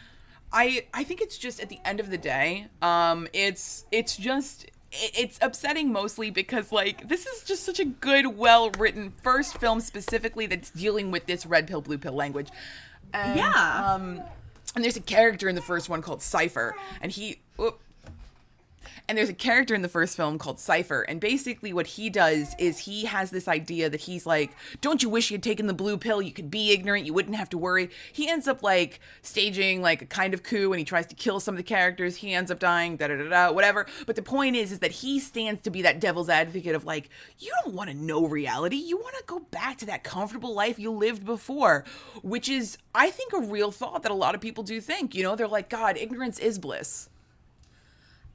i 0.53 0.85
i 0.93 1.05
think 1.05 1.21
it's 1.21 1.39
just 1.39 1.61
at 1.61 1.69
the 1.69 1.79
end 1.85 2.01
of 2.01 2.11
the 2.11 2.19
day 2.19 2.67
um 2.83 3.27
it's 3.33 3.85
it's 3.93 4.17
just 4.17 4.67
it's 4.93 5.39
upsetting 5.43 5.93
mostly 5.93 6.31
because 6.31 6.71
like 6.71 7.09
this 7.09 7.27
is 7.27 7.43
just 7.45 7.65
such 7.65 7.81
a 7.81 7.85
good 7.85 8.37
well 8.37 8.71
written 8.79 9.13
first 9.23 9.59
film 9.59 9.81
specifically 9.81 10.47
that's 10.47 10.71
dealing 10.71 11.11
with 11.11 11.27
this 11.27 11.47
red 11.47 11.67
pill 11.67 11.81
blue 11.81 11.99
pill 11.99 12.13
language 12.15 12.49
and, 13.13 13.39
Yeah. 13.39 13.95
um 13.95 14.23
and 14.75 14.83
there's 14.85 14.97
a 14.97 15.01
character 15.01 15.49
in 15.49 15.55
the 15.55 15.63
first 15.63 15.89
one 15.89 16.03
called 16.03 16.21
Cypher, 16.21 16.75
and 17.01 17.13
he. 17.13 17.41
oop. 17.61 17.81
And 19.09 19.19
there's 19.19 19.29
a 19.29 19.35
character 19.35 19.75
in 19.75 19.83
the 19.83 19.89
first 19.89 20.17
film 20.17 20.39
called 20.39 20.59
Cypher, 20.59 21.03
and 21.03 21.21
basically 21.21 21.73
what 21.73 21.87
he 21.87 22.09
does 22.09 22.55
is 22.59 22.79
he 22.79 23.05
has 23.05 23.31
this 23.31 23.49
idea 23.49 23.91
that 23.91 24.03
he's 24.03 24.27
like, 24.27 24.53
"Don't 24.81 25.03
you 25.03 25.09
wish 25.09 25.31
you 25.31 25.35
had 25.35 25.43
taken 25.43 25.67
the 25.67 25.75
blue 25.75 25.99
pill? 25.99 26.23
You 26.23 26.33
could 26.33 26.51
be 26.51 26.73
ignorant. 26.73 27.07
You 27.07 27.13
wouldn't 27.13 27.37
have 27.37 27.51
to 27.51 27.59
worry." 27.59 27.91
He 28.13 28.29
ends 28.29 28.49
up 28.49 28.63
like 28.63 29.01
staging 29.23 29.83
like 29.83 30.03
a 30.03 30.07
kind 30.07 30.35
of 30.35 30.43
coup, 30.43 30.73
and 30.73 30.79
he 30.79 30.85
tries 30.85 31.07
to 31.07 31.15
kill 31.15 31.41
some 31.41 31.55
of 31.55 31.57
the 31.59 31.63
characters. 31.63 32.17
He 32.17 32.33
ends 32.33 32.51
up 32.51 32.59
dying, 32.59 32.97
da 32.97 33.09
da 33.09 33.17
da 33.17 33.29
da, 33.29 33.53
whatever. 33.53 33.87
But 34.07 34.17
the 34.17 34.23
point 34.23 34.57
is, 34.57 34.73
is 34.73 34.79
that 34.81 34.93
he 34.93 35.19
stands 35.21 35.61
to 35.63 35.71
be 35.71 35.83
that 35.83 36.01
devil's 36.01 36.29
advocate 36.29 36.75
of 36.75 36.85
like, 36.85 37.11
you 37.39 37.53
don't 37.63 37.75
want 37.75 37.91
to 37.91 37.97
know 37.97 38.27
reality. 38.27 38.77
You 38.77 38.97
want 38.97 39.17
to 39.17 39.25
go 39.27 39.41
back 39.41 39.79
to 39.79 39.87
that 39.87 40.05
comfortable 40.05 40.55
life 40.55 40.79
you 40.79 40.91
lived 40.91 41.25
before, 41.25 41.85
which 42.23 42.49
is, 42.49 42.79
I 42.95 43.11
think, 43.11 43.33
a 43.33 43.41
real 43.41 43.71
thought 43.71 44.03
that 44.03 44.13
a 44.13 44.15
lot 44.15 44.35
of 44.35 44.41
people 44.41 44.65
do 44.65 44.81
think. 44.81 45.15
You 45.15 45.23
know, 45.23 45.37
they're 45.37 45.49
like, 45.49 45.69
God, 45.69 45.97
ignorance 45.97 46.39
is 46.39 46.59
bliss. 46.59 47.09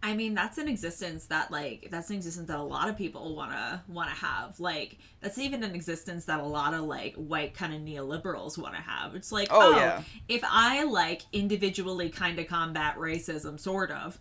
I 0.02 0.16
mean, 0.16 0.34
that's 0.34 0.58
an 0.58 0.70
existence 0.70 1.26
that 1.26 1.52
like 1.52 1.90
that's 1.92 2.10
an 2.10 2.16
existence 2.16 2.48
that 2.48 2.58
a 2.58 2.64
lot 2.64 2.88
of 2.88 2.98
people 2.98 3.36
wanna 3.36 3.84
wanna 3.88 4.12
have. 4.12 4.60
Like 4.60 4.98
that's 5.20 5.38
even 5.38 5.62
an 5.64 5.76
existence 5.76 6.26
that 6.26 6.40
a 6.40 6.46
lot 6.46 6.74
of 6.74 6.82
like 6.82 7.16
white 7.16 7.54
kind 7.54 7.74
of 7.74 7.82
neoliberals 7.82 8.58
wanna 8.58 8.82
have. 8.82 9.16
It's 9.16 9.32
like, 9.32 9.50
Oh, 9.52 9.74
oh, 9.74 9.78
yeah. 9.78 10.02
if 10.30 10.42
I 10.46 10.84
like 10.84 11.24
individually 11.34 12.10
kind 12.10 12.40
of 12.40 12.48
combat 12.48 12.96
racism, 12.98 13.60
sort 13.60 13.92
of. 13.92 14.18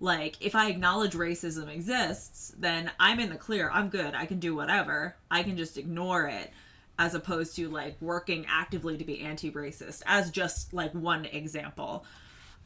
Like 0.00 0.36
if 0.40 0.54
I 0.54 0.68
acknowledge 0.68 1.14
racism 1.14 1.68
exists, 1.68 2.54
then 2.56 2.92
I'm 3.00 3.18
in 3.18 3.30
the 3.30 3.36
clear. 3.36 3.68
I'm 3.72 3.88
good. 3.88 4.14
I 4.14 4.26
can 4.26 4.38
do 4.38 4.54
whatever. 4.54 5.16
I 5.28 5.42
can 5.42 5.56
just 5.56 5.76
ignore 5.76 6.28
it 6.28 6.52
as 7.00 7.14
opposed 7.14 7.56
to 7.56 7.68
like 7.68 7.96
working 8.00 8.46
actively 8.48 8.96
to 8.96 9.04
be 9.04 9.20
anti-racist 9.20 10.02
as 10.06 10.30
just 10.30 10.72
like 10.72 10.92
one 10.94 11.24
example. 11.24 12.04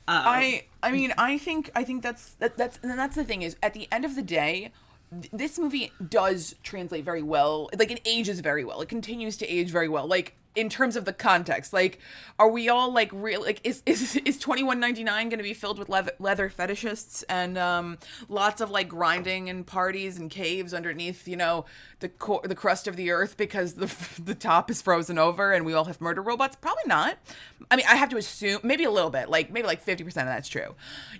I 0.09 0.65
I 0.83 0.91
mean 0.93 1.12
I 1.19 1.38
think 1.38 1.71
I 1.75 1.85
think 1.85 2.03
that's 2.03 2.35
that, 2.35 2.57
that's 2.57 2.79
and 2.83 2.99
that's 2.99 3.17
the 3.17 3.25
thing 3.25 3.43
is 3.43 3.57
at 3.62 3.75
the 3.75 3.88
end 3.93 4.05
of 4.05 4.15
the 4.17 4.23
day 4.23 4.73
th- 5.11 5.31
this 5.33 5.59
movie 5.59 5.93
does 6.09 6.55
translate 6.62 7.05
very 7.05 7.23
well 7.23 7.71
like 7.79 7.91
it 7.91 8.01
ages 8.05 8.41
very 8.41 8.65
well. 8.65 8.81
It 8.81 8.88
continues 8.88 9.37
to 9.38 9.47
age 9.47 9.71
very 9.71 9.88
well. 9.88 10.07
Like 10.07 10.35
in 10.55 10.69
terms 10.69 10.97
of 10.97 11.05
the 11.05 11.12
context 11.12 11.73
like 11.73 11.99
are 12.38 12.49
we 12.49 12.69
all 12.69 12.93
like 12.93 13.11
real 13.12 13.41
like 13.41 13.61
is 13.65 13.83
is 13.87 14.17
is 14.17 14.38
2199 14.38 15.29
going 15.29 15.38
to 15.38 15.43
be 15.43 15.55
filled 15.55 15.79
with 15.79 15.88
leather, 15.88 16.12
leather 16.19 16.51
fetishists 16.51 17.25
and 17.29 17.57
um 17.57 17.99
lots 18.29 18.61
of 18.61 18.71
like 18.71 18.88
grinding 18.88 19.49
and 19.49 19.67
parties 19.67 20.19
and 20.19 20.31
caves 20.31 20.75
underneath 20.75 21.27
you 21.27 21.37
know 21.37 21.65
the 22.03 22.09
core 22.09 22.43
the 22.45 22.55
crust 22.55 22.87
of 22.87 22.97
the 22.97 23.11
earth 23.11 23.37
because 23.37 23.75
the 23.75 23.95
the 24.23 24.35
top 24.35 24.71
is 24.71 24.83
frozen 24.83 25.19
over 25.19 25.53
and 25.53 25.65
we 25.65 25.73
all 25.73 25.85
have 25.87 26.01
murder 26.01 26.21
robots? 26.21 26.57
Probably 26.57 26.83
not. 26.87 27.17
I 27.71 27.77
mean 27.77 27.87
i 27.88 27.97
have 27.97 28.11
to 28.11 28.17
assume 28.17 28.61
maybe 28.62 28.85
a 28.85 28.91
little 28.91 29.11
bit 29.11 29.31
like 29.31 29.51
maybe 29.51 29.67
like 29.67 29.85
50% 29.85 30.07
of 30.07 30.15
that's 30.15 30.49
true. 30.49 30.75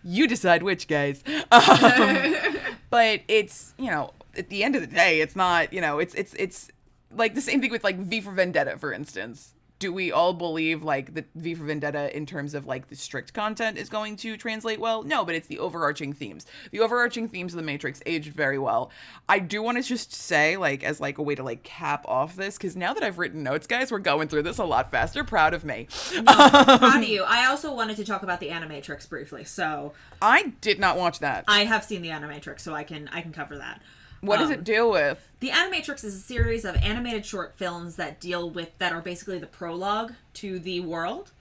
You 0.05 0.29
decide 0.29 0.63
which 0.63 0.89
guys. 0.89 1.25
Um, 1.53 2.35
but 2.91 3.21
it's 3.29 3.75
you 3.79 3.91
know 3.91 4.13
at 4.37 4.49
the 4.49 4.65
end 4.65 4.75
of 4.75 4.81
the 4.81 4.87
day 4.87 5.21
it's 5.21 5.37
not 5.37 5.73
you 5.73 5.81
know 5.81 5.99
it's 5.99 6.15
it's 6.15 6.35
it's 6.35 6.71
like 7.17 7.35
the 7.35 7.41
same 7.41 7.61
thing 7.61 7.71
with 7.71 7.85
like 7.85 7.99
v 7.99 8.21
for 8.21 8.33
vendetta 8.33 8.79
for 8.79 8.93
instance. 8.93 9.55
Do 9.79 9.93
we 9.93 10.13
all 10.13 10.33
believe 10.33 10.85
like 10.85 11.15
the 11.15 11.25
v 11.35 11.55
for 11.55 11.65
vendetta 11.65 12.17
in 12.17 12.25
terms 12.25 12.55
of 12.55 12.67
like 12.67 12.89
the 12.89 12.95
strict 12.95 13.33
content 13.35 13.77
is 13.77 13.89
going 13.89 14.17
to 14.19 14.37
translate 14.37 14.79
well? 14.79 15.03
No 15.03 15.25
but 15.25 15.35
it's 15.35 15.49
the 15.49 15.59
overarching 15.59 16.13
themes. 16.13 16.47
The 16.71 16.81
overarching 16.81 17.29
themes 17.29 17.53
of 17.53 17.57
the 17.57 17.65
matrix 17.65 18.01
aged 18.07 18.33
very 18.33 18.59
well. 18.59 18.91
I 19.29 19.41
do 19.41 19.61
want 19.63 19.79
to 19.79 19.83
just 19.83 20.13
say 20.13 20.57
like 20.57 20.85
as 20.85 21.01
like 21.01 21.19
a 21.19 21.23
way 21.23 21.35
to 21.35 21.43
like 21.43 21.65
cap 21.65 22.05
off 22.07 22.37
this 22.37 22.57
because 22.57 22.77
now 22.77 22.95
that 22.95 23.03
i've 23.03 23.19
written 23.19 23.43
notes 23.43 23.67
guys 23.67 23.91
we're 23.91 23.99
going 23.99 24.29
through 24.29 24.45
this 24.45 24.59
a 24.59 24.65
lot 24.65 24.91
faster. 24.91 25.25
Proud 25.25 25.53
of 25.53 25.65
me. 25.65 25.89
Proud 26.25 26.69
of 26.69 26.83
um, 26.83 27.03
you. 27.03 27.25
I 27.25 27.47
also 27.47 27.75
wanted 27.75 27.97
to 27.97 28.05
talk 28.05 28.23
about 28.23 28.39
the 28.41 28.49
Animatrix 28.49 29.09
briefly, 29.09 29.45
so 29.45 29.95
i 30.21 30.53
did 30.61 30.79
not 30.79 30.97
watch 30.97 31.19
that. 31.19 31.45
I 31.49 31.65
have 31.65 31.85
seen 31.85 32.03
the 32.03 32.11
Animatrix, 32.11 32.61
so 32.61 32.73
I 32.75 32.85
can 32.85 33.09
I 33.13 33.21
can 33.21 33.33
cover 33.33 33.59
that. 33.59 33.83
What 34.23 34.39
does 34.39 34.49
Um, 34.49 34.55
it 34.55 34.65
deal 34.65 34.91
with 34.91 35.29
The 35.41 35.51
Animatrix 35.51 36.05
is 36.05 36.15
a 36.15 36.21
series 36.21 36.65
of 36.65 36.77
animated 36.77 37.27
short 37.27 37.55
films 37.55 37.97
that 37.97 38.21
deal 38.21 38.49
with 38.49 38.77
that 38.79 38.93
are 38.93 39.03
basically 39.03 39.39
the 39.39 39.47
prologue 39.47 40.15
to 40.35 40.59
the 40.59 40.81
world. 40.81 41.33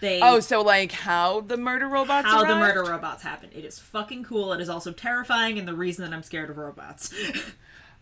They 0.00 0.20
oh 0.22 0.38
so 0.40 0.60
like 0.62 0.92
how 0.92 1.40
the 1.40 1.56
murder 1.56 1.88
robots 1.88 2.28
how 2.28 2.44
the 2.44 2.54
murder 2.54 2.84
robots 2.84 3.22
happen. 3.22 3.50
It 3.52 3.64
is 3.64 3.78
fucking 3.78 4.24
cool. 4.24 4.52
It 4.52 4.60
is 4.60 4.68
also 4.68 4.92
terrifying, 4.92 5.58
and 5.58 5.66
the 5.66 5.74
reason 5.74 6.04
that 6.04 6.14
I'm 6.14 6.22
scared 6.22 6.50
of 6.50 6.58
robots. 6.58 7.12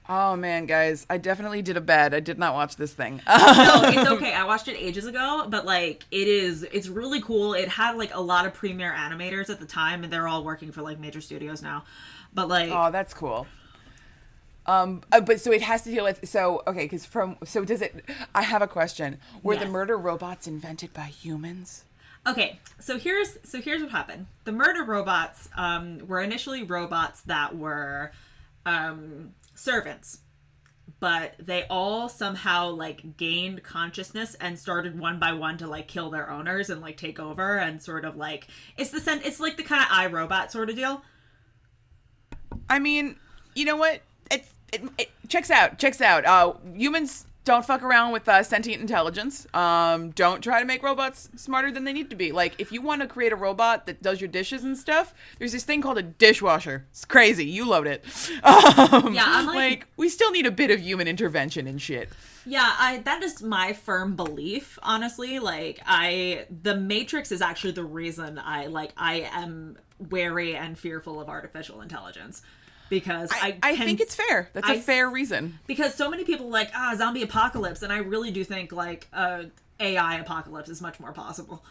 Oh 0.08 0.36
man, 0.36 0.66
guys, 0.66 1.04
I 1.10 1.18
definitely 1.18 1.62
did 1.62 1.76
a 1.76 1.80
bad. 1.80 2.14
I 2.14 2.20
did 2.20 2.38
not 2.38 2.54
watch 2.54 2.76
this 2.76 2.92
thing. 2.92 3.22
no, 3.26 3.80
it's 3.84 4.08
okay. 4.10 4.32
I 4.32 4.44
watched 4.44 4.68
it 4.68 4.76
ages 4.76 5.06
ago, 5.06 5.46
but 5.48 5.66
like 5.66 6.04
it 6.10 6.28
is 6.28 6.62
it's 6.62 6.88
really 6.88 7.20
cool. 7.20 7.54
It 7.54 7.68
had 7.68 7.96
like 7.96 8.14
a 8.14 8.20
lot 8.20 8.46
of 8.46 8.54
premier 8.54 8.94
animators 8.96 9.50
at 9.50 9.58
the 9.58 9.66
time 9.66 10.04
and 10.04 10.12
they're 10.12 10.28
all 10.28 10.44
working 10.44 10.70
for 10.70 10.82
like 10.82 11.00
major 11.00 11.20
studios 11.20 11.60
now. 11.60 11.84
But 12.32 12.48
like 12.48 12.70
oh, 12.72 12.90
that's 12.92 13.14
cool. 13.14 13.48
Um, 14.66 15.02
uh, 15.12 15.20
but 15.20 15.40
so 15.40 15.52
it 15.52 15.62
has 15.62 15.82
to 15.82 15.90
deal 15.90 16.04
with 16.04 16.28
so 16.28 16.62
okay, 16.66 16.84
because 16.84 17.06
from 17.06 17.36
so 17.44 17.64
does 17.64 17.80
it? 17.80 18.04
I 18.34 18.42
have 18.42 18.62
a 18.62 18.66
question. 18.66 19.18
Were 19.42 19.56
the 19.56 19.66
murder 19.66 19.96
robots 19.96 20.46
invented 20.46 20.92
by 20.92 21.04
humans? 21.04 21.84
Okay, 22.26 22.58
so 22.80 22.98
here's 22.98 23.38
so 23.44 23.60
here's 23.60 23.80
what 23.80 23.92
happened. 23.92 24.26
The 24.44 24.52
murder 24.52 24.82
robots 24.82 25.48
um, 25.56 25.98
were 26.08 26.20
initially 26.20 26.64
robots 26.64 27.22
that 27.22 27.56
were 27.56 28.10
um, 28.64 29.34
servants, 29.54 30.18
but 30.98 31.34
they 31.38 31.64
all 31.70 32.08
somehow 32.08 32.70
like 32.70 33.16
gained 33.16 33.62
consciousness 33.62 34.34
and 34.40 34.58
started 34.58 34.98
one 34.98 35.20
by 35.20 35.34
one 35.34 35.56
to 35.58 35.68
like 35.68 35.86
kill 35.86 36.10
their 36.10 36.28
owners 36.28 36.68
and 36.68 36.80
like 36.80 36.96
take 36.96 37.20
over 37.20 37.58
and 37.58 37.80
sort 37.80 38.04
of 38.04 38.16
like 38.16 38.48
it's 38.76 38.90
the 38.90 39.00
sen- 39.00 39.22
it's 39.24 39.38
like 39.38 39.56
the 39.56 39.62
kind 39.62 39.82
of 39.82 39.88
iRobot 39.88 40.50
sort 40.50 40.68
of 40.68 40.74
deal. 40.74 41.02
I 42.68 42.80
mean, 42.80 43.14
you 43.54 43.64
know 43.64 43.76
what? 43.76 44.02
It, 44.72 44.82
it 44.98 45.10
checks 45.28 45.50
out. 45.50 45.78
Checks 45.78 46.00
out. 46.00 46.24
Uh, 46.24 46.54
humans 46.74 47.26
don't 47.44 47.64
fuck 47.64 47.82
around 47.82 48.10
with 48.12 48.28
uh, 48.28 48.42
sentient 48.42 48.80
intelligence. 48.80 49.46
Um, 49.54 50.10
don't 50.10 50.42
try 50.42 50.58
to 50.58 50.66
make 50.66 50.82
robots 50.82 51.28
smarter 51.36 51.70
than 51.70 51.84
they 51.84 51.92
need 51.92 52.10
to 52.10 52.16
be. 52.16 52.32
Like, 52.32 52.54
if 52.58 52.72
you 52.72 52.82
want 52.82 53.02
to 53.02 53.06
create 53.06 53.32
a 53.32 53.36
robot 53.36 53.86
that 53.86 54.02
does 54.02 54.20
your 54.20 54.26
dishes 54.26 54.64
and 54.64 54.76
stuff, 54.76 55.14
there's 55.38 55.52
this 55.52 55.62
thing 55.62 55.80
called 55.80 55.96
a 55.96 56.02
dishwasher. 56.02 56.86
It's 56.90 57.04
crazy. 57.04 57.46
You 57.46 57.68
load 57.68 57.86
it. 57.86 58.04
Um, 58.42 59.14
Yeah, 59.14 59.24
I'm 59.26 59.46
like- 59.46 59.86
we 59.96 60.08
still 60.08 60.32
need 60.32 60.44
a 60.46 60.50
bit 60.50 60.70
of 60.72 60.80
human 60.80 61.06
intervention 61.06 61.66
and 61.68 61.80
shit. 61.80 62.08
Yeah, 62.48 62.74
I 62.78 62.98
that 62.98 63.22
is 63.24 63.42
my 63.42 63.72
firm 63.72 64.14
belief, 64.14 64.78
honestly. 64.82 65.40
Like 65.40 65.80
I 65.84 66.46
the 66.62 66.76
Matrix 66.76 67.32
is 67.32 67.42
actually 67.42 67.72
the 67.72 67.82
reason 67.84 68.38
I 68.38 68.66
like 68.66 68.92
I 68.96 69.28
am 69.32 69.78
wary 70.10 70.54
and 70.54 70.78
fearful 70.78 71.20
of 71.20 71.28
artificial 71.28 71.80
intelligence. 71.80 72.42
Because 72.88 73.30
I 73.32 73.58
I, 73.62 73.70
I 73.72 73.76
think 73.76 74.00
it's 74.00 74.14
fair. 74.14 74.48
That's 74.52 74.68
a 74.68 74.72
I- 74.74 74.80
fair 74.80 75.08
reason. 75.10 75.58
because 75.66 75.94
so 75.94 76.08
many 76.10 76.24
people 76.24 76.46
are 76.46 76.50
like 76.50 76.70
ah 76.74 76.94
zombie 76.96 77.22
apocalypse 77.22 77.82
and 77.82 77.92
I 77.92 77.98
really 77.98 78.30
do 78.30 78.44
think 78.44 78.72
like 78.72 79.08
uh 79.12 79.44
AI 79.80 80.16
apocalypse 80.16 80.68
is 80.68 80.80
much 80.80 80.98
more 81.00 81.12
possible. 81.12 81.64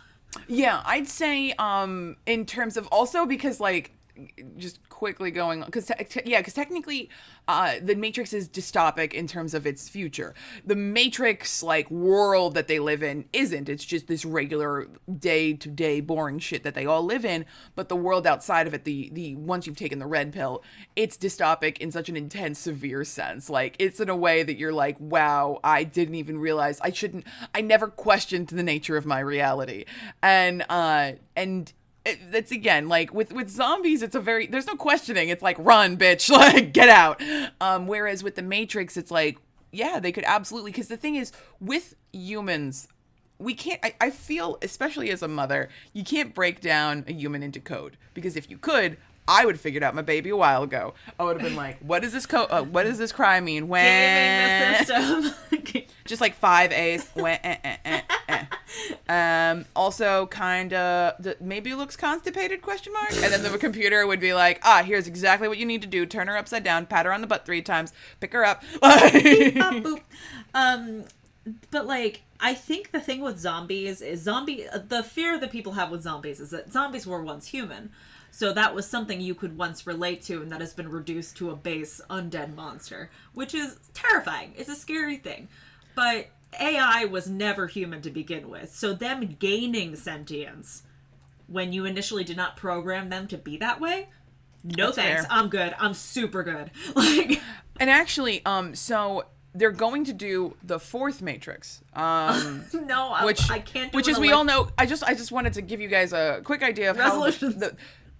Yeah, 0.47 0.81
I'd 0.85 1.07
say 1.07 1.53
um 1.53 2.17
in 2.25 2.45
terms 2.45 2.75
of 2.77 2.87
also 2.87 3.25
because 3.25 3.59
like 3.59 3.91
just 4.57 4.87
quickly 4.89 5.31
going 5.31 5.61
because 5.61 5.91
te- 6.09 6.21
yeah 6.25 6.39
because 6.39 6.53
technically 6.53 7.09
uh 7.47 7.75
the 7.81 7.95
matrix 7.95 8.33
is 8.33 8.47
dystopic 8.47 9.13
in 9.13 9.27
terms 9.27 9.53
of 9.53 9.65
its 9.65 9.89
future. 9.89 10.33
The 10.65 10.75
matrix 10.75 11.61
like 11.61 11.89
world 11.91 12.53
that 12.55 12.67
they 12.67 12.79
live 12.79 13.03
in 13.03 13.25
isn't. 13.33 13.69
It's 13.69 13.85
just 13.85 14.07
this 14.07 14.25
regular 14.25 14.87
day 15.19 15.53
to 15.53 15.69
day 15.69 16.01
boring 16.01 16.39
shit 16.39 16.63
that 16.63 16.73
they 16.75 16.85
all 16.85 17.03
live 17.03 17.25
in. 17.25 17.45
But 17.75 17.89
the 17.89 17.95
world 17.95 18.25
outside 18.25 18.67
of 18.67 18.73
it 18.73 18.83
the 18.83 19.09
the 19.13 19.35
once 19.35 19.67
you've 19.67 19.75
taken 19.75 19.99
the 19.99 20.07
red 20.07 20.33
pill 20.33 20.63
it's 20.95 21.17
dystopic 21.17 21.77
in 21.79 21.91
such 21.91 22.09
an 22.09 22.17
intense 22.17 22.59
severe 22.59 23.03
sense. 23.03 23.49
Like 23.49 23.75
it's 23.79 23.99
in 23.99 24.09
a 24.09 24.15
way 24.15 24.43
that 24.43 24.57
you're 24.57 24.73
like 24.73 24.97
wow 24.99 25.59
i 25.63 25.83
didn't 25.83 26.15
even 26.15 26.37
realize 26.37 26.79
i 26.81 26.91
shouldn't 26.91 27.25
i 27.53 27.61
never 27.61 27.87
questioned 27.87 28.47
the 28.47 28.63
nature 28.63 28.97
of 28.97 29.05
my 29.05 29.19
reality. 29.19 29.85
And 30.21 30.65
uh 30.69 31.13
and 31.35 31.71
that's 32.29 32.51
again 32.51 32.87
like 32.87 33.13
with 33.13 33.33
with 33.33 33.49
zombies 33.49 34.01
it's 34.01 34.15
a 34.15 34.19
very 34.19 34.47
there's 34.47 34.67
no 34.67 34.75
questioning 34.75 35.29
it's 35.29 35.41
like 35.41 35.57
run 35.59 35.97
bitch 35.97 36.29
like 36.31 36.71
get 36.73 36.89
out 36.89 37.21
um 37.61 37.87
whereas 37.87 38.23
with 38.23 38.35
the 38.35 38.41
matrix 38.41 38.95
it's 38.97 39.11
like 39.11 39.37
yeah 39.71 39.99
they 39.99 40.11
could 40.11 40.23
absolutely 40.25 40.71
because 40.71 40.87
the 40.87 40.97
thing 40.97 41.15
is 41.15 41.31
with 41.59 41.95
humans 42.11 42.87
we 43.39 43.53
can't 43.53 43.79
I, 43.83 43.95
I 43.99 44.09
feel 44.11 44.57
especially 44.61 45.09
as 45.11 45.21
a 45.21 45.27
mother 45.27 45.69
you 45.93 46.03
can't 46.03 46.33
break 46.33 46.61
down 46.61 47.03
a 47.07 47.13
human 47.13 47.43
into 47.43 47.59
code 47.59 47.97
because 48.13 48.35
if 48.35 48.49
you 48.49 48.57
could 48.57 48.97
I 49.27 49.45
would 49.45 49.55
have 49.55 49.61
figured 49.61 49.81
out 49.81 49.95
my 49.95 50.03
baby 50.03 50.29
a 50.29 50.37
while 50.37 50.61
ago. 50.61 50.93
I 51.19 51.23
would 51.23 51.37
have 51.37 51.43
been 51.43 51.55
like, 51.55 51.79
"What 51.79 52.03
does 52.03 52.13
this 52.13 52.27
code? 52.27 52.47
Uh, 52.51 52.61
what 52.61 52.83
does 52.83 52.99
this 52.99 53.11
cry 53.11 53.39
mean?" 53.39 53.67
When 53.67 53.83
Gaming 53.83 54.85
the 54.85 55.31
system. 55.31 55.33
just 56.05 56.21
like 56.21 56.35
five 56.35 56.71
A's. 56.71 57.07
When, 57.15 57.39
eh, 57.43 57.57
eh, 57.63 57.77
eh, 57.85 58.01
eh. 58.29 59.51
Um, 59.51 59.65
also, 59.75 60.27
kind 60.27 60.73
of 60.73 61.41
maybe 61.41 61.73
looks 61.73 61.95
constipated? 61.95 62.61
Question 62.61 62.93
mark. 62.93 63.11
And 63.11 63.33
then 63.33 63.43
the 63.43 63.57
computer 63.59 64.05
would 64.05 64.19
be 64.19 64.33
like, 64.33 64.59
"Ah, 64.63 64.83
here's 64.83 65.07
exactly 65.07 65.47
what 65.47 65.57
you 65.57 65.65
need 65.65 65.81
to 65.81 65.87
do: 65.87 66.05
turn 66.05 66.27
her 66.27 66.37
upside 66.37 66.63
down, 66.63 66.85
pat 66.85 67.05
her 67.05 67.13
on 67.13 67.21
the 67.21 67.27
butt 67.27 67.45
three 67.45 67.61
times, 67.61 67.93
pick 68.19 68.33
her 68.33 68.45
up." 68.45 68.63
Bop. 68.81 69.99
Um, 70.53 71.05
but 71.71 71.85
like, 71.85 72.23
I 72.39 72.53
think 72.53 72.91
the 72.91 72.99
thing 72.99 73.21
with 73.21 73.39
zombies 73.39 74.01
is 74.01 74.21
zombie. 74.21 74.67
The 74.73 75.03
fear 75.03 75.39
that 75.39 75.51
people 75.51 75.73
have 75.73 75.91
with 75.91 76.01
zombies 76.03 76.39
is 76.39 76.49
that 76.51 76.71
zombies 76.71 77.07
were 77.07 77.23
once 77.23 77.47
human, 77.47 77.91
so 78.31 78.51
that 78.51 78.75
was 78.75 78.87
something 78.87 79.21
you 79.21 79.35
could 79.35 79.57
once 79.57 79.87
relate 79.87 80.21
to, 80.23 80.41
and 80.41 80.51
that 80.51 80.59
has 80.59 80.73
been 80.73 80.89
reduced 80.89 81.37
to 81.37 81.51
a 81.51 81.55
base 81.55 82.01
undead 82.09 82.53
monster, 82.55 83.09
which 83.33 83.53
is 83.53 83.77
terrifying. 83.93 84.53
It's 84.57 84.69
a 84.69 84.75
scary 84.75 85.17
thing, 85.17 85.47
but 85.95 86.27
AI 86.59 87.05
was 87.05 87.29
never 87.29 87.67
human 87.67 88.01
to 88.01 88.09
begin 88.09 88.49
with, 88.49 88.73
so 88.73 88.93
them 88.93 89.35
gaining 89.39 89.95
sentience 89.95 90.83
when 91.47 91.73
you 91.73 91.85
initially 91.85 92.23
did 92.23 92.37
not 92.37 92.57
program 92.57 93.09
them 93.09 93.27
to 93.27 93.37
be 93.37 93.57
that 93.57 93.79
way. 93.79 94.09
No 94.63 94.87
That's 94.87 94.95
thanks. 94.97 95.21
fair. 95.25 95.31
I'm 95.31 95.49
good. 95.49 95.75
I'm 95.79 95.93
super 95.93 96.43
good. 96.43 96.71
Like 96.95 97.41
and 97.79 97.89
actually, 97.89 98.43
um, 98.45 98.73
so 98.73 99.25
they're 99.53 99.71
going 99.71 100.05
to 100.05 100.13
do 100.13 100.55
the 100.63 100.79
fourth 100.79 101.21
Matrix. 101.21 101.81
Um. 101.93 102.65
no, 102.73 103.09
I, 103.09 103.25
which 103.25 103.49
I 103.49 103.59
can't. 103.59 103.91
Do 103.91 103.95
which 103.95 104.07
is 104.07 104.19
we 104.19 104.27
like, 104.27 104.35
all 104.37 104.43
know 104.43 104.69
i 104.77 104.85
just 104.85 105.03
i 105.03 105.13
just 105.13 105.31
wanted 105.31 105.53
to 105.53 105.61
give 105.61 105.79
you 105.79 105.87
guys 105.87 106.13
a 106.13 106.41
quick 106.43 106.63
idea 106.63 106.91
of 106.91 106.97
how 106.97 107.19
the, 107.19 107.25
Resolutions. 107.25 107.55
the, 107.55 107.75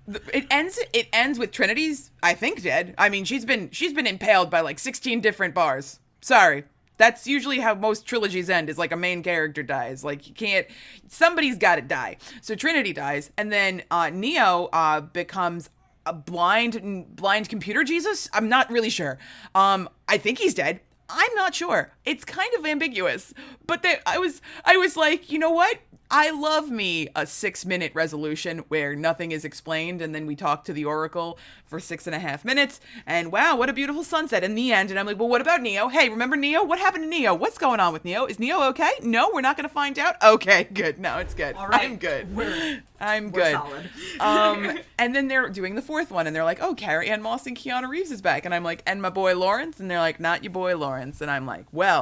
the, 0.07 0.37
it 0.37 0.45
ends 0.49 0.79
it 0.93 1.07
ends 1.11 1.37
with 1.39 1.51
trinity's 1.51 2.11
i 2.23 2.33
think 2.33 2.61
dead 2.61 2.95
i 2.97 3.09
mean 3.09 3.25
she's 3.25 3.45
been 3.45 3.69
she's 3.71 3.93
been 3.93 4.07
impaled 4.07 4.49
by 4.49 4.61
like 4.61 4.79
16 4.79 5.21
different 5.21 5.53
bars 5.53 5.99
sorry 6.21 6.63
that's 6.97 7.27
usually 7.27 7.59
how 7.59 7.75
most 7.75 8.05
trilogies 8.05 8.49
end 8.49 8.69
is 8.69 8.77
like 8.77 8.91
a 8.91 8.97
main 8.97 9.23
character 9.23 9.63
dies. 9.63 10.03
Like 10.03 10.27
you 10.27 10.33
can't 10.33 10.67
somebody's 11.07 11.57
got 11.57 11.75
to 11.75 11.81
die. 11.81 12.17
So 12.41 12.55
trinity 12.55 12.93
dies 12.93 13.31
and 13.37 13.51
then 13.51 13.83
uh 13.91 14.09
neo 14.09 14.69
uh 14.73 15.01
becomes 15.01 15.69
a 16.05 16.13
blind 16.13 17.15
blind 17.15 17.49
computer 17.49 17.83
jesus? 17.83 18.29
I'm 18.33 18.49
not 18.49 18.69
really 18.69 18.89
sure. 18.89 19.17
Um 19.53 19.89
i 20.07 20.17
think 20.17 20.39
he's 20.39 20.53
dead. 20.53 20.79
I'm 21.09 21.33
not 21.35 21.53
sure. 21.53 21.94
It's 22.05 22.23
kind 22.25 22.53
of 22.57 22.65
ambiguous. 22.65 23.33
But 23.67 23.81
they, 23.83 23.97
I 24.05 24.17
was 24.17 24.41
I 24.63 24.77
was 24.77 24.95
like, 24.95 25.31
you 25.31 25.39
know 25.39 25.51
what? 25.51 25.79
I 26.11 26.29
love 26.29 26.69
me 26.69 27.07
a 27.15 27.25
six 27.25 27.65
minute 27.65 27.91
resolution 27.95 28.59
where 28.67 28.95
nothing 28.95 29.31
is 29.31 29.43
explained 29.43 30.03
and 30.03 30.13
then 30.13 30.27
we 30.27 30.35
talk 30.35 30.63
to 30.65 30.71
the 30.73 30.85
Oracle 30.85 31.39
for 31.65 31.79
six 31.79 32.05
and 32.05 32.15
a 32.15 32.19
half 32.19 32.45
minutes 32.45 32.79
and 33.07 33.31
wow, 33.31 33.55
what 33.57 33.69
a 33.71 33.73
beautiful 33.73 34.03
sunset 34.03 34.43
in 34.43 34.53
the 34.53 34.71
end. 34.71 34.91
And 34.91 34.99
I'm 34.99 35.07
like, 35.07 35.17
well, 35.17 35.27
what 35.27 35.41
about 35.41 35.63
Neo? 35.63 35.87
Hey, 35.87 36.09
remember 36.09 36.35
Neo? 36.35 36.63
What 36.63 36.77
happened 36.77 37.05
to 37.05 37.09
Neo? 37.09 37.33
What's 37.33 37.57
going 37.57 37.79
on 37.79 37.91
with 37.91 38.05
Neo? 38.05 38.25
Is 38.27 38.37
Neo 38.37 38.61
okay? 38.69 38.91
No, 39.01 39.31
we're 39.33 39.41
not 39.41 39.57
gonna 39.57 39.67
find 39.67 39.97
out. 39.97 40.15
Okay, 40.23 40.65
good. 40.71 40.99
No, 40.99 41.17
it's 41.17 41.33
good. 41.33 41.55
All 41.55 41.67
right. 41.67 41.81
I'm 41.81 41.97
good. 41.97 42.33
We're- 42.35 42.81
I'm 42.97 43.29
We're 43.31 43.41
good. 43.43 43.51
solid. 43.51 43.89
Um, 44.21 44.79
and 44.97 45.13
then 45.13 45.27
they're 45.27 45.49
doing 45.49 45.75
the 45.75 45.81
fourth 45.81 46.11
one, 46.11 46.27
and 46.27 46.35
they're 46.35 46.45
like, 46.45 46.59
"Oh, 46.61 46.73
Carrie 46.73 47.09
Ann 47.09 47.21
Moss 47.21 47.45
and 47.45 47.55
Keanu 47.57 47.89
Reeves 47.89 48.09
is 48.09 48.21
back," 48.21 48.45
and 48.45 48.55
I'm 48.55 48.63
like, 48.63 48.81
"And 48.87 49.01
my 49.01 49.09
boy 49.09 49.35
Laurence," 49.35 49.81
and 49.81 49.91
they're 49.91 49.99
like, 49.99 50.17
"Not 50.21 50.45
your 50.45 50.53
boy 50.53 50.77
Laurence," 50.77 51.19
and 51.19 51.29
I'm 51.29 51.45
like, 51.45 51.65
"Well, 51.73 51.94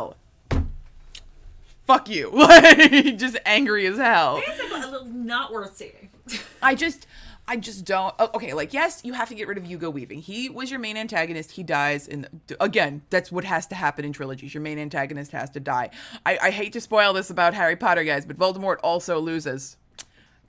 fuck 1.87 2.09
you!" 2.09 2.31
Like, 2.33 3.17
just 3.17 3.37
angry 3.45 3.85
as 3.85 3.97
hell. 3.97 4.41
Basically, 4.45 4.81
a 4.81 4.87
little 4.87 5.05
not 5.07 5.51
worth 5.51 5.75
seeing. 5.77 6.09
I 6.61 6.75
just, 6.75 7.05
I 7.47 7.57
just 7.57 7.83
don't. 7.85 8.13
oh, 8.19 8.29
Okay, 8.35 8.53
like 8.53 8.73
yes, 8.73 9.01
you 9.03 9.13
have 9.13 9.27
to 9.29 9.35
get 9.35 9.47
rid 9.47 9.57
of 9.57 9.65
Hugo 9.65 9.89
Weaving. 9.89 10.19
He 10.21 10.49
was 10.49 10.71
your 10.71 10.79
main 10.79 10.95
antagonist. 10.97 11.51
He 11.51 11.63
dies 11.63 12.07
and 12.07 12.27
Again, 12.59 13.01
that's 13.09 13.31
what 13.31 13.43
has 13.43 13.67
to 13.67 13.75
happen 13.75 14.05
in 14.05 14.13
trilogies. 14.13 14.53
Your 14.53 14.61
main 14.63 14.79
antagonist 14.79 15.31
has 15.33 15.49
to 15.51 15.59
die. 15.59 15.89
I, 16.25 16.37
I 16.41 16.49
hate 16.51 16.73
to 16.73 16.81
spoil 16.81 17.11
this 17.13 17.29
about 17.29 17.53
Harry 17.53 17.75
Potter, 17.75 18.03
guys, 18.03 18.25
but 18.25 18.37
Voldemort 18.37 18.77
also 18.83 19.19
loses. 19.19 19.75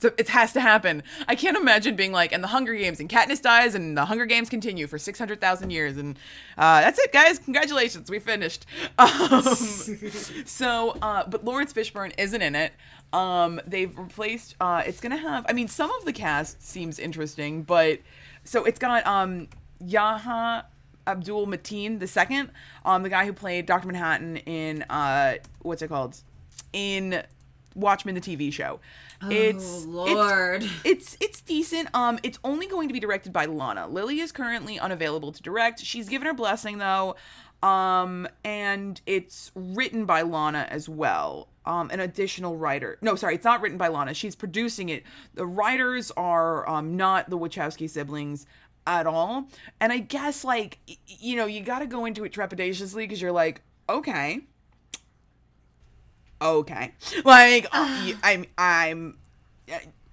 So 0.05 0.13
it 0.19 0.29
has 0.29 0.53
to 0.53 0.61
happen. 0.61 1.03
I 1.29 1.35
can't 1.35 1.57
imagine 1.57 1.97
being 1.97 2.13
like, 2.13 2.31
and 2.31 2.45
the 2.45 2.49
Hunger 2.49 2.75
Games, 2.75 3.01
and 3.01 3.09
Katniss 3.09 3.41
dies, 3.41 3.75
and 3.75 3.97
the 3.97 4.05
Hunger 4.05 4.27
Games 4.27 4.51
continue 4.51 4.87
for 4.87 4.99
six 4.99 5.19
hundred 5.19 5.41
thousand 5.41 5.71
years, 5.71 5.97
and 5.97 6.19
uh, 6.59 6.83
that's 6.83 6.99
it, 6.99 7.11
guys. 7.11 7.39
Congratulations, 7.39 8.11
we 8.11 8.19
finished. 8.19 8.67
Um, 8.99 9.43
so, 10.45 10.99
uh, 11.01 11.27
but 11.27 11.43
Laurence 11.43 11.73
Fishburne 11.73 12.13
isn't 12.19 12.43
in 12.43 12.55
it. 12.55 12.75
Um, 13.15 13.63
they've 13.67 13.97
replaced. 13.99 14.57
Uh, 14.61 14.83
it's 14.87 15.01
gonna 15.01 15.17
have. 15.17 15.47
I 15.49 15.55
mean, 15.55 15.69
some 15.69 15.91
of 15.99 16.05
the 16.05 16.13
cast 16.13 16.63
seems 16.63 16.99
interesting, 16.99 17.63
but 17.63 18.01
so 18.45 18.65
it's 18.65 18.79
got 18.79 19.07
um, 19.07 19.49
Yahya 19.81 20.67
Abdul 21.07 21.47
Mateen 21.47 21.99
the 21.99 22.07
second, 22.07 22.51
um, 22.85 23.05
the 23.05 23.09
guy 23.09 23.25
who 23.25 23.33
played 23.33 23.65
Doctor 23.65 23.87
Manhattan 23.87 24.37
in 24.37 24.83
uh, 24.83 25.37
what's 25.63 25.81
it 25.81 25.89
called, 25.89 26.21
in 26.75 27.23
Watchmen 27.75 28.15
the 28.15 28.21
TV 28.21 28.53
show. 28.53 28.81
it's 29.31 29.85
Oh, 29.87 29.89
Lord. 29.89 30.63
It's, 30.63 30.75
it's 30.85 31.17
it's 31.21 31.41
decent. 31.41 31.89
Um, 31.95 32.19
it's 32.23 32.39
only 32.45 32.67
going 32.67 32.89
to 32.89 32.95
be 32.95 33.01
directed 33.01 33.33
by 33.33 33.47
Lana. 33.47 33.89
Lily 33.89 34.21
is 34.21 34.33
currently 34.33 34.79
unavailable 34.79 35.33
to 35.33 35.43
direct. 35.43 35.81
She's 35.81 36.09
given 36.09 36.27
her 36.27 36.35
blessing 36.35 36.79
though. 36.79 37.17
Um, 37.63 38.29
and 38.45 39.01
it's 39.07 39.51
written 39.55 40.05
by 40.05 40.23
Lana 40.23 40.67
as 40.71 40.89
well. 40.89 41.49
Um, 41.65 41.89
an 41.91 42.01
additional 42.01 42.57
writer. 42.59 42.99
No, 43.01 43.15
sorry, 43.15 43.37
it's 43.37 43.45
not 43.45 43.63
written 43.63 43.79
by 43.79 43.89
Lana. 43.89 44.13
She's 44.13 44.37
producing 44.37 44.91
it. 44.91 45.03
The 45.33 45.47
writers 45.47 46.11
are 46.17 46.69
um 46.69 46.97
not 46.97 47.31
the 47.31 47.39
Wachowski 47.39 47.89
siblings 47.89 48.47
at 48.87 49.07
all. 49.07 49.49
And 49.81 49.93
I 49.93 49.99
guess 49.99 50.45
like 50.45 50.79
you 51.07 51.37
know 51.37 51.47
you 51.47 51.63
got 51.63 51.79
to 51.79 51.87
go 51.87 52.05
into 52.05 52.25
it 52.25 52.33
trepidatiously 52.33 52.97
because 52.97 53.23
you're 53.23 53.33
like, 53.33 53.63
okay, 53.89 54.41
okay 56.41 56.93
like 57.25 57.67
i'm 57.73 58.45
i'm 58.59 59.17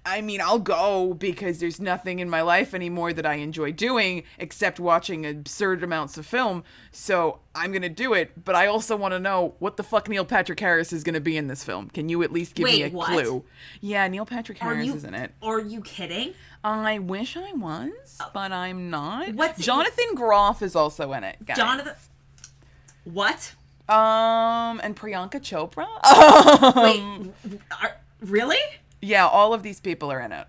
i 0.04 0.20
mean 0.20 0.40
i'll 0.40 0.58
go 0.58 1.14
because 1.14 1.60
there's 1.60 1.80
nothing 1.80 2.18
in 2.18 2.28
my 2.28 2.40
life 2.40 2.74
anymore 2.74 3.12
that 3.12 3.24
i 3.26 3.34
enjoy 3.34 3.70
doing 3.70 4.22
except 4.38 4.80
watching 4.80 5.24
absurd 5.24 5.82
amounts 5.82 6.16
of 6.18 6.26
film 6.26 6.64
so 6.90 7.38
i'm 7.54 7.72
gonna 7.72 7.88
do 7.88 8.12
it 8.14 8.44
but 8.44 8.54
i 8.54 8.66
also 8.66 8.96
want 8.96 9.12
to 9.12 9.18
know 9.20 9.54
what 9.58 9.76
the 9.76 9.82
fuck 9.82 10.08
neil 10.08 10.24
patrick 10.24 10.58
harris 10.58 10.92
is 10.92 11.04
gonna 11.04 11.20
be 11.20 11.36
in 11.36 11.46
this 11.46 11.62
film 11.62 11.88
can 11.90 12.08
you 12.08 12.22
at 12.22 12.32
least 12.32 12.54
give 12.54 12.64
me 12.64 12.82
a 12.82 12.88
what? 12.90 13.08
clue 13.08 13.44
yeah 13.80 14.08
neil 14.08 14.26
patrick 14.26 14.58
harris 14.58 14.86
you? 14.86 14.94
is 14.94 15.04
in 15.04 15.14
it 15.14 15.32
Are 15.42 15.60
you 15.60 15.80
kidding? 15.82 16.34
i 16.64 16.98
wish 16.98 17.36
i 17.36 17.52
was 17.52 18.18
oh. 18.20 18.30
but 18.32 18.50
i'm 18.52 18.90
not 18.90 19.34
What's- 19.34 19.64
jonathan 19.64 20.14
groff 20.14 20.62
is 20.62 20.74
also 20.74 21.12
in 21.12 21.24
it 21.24 21.36
guys. 21.44 21.56
Jonathan. 21.56 21.94
What? 23.04 23.54
Um, 23.88 24.80
and 24.82 24.96
Priyanka 24.96 25.40
Chopra. 25.40 25.86
Wait, 26.76 27.60
are, 27.82 27.96
really? 28.20 28.58
Yeah, 29.00 29.26
all 29.26 29.52
of 29.52 29.62
these 29.62 29.80
people 29.80 30.10
are 30.10 30.20
in 30.20 30.32
it. 30.32 30.46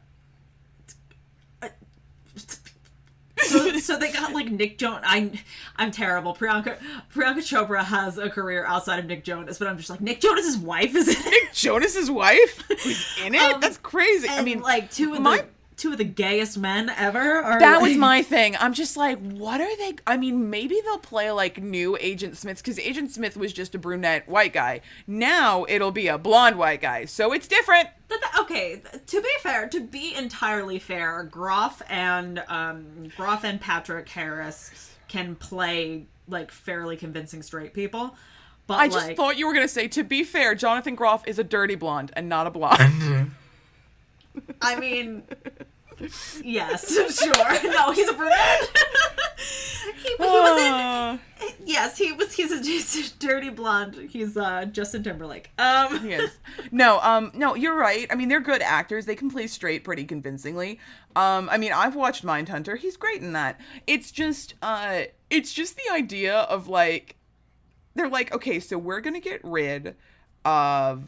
So, 3.41 3.77
so 3.77 3.97
they 3.97 4.11
got 4.11 4.31
like 4.33 4.49
Nick 4.51 4.77
Jonas. 4.77 5.01
I, 5.03 5.31
I'm 5.75 5.91
terrible. 5.91 6.33
Priyanka 6.33 6.77
Priyanka 7.13 7.39
Chopra 7.39 7.83
has 7.83 8.17
a 8.17 8.29
career 8.29 8.65
outside 8.65 8.99
of 8.99 9.05
Nick 9.05 9.23
Jonas, 9.25 9.57
but 9.59 9.67
I'm 9.67 9.77
just 9.77 9.89
like 9.89 9.99
Nick 10.01 10.21
Jonas's 10.21 10.57
wife 10.57 10.95
is 10.95 11.09
in 11.09 11.15
it. 11.17 11.29
Nick 11.43 11.51
Jonas's 11.53 12.09
wife 12.09 12.61
who's 12.83 13.05
in 13.25 13.35
it. 13.35 13.41
Um, 13.41 13.59
That's 13.59 13.77
crazy. 13.77 14.29
I 14.29 14.43
mean, 14.43 14.61
like 14.61 14.91
two 14.91 15.13
of 15.15 15.21
my- 15.21 15.37
the 15.39 15.47
two 15.77 15.91
of 15.91 15.97
the 15.97 16.03
gayest 16.03 16.57
men 16.57 16.89
ever. 16.89 17.41
Are 17.41 17.59
that 17.59 17.81
was 17.81 17.95
my 17.95 18.21
thing. 18.21 18.55
I'm 18.59 18.73
just 18.73 18.97
like, 18.97 19.19
what 19.19 19.61
are 19.61 19.77
they? 19.77 19.95
I 20.05 20.17
mean, 20.17 20.49
maybe 20.49 20.79
they'll 20.83 20.97
play 20.97 21.31
like 21.31 21.61
new 21.61 21.97
Agent 21.99 22.37
Smiths 22.37 22.61
because 22.61 22.79
Agent 22.79 23.11
Smith 23.11 23.37
was 23.37 23.53
just 23.53 23.75
a 23.75 23.79
brunette 23.79 24.27
white 24.27 24.53
guy. 24.53 24.81
Now 25.07 25.65
it'll 25.67 25.91
be 25.91 26.07
a 26.07 26.17
blonde 26.17 26.57
white 26.57 26.81
guy, 26.81 27.05
so 27.05 27.31
it's 27.33 27.47
different. 27.47 27.89
But 28.07 28.21
th- 28.21 28.39
okay, 28.41 28.81
to 29.05 29.21
be 29.21 29.29
fair, 29.41 29.67
to 29.69 29.79
be 29.79 30.15
entirely 30.15 30.79
fair, 30.79 31.23
Groff 31.23 31.81
and 31.89 32.43
um, 32.47 33.09
Groff 33.17 33.43
and 33.43 33.59
Patrick 33.59 34.09
Harris 34.09 34.91
can 35.07 35.35
play 35.35 36.05
like 36.27 36.51
fairly 36.51 36.97
convincing 36.97 37.41
straight 37.41 37.73
people. 37.73 38.15
But 38.65 38.79
I 38.79 38.87
just 38.87 39.13
thought 39.13 39.37
you 39.37 39.47
were 39.47 39.53
gonna 39.53 39.67
say. 39.67 39.87
To 39.89 40.03
be 40.03 40.23
fair, 40.23 40.55
Jonathan 40.55 40.95
Groff 40.95 41.27
is 41.27 41.37
a 41.37 41.43
dirty 41.43 41.75
blonde 41.75 42.11
and 42.15 42.29
not 42.29 42.47
a 42.47 42.51
blonde. 42.51 43.31
I 44.61 44.79
mean, 44.79 45.23
yes, 46.43 47.19
sure. 47.19 47.71
No, 47.71 47.91
he's 47.91 48.09
a 48.09 48.13
brunette. 48.13 48.77
he, 50.01 50.09
he 50.09 50.15
was 50.19 50.61
in. 50.61 51.19
Yes, 51.65 51.97
he 51.97 52.11
was. 52.13 52.33
He's 52.33 52.51
a, 52.51 52.61
he's 52.61 53.11
a 53.11 53.19
dirty 53.19 53.49
blonde. 53.49 53.95
He's 54.09 54.37
uh, 54.37 54.65
Justin 54.65 55.03
Timberlake. 55.03 55.51
Um, 55.57 56.07
Yes. 56.09 56.31
No, 56.71 56.99
um, 57.01 57.31
no, 57.33 57.55
you're 57.55 57.75
right. 57.75 58.07
I 58.09 58.15
mean, 58.15 58.29
they're 58.29 58.39
good 58.39 58.61
actors. 58.61 59.05
They 59.05 59.15
can 59.15 59.29
play 59.29 59.47
straight 59.47 59.83
pretty 59.83 60.05
convincingly. 60.05 60.79
Um, 61.15 61.49
I 61.51 61.57
mean, 61.57 61.71
I've 61.73 61.95
watched 61.95 62.25
Mindhunter. 62.25 62.77
He's 62.77 62.97
great 62.97 63.21
in 63.21 63.33
that. 63.33 63.59
It's 63.85 64.11
just, 64.11 64.55
uh, 64.61 65.03
it's 65.29 65.53
just 65.53 65.75
the 65.75 65.93
idea 65.93 66.35
of 66.35 66.67
like, 66.67 67.17
they're 67.95 68.09
like, 68.09 68.33
okay, 68.33 68.59
so 68.59 68.77
we're 68.77 69.01
gonna 69.01 69.19
get 69.19 69.41
rid 69.43 69.95
of 70.45 71.07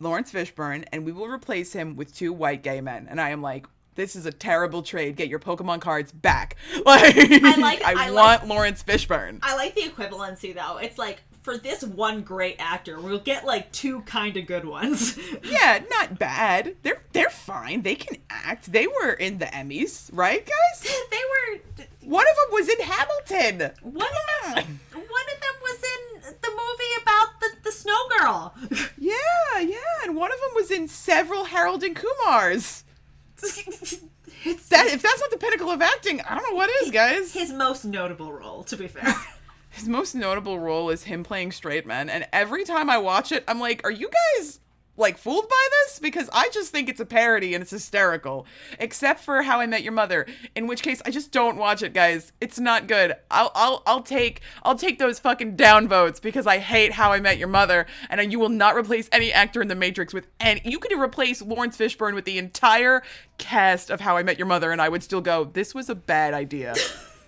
Laurence 0.00 0.32
Fishburne, 0.32 0.84
and 0.92 1.04
we 1.04 1.12
will 1.12 1.28
replace 1.28 1.72
him 1.72 1.96
with 1.96 2.14
two 2.14 2.32
white 2.32 2.62
gay 2.62 2.80
men. 2.80 3.06
And 3.10 3.20
I 3.20 3.30
am 3.30 3.42
like. 3.42 3.66
This 3.96 4.16
is 4.16 4.26
a 4.26 4.32
terrible 4.32 4.82
trade. 4.82 5.14
Get 5.14 5.28
your 5.28 5.38
Pokemon 5.38 5.80
cards 5.80 6.10
back. 6.10 6.56
Like, 6.84 7.14
I, 7.16 7.54
like- 7.60 7.84
I 7.84 8.10
want 8.10 8.16
like- 8.42 8.46
Laurence 8.48 8.82
Fishburne. 8.82 9.38
I 9.40 9.54
like 9.54 9.76
the 9.76 9.82
equivalency 9.82 10.52
though. 10.52 10.78
It's 10.78 10.98
like 10.98 11.22
for 11.42 11.56
this 11.56 11.84
one 11.84 12.22
great 12.22 12.56
actor, 12.58 12.98
we'll 13.00 13.20
get 13.20 13.44
like 13.46 13.70
two 13.70 14.00
kind 14.00 14.36
of 14.36 14.46
good 14.46 14.64
ones. 14.64 15.16
Yeah, 15.44 15.78
not 15.90 16.18
bad. 16.18 16.74
They're 16.82 17.02
they're 17.12 17.30
fine. 17.30 17.82
They 17.82 17.94
can 17.94 18.16
act. 18.30 18.72
They 18.72 18.88
were 18.88 19.12
in 19.12 19.38
the 19.38 19.46
Emmys, 19.46 20.10
right, 20.12 20.44
guys? 20.44 20.82
they 21.12 21.16
were 21.30 21.86
One 22.10 22.26
of 22.28 22.34
them 22.34 22.46
was 22.50 22.68
in 22.68 22.80
Hamilton. 22.80 23.70
one 23.82 24.06
of 24.48 24.54
them. 24.56 24.80
One 24.92 25.04
of 25.04 25.40
them 25.40 25.56
was 25.62 25.78
in 26.24 26.32
the 26.42 26.50
movie 26.50 27.02
about 27.02 27.33
the 27.64 27.72
snow 27.72 27.96
girl. 28.18 28.54
Yeah, 28.98 29.60
yeah, 29.60 29.76
and 30.04 30.16
one 30.16 30.32
of 30.32 30.38
them 30.40 30.50
was 30.54 30.70
in 30.70 30.88
several 30.88 31.44
Harold 31.44 31.82
and 31.82 31.94
Kumars. 31.94 32.84
it's 33.42 34.68
That 34.68 34.86
if 34.86 35.02
that's 35.02 35.20
not 35.20 35.30
the 35.30 35.36
pinnacle 35.36 35.70
of 35.70 35.82
acting, 35.82 36.20
I 36.22 36.34
don't 36.34 36.48
know 36.50 36.56
what 36.56 36.70
is, 36.82 36.90
guys. 36.90 37.32
his 37.34 37.52
most 37.52 37.84
notable 37.84 38.32
role, 38.32 38.64
to 38.64 38.76
be 38.76 38.88
fair. 38.88 39.12
His 39.70 39.88
most 39.88 40.14
notable 40.14 40.60
role 40.60 40.88
is 40.90 41.02
him 41.02 41.24
playing 41.24 41.50
straight 41.50 41.84
men, 41.84 42.08
and 42.08 42.28
every 42.32 42.62
time 42.64 42.88
I 42.88 42.98
watch 42.98 43.32
it, 43.32 43.42
I'm 43.48 43.58
like, 43.58 43.80
are 43.84 43.90
you 43.90 44.08
guys 44.38 44.60
like 44.96 45.18
fooled 45.18 45.48
by 45.48 45.68
this? 45.70 45.98
Because 45.98 46.28
I 46.32 46.48
just 46.50 46.70
think 46.70 46.88
it's 46.88 47.00
a 47.00 47.06
parody 47.06 47.54
and 47.54 47.62
it's 47.62 47.70
hysterical. 47.70 48.46
Except 48.78 49.20
for 49.20 49.42
How 49.42 49.60
I 49.60 49.66
Met 49.66 49.82
Your 49.82 49.92
Mother, 49.92 50.26
in 50.54 50.66
which 50.66 50.82
case 50.82 51.02
I 51.04 51.10
just 51.10 51.32
don't 51.32 51.56
watch 51.56 51.82
it, 51.82 51.92
guys. 51.92 52.32
It's 52.40 52.58
not 52.58 52.86
good. 52.86 53.14
I'll 53.30 53.50
I'll 53.54 53.82
I'll 53.86 54.02
take 54.02 54.40
I'll 54.62 54.76
take 54.76 54.98
those 54.98 55.18
fucking 55.18 55.56
down 55.56 55.88
votes 55.88 56.20
because 56.20 56.46
I 56.46 56.58
hate 56.58 56.92
How 56.92 57.12
I 57.12 57.20
Met 57.20 57.38
Your 57.38 57.48
Mother, 57.48 57.86
and 58.10 58.32
you 58.32 58.38
will 58.38 58.48
not 58.48 58.76
replace 58.76 59.08
any 59.12 59.32
actor 59.32 59.62
in 59.62 59.68
The 59.68 59.74
Matrix 59.74 60.14
with 60.14 60.26
any. 60.40 60.60
You 60.64 60.78
could 60.78 60.92
replace 60.98 61.42
Laurence 61.42 61.76
Fishburne 61.76 62.14
with 62.14 62.24
the 62.24 62.38
entire 62.38 63.02
cast 63.38 63.90
of 63.90 64.00
How 64.00 64.16
I 64.16 64.22
Met 64.22 64.38
Your 64.38 64.46
Mother, 64.46 64.72
and 64.72 64.80
I 64.80 64.88
would 64.88 65.02
still 65.02 65.20
go, 65.20 65.44
this 65.44 65.74
was 65.74 65.88
a 65.88 65.94
bad 65.94 66.34
idea. 66.34 66.74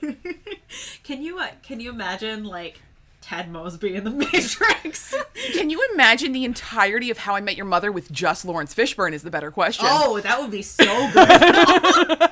can 1.02 1.22
you 1.22 1.38
uh, 1.38 1.48
can 1.62 1.80
you 1.80 1.90
imagine 1.90 2.44
like 2.44 2.80
Ted 3.26 3.50
Mosby 3.50 3.96
in 3.96 4.04
the 4.04 4.10
Matrix? 4.10 5.12
Can 5.52 5.68
you 5.68 5.84
imagine 5.92 6.30
the 6.30 6.44
entirety 6.44 7.10
of 7.10 7.18
How 7.18 7.34
I 7.34 7.40
Met 7.40 7.56
Your 7.56 7.66
Mother 7.66 7.90
with 7.90 8.12
just 8.12 8.44
Laurence 8.44 8.72
Fishburne? 8.72 9.12
Is 9.12 9.22
the 9.22 9.32
better 9.32 9.50
question. 9.50 9.84
oh, 9.88 10.20
that 10.20 10.40
would 10.40 10.52
be 10.52 10.62
so 10.62 10.84
good. 11.12 11.28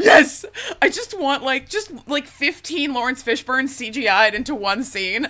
yes! 0.00 0.44
I 0.82 0.88
just 0.88 1.18
want 1.18 1.42
like 1.42 1.68
just 1.68 1.90
like 2.08 2.26
15 2.26 2.92
Laurence 2.92 3.22
Fishburne 3.22 3.68
CGI'd 3.68 4.34
into 4.34 4.54
one 4.54 4.82
scene. 4.84 5.26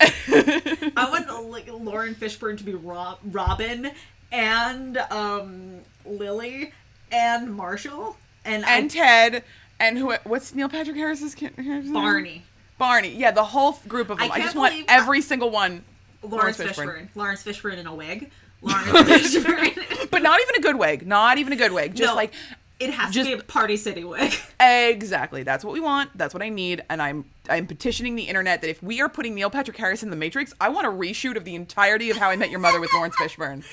I 0.00 0.92
want 0.96 1.50
like 1.50 1.68
Lauren 1.72 2.14
Fishburne 2.14 2.58
to 2.58 2.64
be 2.64 2.74
Rob- 2.74 3.18
Robin 3.30 3.90
and 4.32 4.96
um 5.10 5.80
Lily 6.04 6.72
and 7.12 7.54
Marshall 7.54 8.16
and, 8.44 8.64
I- 8.64 8.78
and 8.78 8.90
Ted 8.90 9.44
and 9.80 9.98
who? 9.98 10.14
What's 10.24 10.54
Neil 10.54 10.68
Patrick 10.68 10.96
Harris's? 10.96 11.34
Harris's? 11.34 11.90
Barney. 11.90 12.44
Barney. 12.78 13.14
Yeah, 13.14 13.30
the 13.30 13.44
whole 13.44 13.78
group 13.88 14.10
of 14.10 14.18
them. 14.18 14.30
I, 14.30 14.34
can't 14.34 14.42
just 14.44 14.56
want 14.56 14.74
every 14.88 15.20
single 15.20 15.50
one. 15.50 15.84
Uh, 16.22 16.28
Laurence 16.28 16.58
Laurence 16.58 16.76
Fishburne. 16.78 16.86
Fishburne. 16.86 17.08
Laurence 17.14 17.42
Fishburne 17.44 17.78
in 17.78 17.86
a 17.86 17.94
wig. 17.94 18.30
Laurence 18.62 19.34
Fishburne. 19.34 20.10
But 20.10 20.22
not 20.22 20.40
even 20.40 20.56
a 20.56 20.60
good 20.60 20.76
wig. 20.76 21.06
Not 21.06 21.38
even 21.38 21.52
a 21.52 21.56
good 21.56 21.72
wig. 21.72 21.94
Just 21.94 22.10
No, 22.10 22.14
like 22.16 22.32
it 22.80 22.90
has 22.90 23.12
just- 23.14 23.28
to 23.30 23.36
be 23.36 23.40
a 23.40 23.44
Party 23.44 23.76
City 23.76 24.04
wig. 24.04 24.32
Exactly. 24.58 25.42
That's 25.42 25.64
what 25.64 25.74
we 25.74 25.80
want. 25.80 26.16
That's 26.16 26.32
what 26.32 26.42
I 26.42 26.48
need. 26.48 26.82
And 26.88 27.00
I'm 27.02 27.26
I'm 27.48 27.66
petitioning 27.66 28.14
the 28.16 28.24
internet 28.24 28.62
that 28.62 28.70
if 28.70 28.82
we 28.82 29.00
are 29.02 29.08
putting 29.08 29.34
Neil 29.34 29.50
Patrick 29.50 29.76
Harris 29.76 30.02
in 30.02 30.10
the 30.10 30.16
Matrix, 30.16 30.52
I 30.60 30.70
want 30.70 30.86
a 30.86 30.90
reshoot 30.90 31.36
of 31.36 31.44
the 31.44 31.54
entirety 31.54 32.10
of 32.10 32.16
How 32.16 32.30
I 32.30 32.36
Met 32.36 32.50
Your 32.50 32.58
Mother 32.60 32.80
with 32.80 32.90
Laurence 32.94 33.14
Fishburne. 33.20 33.64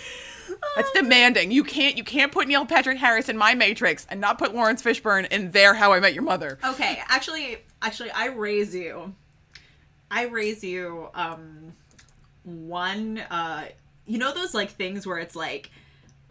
That's 0.76 0.91
demanding. 0.91 1.51
You 1.51 1.64
can't 1.64 1.97
you 1.97 2.04
can't 2.04 2.32
put 2.32 2.47
Neil 2.47 2.66
Patrick 2.66 2.97
Harris 2.97 3.30
in 3.30 3.38
my 3.38 3.54
Matrix 3.56 4.06
and 4.10 4.20
not 4.20 4.38
put 4.38 4.54
Laurence 4.54 4.84
Fishburne 4.84 5.28
in 5.32 5.51
their 5.51 5.74
How 5.74 5.93
I 5.93 5.99
Met 6.01 6.14
Your 6.14 6.24
Mother. 6.24 6.60
Okay, 6.64 7.01
actually, 7.08 7.58
actually, 7.82 8.12
I 8.12 8.28
raise 8.28 8.76
you. 8.76 9.16
I 10.12 10.26
raise 10.26 10.64
you. 10.64 11.08
Um, 11.16 11.74
one. 12.43 13.20
Uh, 13.30 13.66
you 14.06 14.18
know 14.18 14.34
those 14.34 14.54
like 14.54 14.72
things 14.72 15.08
where 15.08 15.18
it's 15.18 15.36
like 15.36 15.72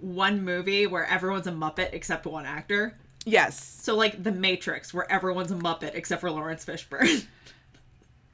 one 0.02 0.44
movie 0.44 0.86
where 0.86 1.06
everyone's 1.06 1.46
a 1.46 1.52
Muppet 1.52 1.90
except 1.92 2.26
one 2.26 2.44
actor. 2.44 2.96
Yes. 3.24 3.62
So 3.82 3.94
like 3.96 4.22
The 4.22 4.32
Matrix, 4.32 4.92
where 4.92 5.10
everyone's 5.10 5.50
a 5.52 5.54
Muppet 5.56 5.94
except 5.94 6.20
for 6.20 6.30
Laurence 6.30 6.64
Fishburne. 6.64 7.26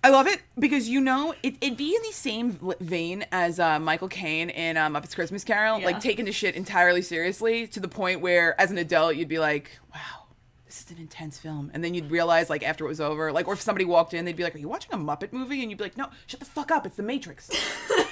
I 0.04 0.10
love 0.10 0.28
it 0.28 0.40
because 0.58 0.88
you 0.88 1.00
know 1.00 1.34
it, 1.42 1.56
it'd 1.60 1.76
be 1.76 1.94
in 1.94 2.02
the 2.02 2.12
same 2.12 2.58
vein 2.80 3.26
as 3.32 3.58
uh, 3.58 3.80
Michael 3.80 4.08
Caine 4.08 4.48
in 4.48 4.76
um, 4.76 4.94
Muppets 4.94 5.14
Christmas 5.14 5.42
Carol, 5.44 5.80
Yeah. 5.80 5.86
like 5.86 6.00
taking 6.00 6.24
the 6.24 6.32
shit 6.32 6.54
entirely 6.54 7.02
seriously 7.02 7.66
to 7.66 7.80
the 7.80 7.88
point 7.88 8.20
where, 8.20 8.58
as 8.60 8.70
an 8.70 8.78
adult, 8.78 9.16
you'd 9.16 9.26
be 9.28 9.40
like, 9.40 9.76
"Wow, 9.92 10.26
this 10.66 10.80
is 10.82 10.90
an 10.92 10.98
intense 10.98 11.36
film," 11.36 11.72
and 11.74 11.82
then 11.82 11.94
you'd 11.94 12.12
realize, 12.12 12.48
like 12.48 12.62
after 12.62 12.84
it 12.84 12.88
was 12.88 13.00
over, 13.00 13.32
like 13.32 13.48
or 13.48 13.54
if 13.54 13.60
somebody 13.60 13.84
walked 13.84 14.14
in, 14.14 14.24
they'd 14.24 14.36
be 14.36 14.44
like, 14.44 14.54
"Are 14.54 14.58
you 14.58 14.68
watching 14.68 14.94
a 14.94 14.96
Muppet 14.96 15.32
movie?" 15.32 15.62
And 15.62 15.70
you'd 15.70 15.78
be 15.78 15.84
like, 15.84 15.96
"No, 15.96 16.08
shut 16.28 16.38
the 16.38 16.46
fuck 16.46 16.70
up, 16.70 16.86
it's 16.86 16.96
The 16.96 17.02
Matrix." 17.02 17.50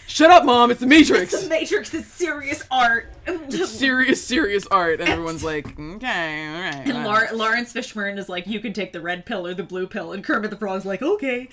Shut 0.07 0.29
up, 0.29 0.45
mom! 0.45 0.69
It's 0.69 0.79
The 0.79 0.85
Matrix. 0.85 1.41
the 1.41 1.49
Matrix 1.49 1.91
is 1.93 2.05
serious 2.05 2.61
art. 2.69 3.11
serious, 3.51 4.23
serious 4.23 4.67
art, 4.67 4.99
and 5.01 5.09
everyone's 5.09 5.43
like, 5.43 5.65
"Okay, 5.67 6.47
all 6.49 6.61
right." 6.61 6.83
And 6.85 6.93
wow." 7.03 7.05
Lar- 7.05 7.33
Laurence 7.33 7.73
Fishburne 7.73 8.19
is 8.19 8.29
like, 8.29 8.45
you 8.45 8.59
can 8.59 8.73
take 8.73 8.93
the 8.93 9.01
red 9.01 9.25
pill 9.25 9.47
or 9.47 9.55
the 9.55 9.63
blue 9.63 9.87
pill, 9.87 10.11
and 10.11 10.23
Kermit 10.23 10.51
the 10.51 10.57
Frog's 10.57 10.85
like, 10.85 11.01
okay. 11.01 11.49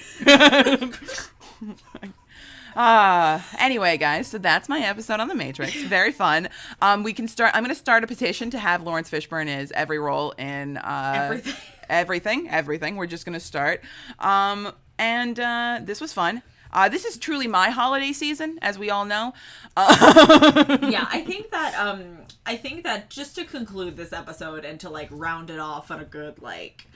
Uh, 2.76 3.40
anyway, 3.58 3.96
guys, 3.96 4.26
so 4.28 4.36
that's 4.38 4.68
my 4.68 4.80
episode 4.80 5.20
on 5.20 5.28
The 5.28 5.34
Matrix. 5.34 5.74
Very 5.84 6.12
fun. 6.12 6.48
Um, 6.82 7.02
we 7.02 7.12
can 7.14 7.28
start. 7.28 7.52
I'm 7.54 7.62
going 7.62 7.74
to 7.74 7.80
start 7.80 8.04
a 8.04 8.06
petition 8.06 8.50
to 8.50 8.58
have 8.58 8.82
Laurence 8.82 9.10
Fishburne 9.10 9.48
as 9.48 9.72
every 9.72 9.98
role 9.98 10.32
in 10.32 10.76
uh, 10.76 11.12
Everything. 11.16 11.54
everything, 11.88 12.48
everything. 12.50 12.96
We're 12.96 13.06
just 13.06 13.24
going 13.24 13.34
to 13.34 13.40
start. 13.44 13.80
Um, 14.18 14.72
and 15.00 15.40
uh, 15.40 15.80
this 15.82 16.00
was 16.00 16.12
fun. 16.12 16.42
Uh, 16.72 16.88
this 16.88 17.04
is 17.04 17.16
truly 17.16 17.48
my 17.48 17.70
holiday 17.70 18.12
season, 18.12 18.58
as 18.62 18.78
we 18.78 18.90
all 18.90 19.04
know. 19.04 19.32
Uh, 19.76 20.78
yeah, 20.88 21.08
I 21.10 21.22
think 21.22 21.50
that 21.50 21.74
um 21.74 22.18
I 22.46 22.54
think 22.54 22.84
that 22.84 23.10
just 23.10 23.34
to 23.36 23.44
conclude 23.44 23.96
this 23.96 24.12
episode 24.12 24.64
and 24.64 24.78
to 24.80 24.90
like 24.90 25.08
round 25.10 25.50
it 25.50 25.58
off 25.58 25.90
on 25.90 25.98
a 25.98 26.04
good 26.04 26.40
like 26.40 26.86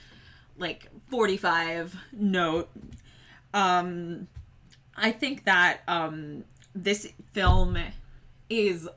like 0.56 0.88
45 1.10 1.96
note 2.12 2.70
um 3.52 4.28
I 4.96 5.10
think 5.10 5.44
that 5.44 5.80
um 5.88 6.44
this 6.74 7.08
film 7.32 7.76
is 8.48 8.88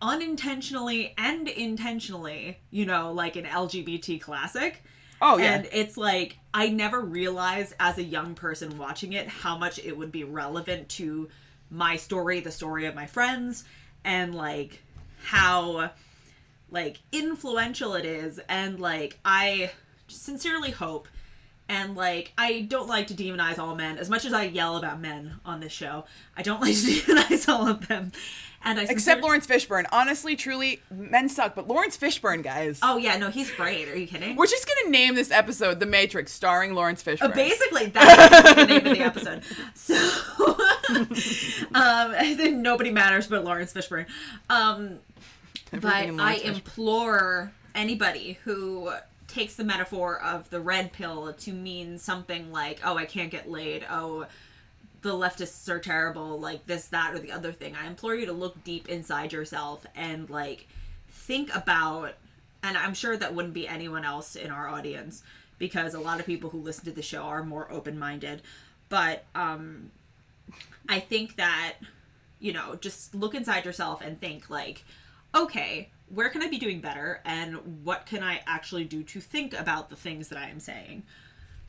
unintentionally 0.00 1.14
and 1.18 1.48
intentionally, 1.48 2.58
you 2.70 2.86
know, 2.86 3.12
like 3.12 3.34
an 3.34 3.44
LGBT 3.44 4.20
classic. 4.20 4.84
Oh, 5.20 5.38
yeah. 5.38 5.54
And 5.54 5.68
it's 5.72 5.96
like 5.96 6.38
I 6.54 6.68
never 6.68 7.00
realized 7.00 7.74
as 7.78 7.98
a 7.98 8.02
young 8.02 8.34
person 8.34 8.78
watching 8.78 9.12
it 9.12 9.28
how 9.28 9.56
much 9.58 9.78
it 9.78 9.96
would 9.96 10.12
be 10.12 10.24
relevant 10.24 10.88
to 10.90 11.28
my 11.70 11.96
story, 11.96 12.40
the 12.40 12.50
story 12.50 12.86
of 12.86 12.94
my 12.94 13.06
friends, 13.06 13.64
and 14.04 14.34
like 14.34 14.82
how 15.24 15.90
like 16.70 16.98
influential 17.12 17.94
it 17.94 18.04
is 18.04 18.38
and 18.48 18.78
like 18.78 19.18
I 19.24 19.70
sincerely 20.06 20.70
hope 20.70 21.08
and 21.68 21.96
like 21.96 22.32
I 22.38 22.62
don't 22.62 22.88
like 22.88 23.08
to 23.08 23.14
demonize 23.14 23.58
all 23.58 23.74
men 23.74 23.98
as 23.98 24.08
much 24.08 24.24
as 24.24 24.32
I 24.32 24.44
yell 24.44 24.76
about 24.76 25.00
men 25.00 25.34
on 25.44 25.60
this 25.60 25.72
show. 25.72 26.04
I 26.36 26.42
don't 26.42 26.60
like 26.62 26.74
to 26.74 26.80
demonize 26.80 27.48
all 27.48 27.68
of 27.68 27.88
them. 27.88 28.12
And 28.64 28.78
I 28.80 28.84
Except 28.84 29.22
Laurence 29.22 29.46
Fishburne. 29.46 29.84
Honestly, 29.92 30.34
truly, 30.34 30.80
men 30.90 31.28
suck, 31.28 31.54
but 31.54 31.68
Laurence 31.68 31.96
Fishburne, 31.96 32.42
guys. 32.42 32.80
Oh 32.82 32.96
yeah, 32.96 33.16
no, 33.16 33.30
he's 33.30 33.50
great. 33.50 33.88
Are 33.88 33.96
you 33.96 34.06
kidding? 34.06 34.34
We're 34.36 34.46
just 34.46 34.66
gonna 34.66 34.90
name 34.90 35.14
this 35.14 35.30
episode 35.30 35.78
"The 35.80 35.86
Matrix," 35.86 36.32
starring 36.32 36.74
Laurence 36.74 37.02
Fishburne. 37.02 37.30
Uh, 37.30 37.34
basically, 37.34 37.86
that's 37.86 38.54
the 38.56 38.66
name 38.66 38.86
of 38.86 38.96
the 38.96 39.00
episode. 39.04 39.42
So, 39.74 39.94
um, 41.74 42.12
then 42.36 42.62
nobody 42.62 42.90
matters 42.90 43.26
but 43.26 43.44
Laurence 43.44 43.72
Fishburne. 43.72 44.06
Um, 44.50 44.98
but 45.70 45.84
Everything 45.84 46.20
I 46.20 46.38
Fishburne. 46.38 46.44
implore 46.54 47.52
anybody 47.74 48.38
who 48.44 48.92
takes 49.28 49.54
the 49.54 49.64
metaphor 49.64 50.20
of 50.20 50.50
the 50.50 50.60
red 50.60 50.92
pill 50.92 51.32
to 51.32 51.52
mean 51.52 51.98
something 51.98 52.50
like, 52.52 52.80
"Oh, 52.84 52.96
I 52.96 53.04
can't 53.04 53.30
get 53.30 53.48
laid." 53.48 53.86
Oh. 53.88 54.26
The 55.02 55.12
leftists 55.12 55.68
are 55.68 55.78
terrible, 55.78 56.40
like 56.40 56.66
this, 56.66 56.86
that, 56.88 57.14
or 57.14 57.18
the 57.20 57.32
other 57.32 57.52
thing. 57.52 57.76
I 57.76 57.86
implore 57.86 58.14
you 58.14 58.26
to 58.26 58.32
look 58.32 58.62
deep 58.64 58.88
inside 58.88 59.32
yourself 59.32 59.86
and 59.94 60.28
like 60.28 60.66
think 61.08 61.54
about 61.54 62.14
and 62.62 62.76
I'm 62.76 62.94
sure 62.94 63.16
that 63.16 63.34
wouldn't 63.34 63.54
be 63.54 63.68
anyone 63.68 64.04
else 64.04 64.34
in 64.34 64.50
our 64.50 64.68
audience 64.68 65.22
because 65.58 65.94
a 65.94 66.00
lot 66.00 66.18
of 66.18 66.26
people 66.26 66.50
who 66.50 66.58
listen 66.58 66.84
to 66.86 66.90
the 66.90 67.02
show 67.02 67.22
are 67.22 67.44
more 67.44 67.70
open-minded. 67.70 68.42
But 68.88 69.24
um 69.34 69.90
I 70.88 71.00
think 71.00 71.36
that 71.36 71.74
you 72.40 72.52
know, 72.52 72.76
just 72.76 73.14
look 73.14 73.34
inside 73.34 73.64
yourself 73.64 74.00
and 74.00 74.20
think 74.20 74.48
like, 74.48 74.84
okay, 75.34 75.90
where 76.08 76.28
can 76.30 76.42
I 76.42 76.48
be 76.48 76.58
doing 76.58 76.80
better 76.80 77.20
and 77.24 77.84
what 77.84 78.06
can 78.06 78.22
I 78.22 78.40
actually 78.46 78.84
do 78.84 79.02
to 79.04 79.20
think 79.20 79.58
about 79.58 79.90
the 79.90 79.96
things 79.96 80.28
that 80.28 80.38
I 80.38 80.48
am 80.48 80.60
saying? 80.60 81.02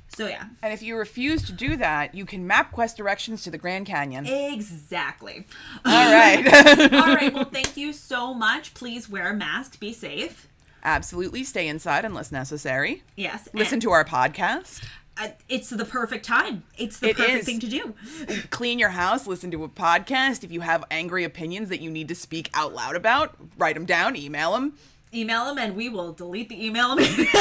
So 0.10 0.28
yeah, 0.28 0.46
And 0.62 0.74
if 0.74 0.82
you 0.82 0.98
refuse 0.98 1.44
to 1.46 1.52
do 1.54 1.78
that, 1.78 2.14
you 2.16 2.26
can 2.26 2.48
MapQuest 2.50 2.96
directions 2.98 3.44
to 3.44 3.52
the 3.52 3.58
Grand 3.58 3.86
Canyon. 3.86 4.26
exactly. 4.26 5.46
All 5.86 6.12
right. 6.14 6.46
All 6.94 7.16
right, 7.16 7.34
well 7.34 7.46
thank 7.46 7.78
you 7.78 7.94
so 7.94 8.34
much. 8.34 8.74
Please 8.74 9.10
wear 9.10 9.30
a 9.30 9.34
mask, 9.36 9.80
be 9.80 9.94
safe. 9.94 10.48
Absolutely, 10.84 11.44
stay 11.44 11.68
inside 11.68 12.06
unless 12.06 12.32
necessary. 12.32 13.04
Yes. 13.16 13.48
Listen 13.54 13.80
to 13.82 13.92
our 13.92 14.04
podcast. 14.06 14.84
uh, 15.18 15.28
it's 15.50 15.70
the 15.70 15.84
perfect 15.86 16.26
time. 16.26 16.64
It's 16.78 17.00
the 17.00 17.10
It 17.10 17.18
perfect 17.18 17.40
is. 17.40 17.46
thing 17.46 17.60
to 17.60 17.68
do. 17.68 17.94
Clean 18.50 18.80
your 18.80 18.90
house. 18.90 19.28
Listen 19.28 19.52
to 19.52 19.64
a 19.66 19.70
podcast. 19.70 20.44
If 20.46 20.52
you 20.52 20.62
have 20.62 20.84
angry 20.90 21.24
opinions 21.26 21.68
that 21.70 21.82
you 21.82 21.92
need 21.92 22.08
to 22.08 22.16
speak 22.16 22.50
out 22.54 22.74
loud 22.74 22.96
about, 22.96 23.36
write 23.58 23.76
them 23.76 23.86
down. 23.86 24.16
Email 24.16 24.54
them. 24.54 24.78
Email 25.14 25.46
them, 25.46 25.58
and 25.58 25.76
we 25.76 25.90
will 25.90 26.14
delete 26.14 26.50
the 26.50 26.66
email 26.66 26.92
immediately. 26.98 27.32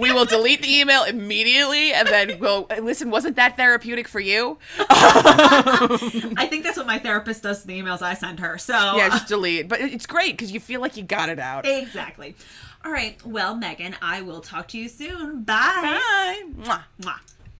We 0.00 0.12
will 0.12 0.24
delete 0.24 0.62
the 0.62 0.80
email 0.80 1.04
immediately, 1.04 1.92
and 1.92 2.08
then 2.08 2.38
we'll 2.40 2.66
listen. 2.82 3.10
Wasn't 3.10 3.36
that 3.36 3.56
therapeutic 3.56 4.08
for 4.08 4.18
you? 4.18 4.58
I 4.80 6.46
think 6.50 6.64
that's 6.64 6.76
what 6.76 6.86
my 6.86 6.98
therapist 6.98 7.42
does 7.44 7.60
to 7.62 7.66
the 7.68 7.80
emails 7.80 8.02
I 8.02 8.14
send 8.14 8.40
her. 8.40 8.58
So 8.58 8.74
Yeah, 8.96 9.08
just 9.10 9.28
delete. 9.28 9.68
But 9.68 9.80
it's 9.80 10.06
great 10.06 10.32
because 10.32 10.50
you 10.52 10.58
feel 10.60 10.80
like 10.80 10.96
you 10.96 11.02
got 11.04 11.28
it 11.28 11.38
out. 11.38 11.66
exactly. 11.66 12.34
All 12.84 12.92
right. 12.92 13.24
Well, 13.24 13.54
Megan, 13.56 13.94
I 14.02 14.22
will 14.22 14.40
talk 14.40 14.68
to 14.68 14.78
you 14.78 14.88
soon. 14.88 15.42
Bye. 15.42 15.54
Bye. 15.82 16.42
Mwah. 16.62 16.82
Mwah. 17.00 17.18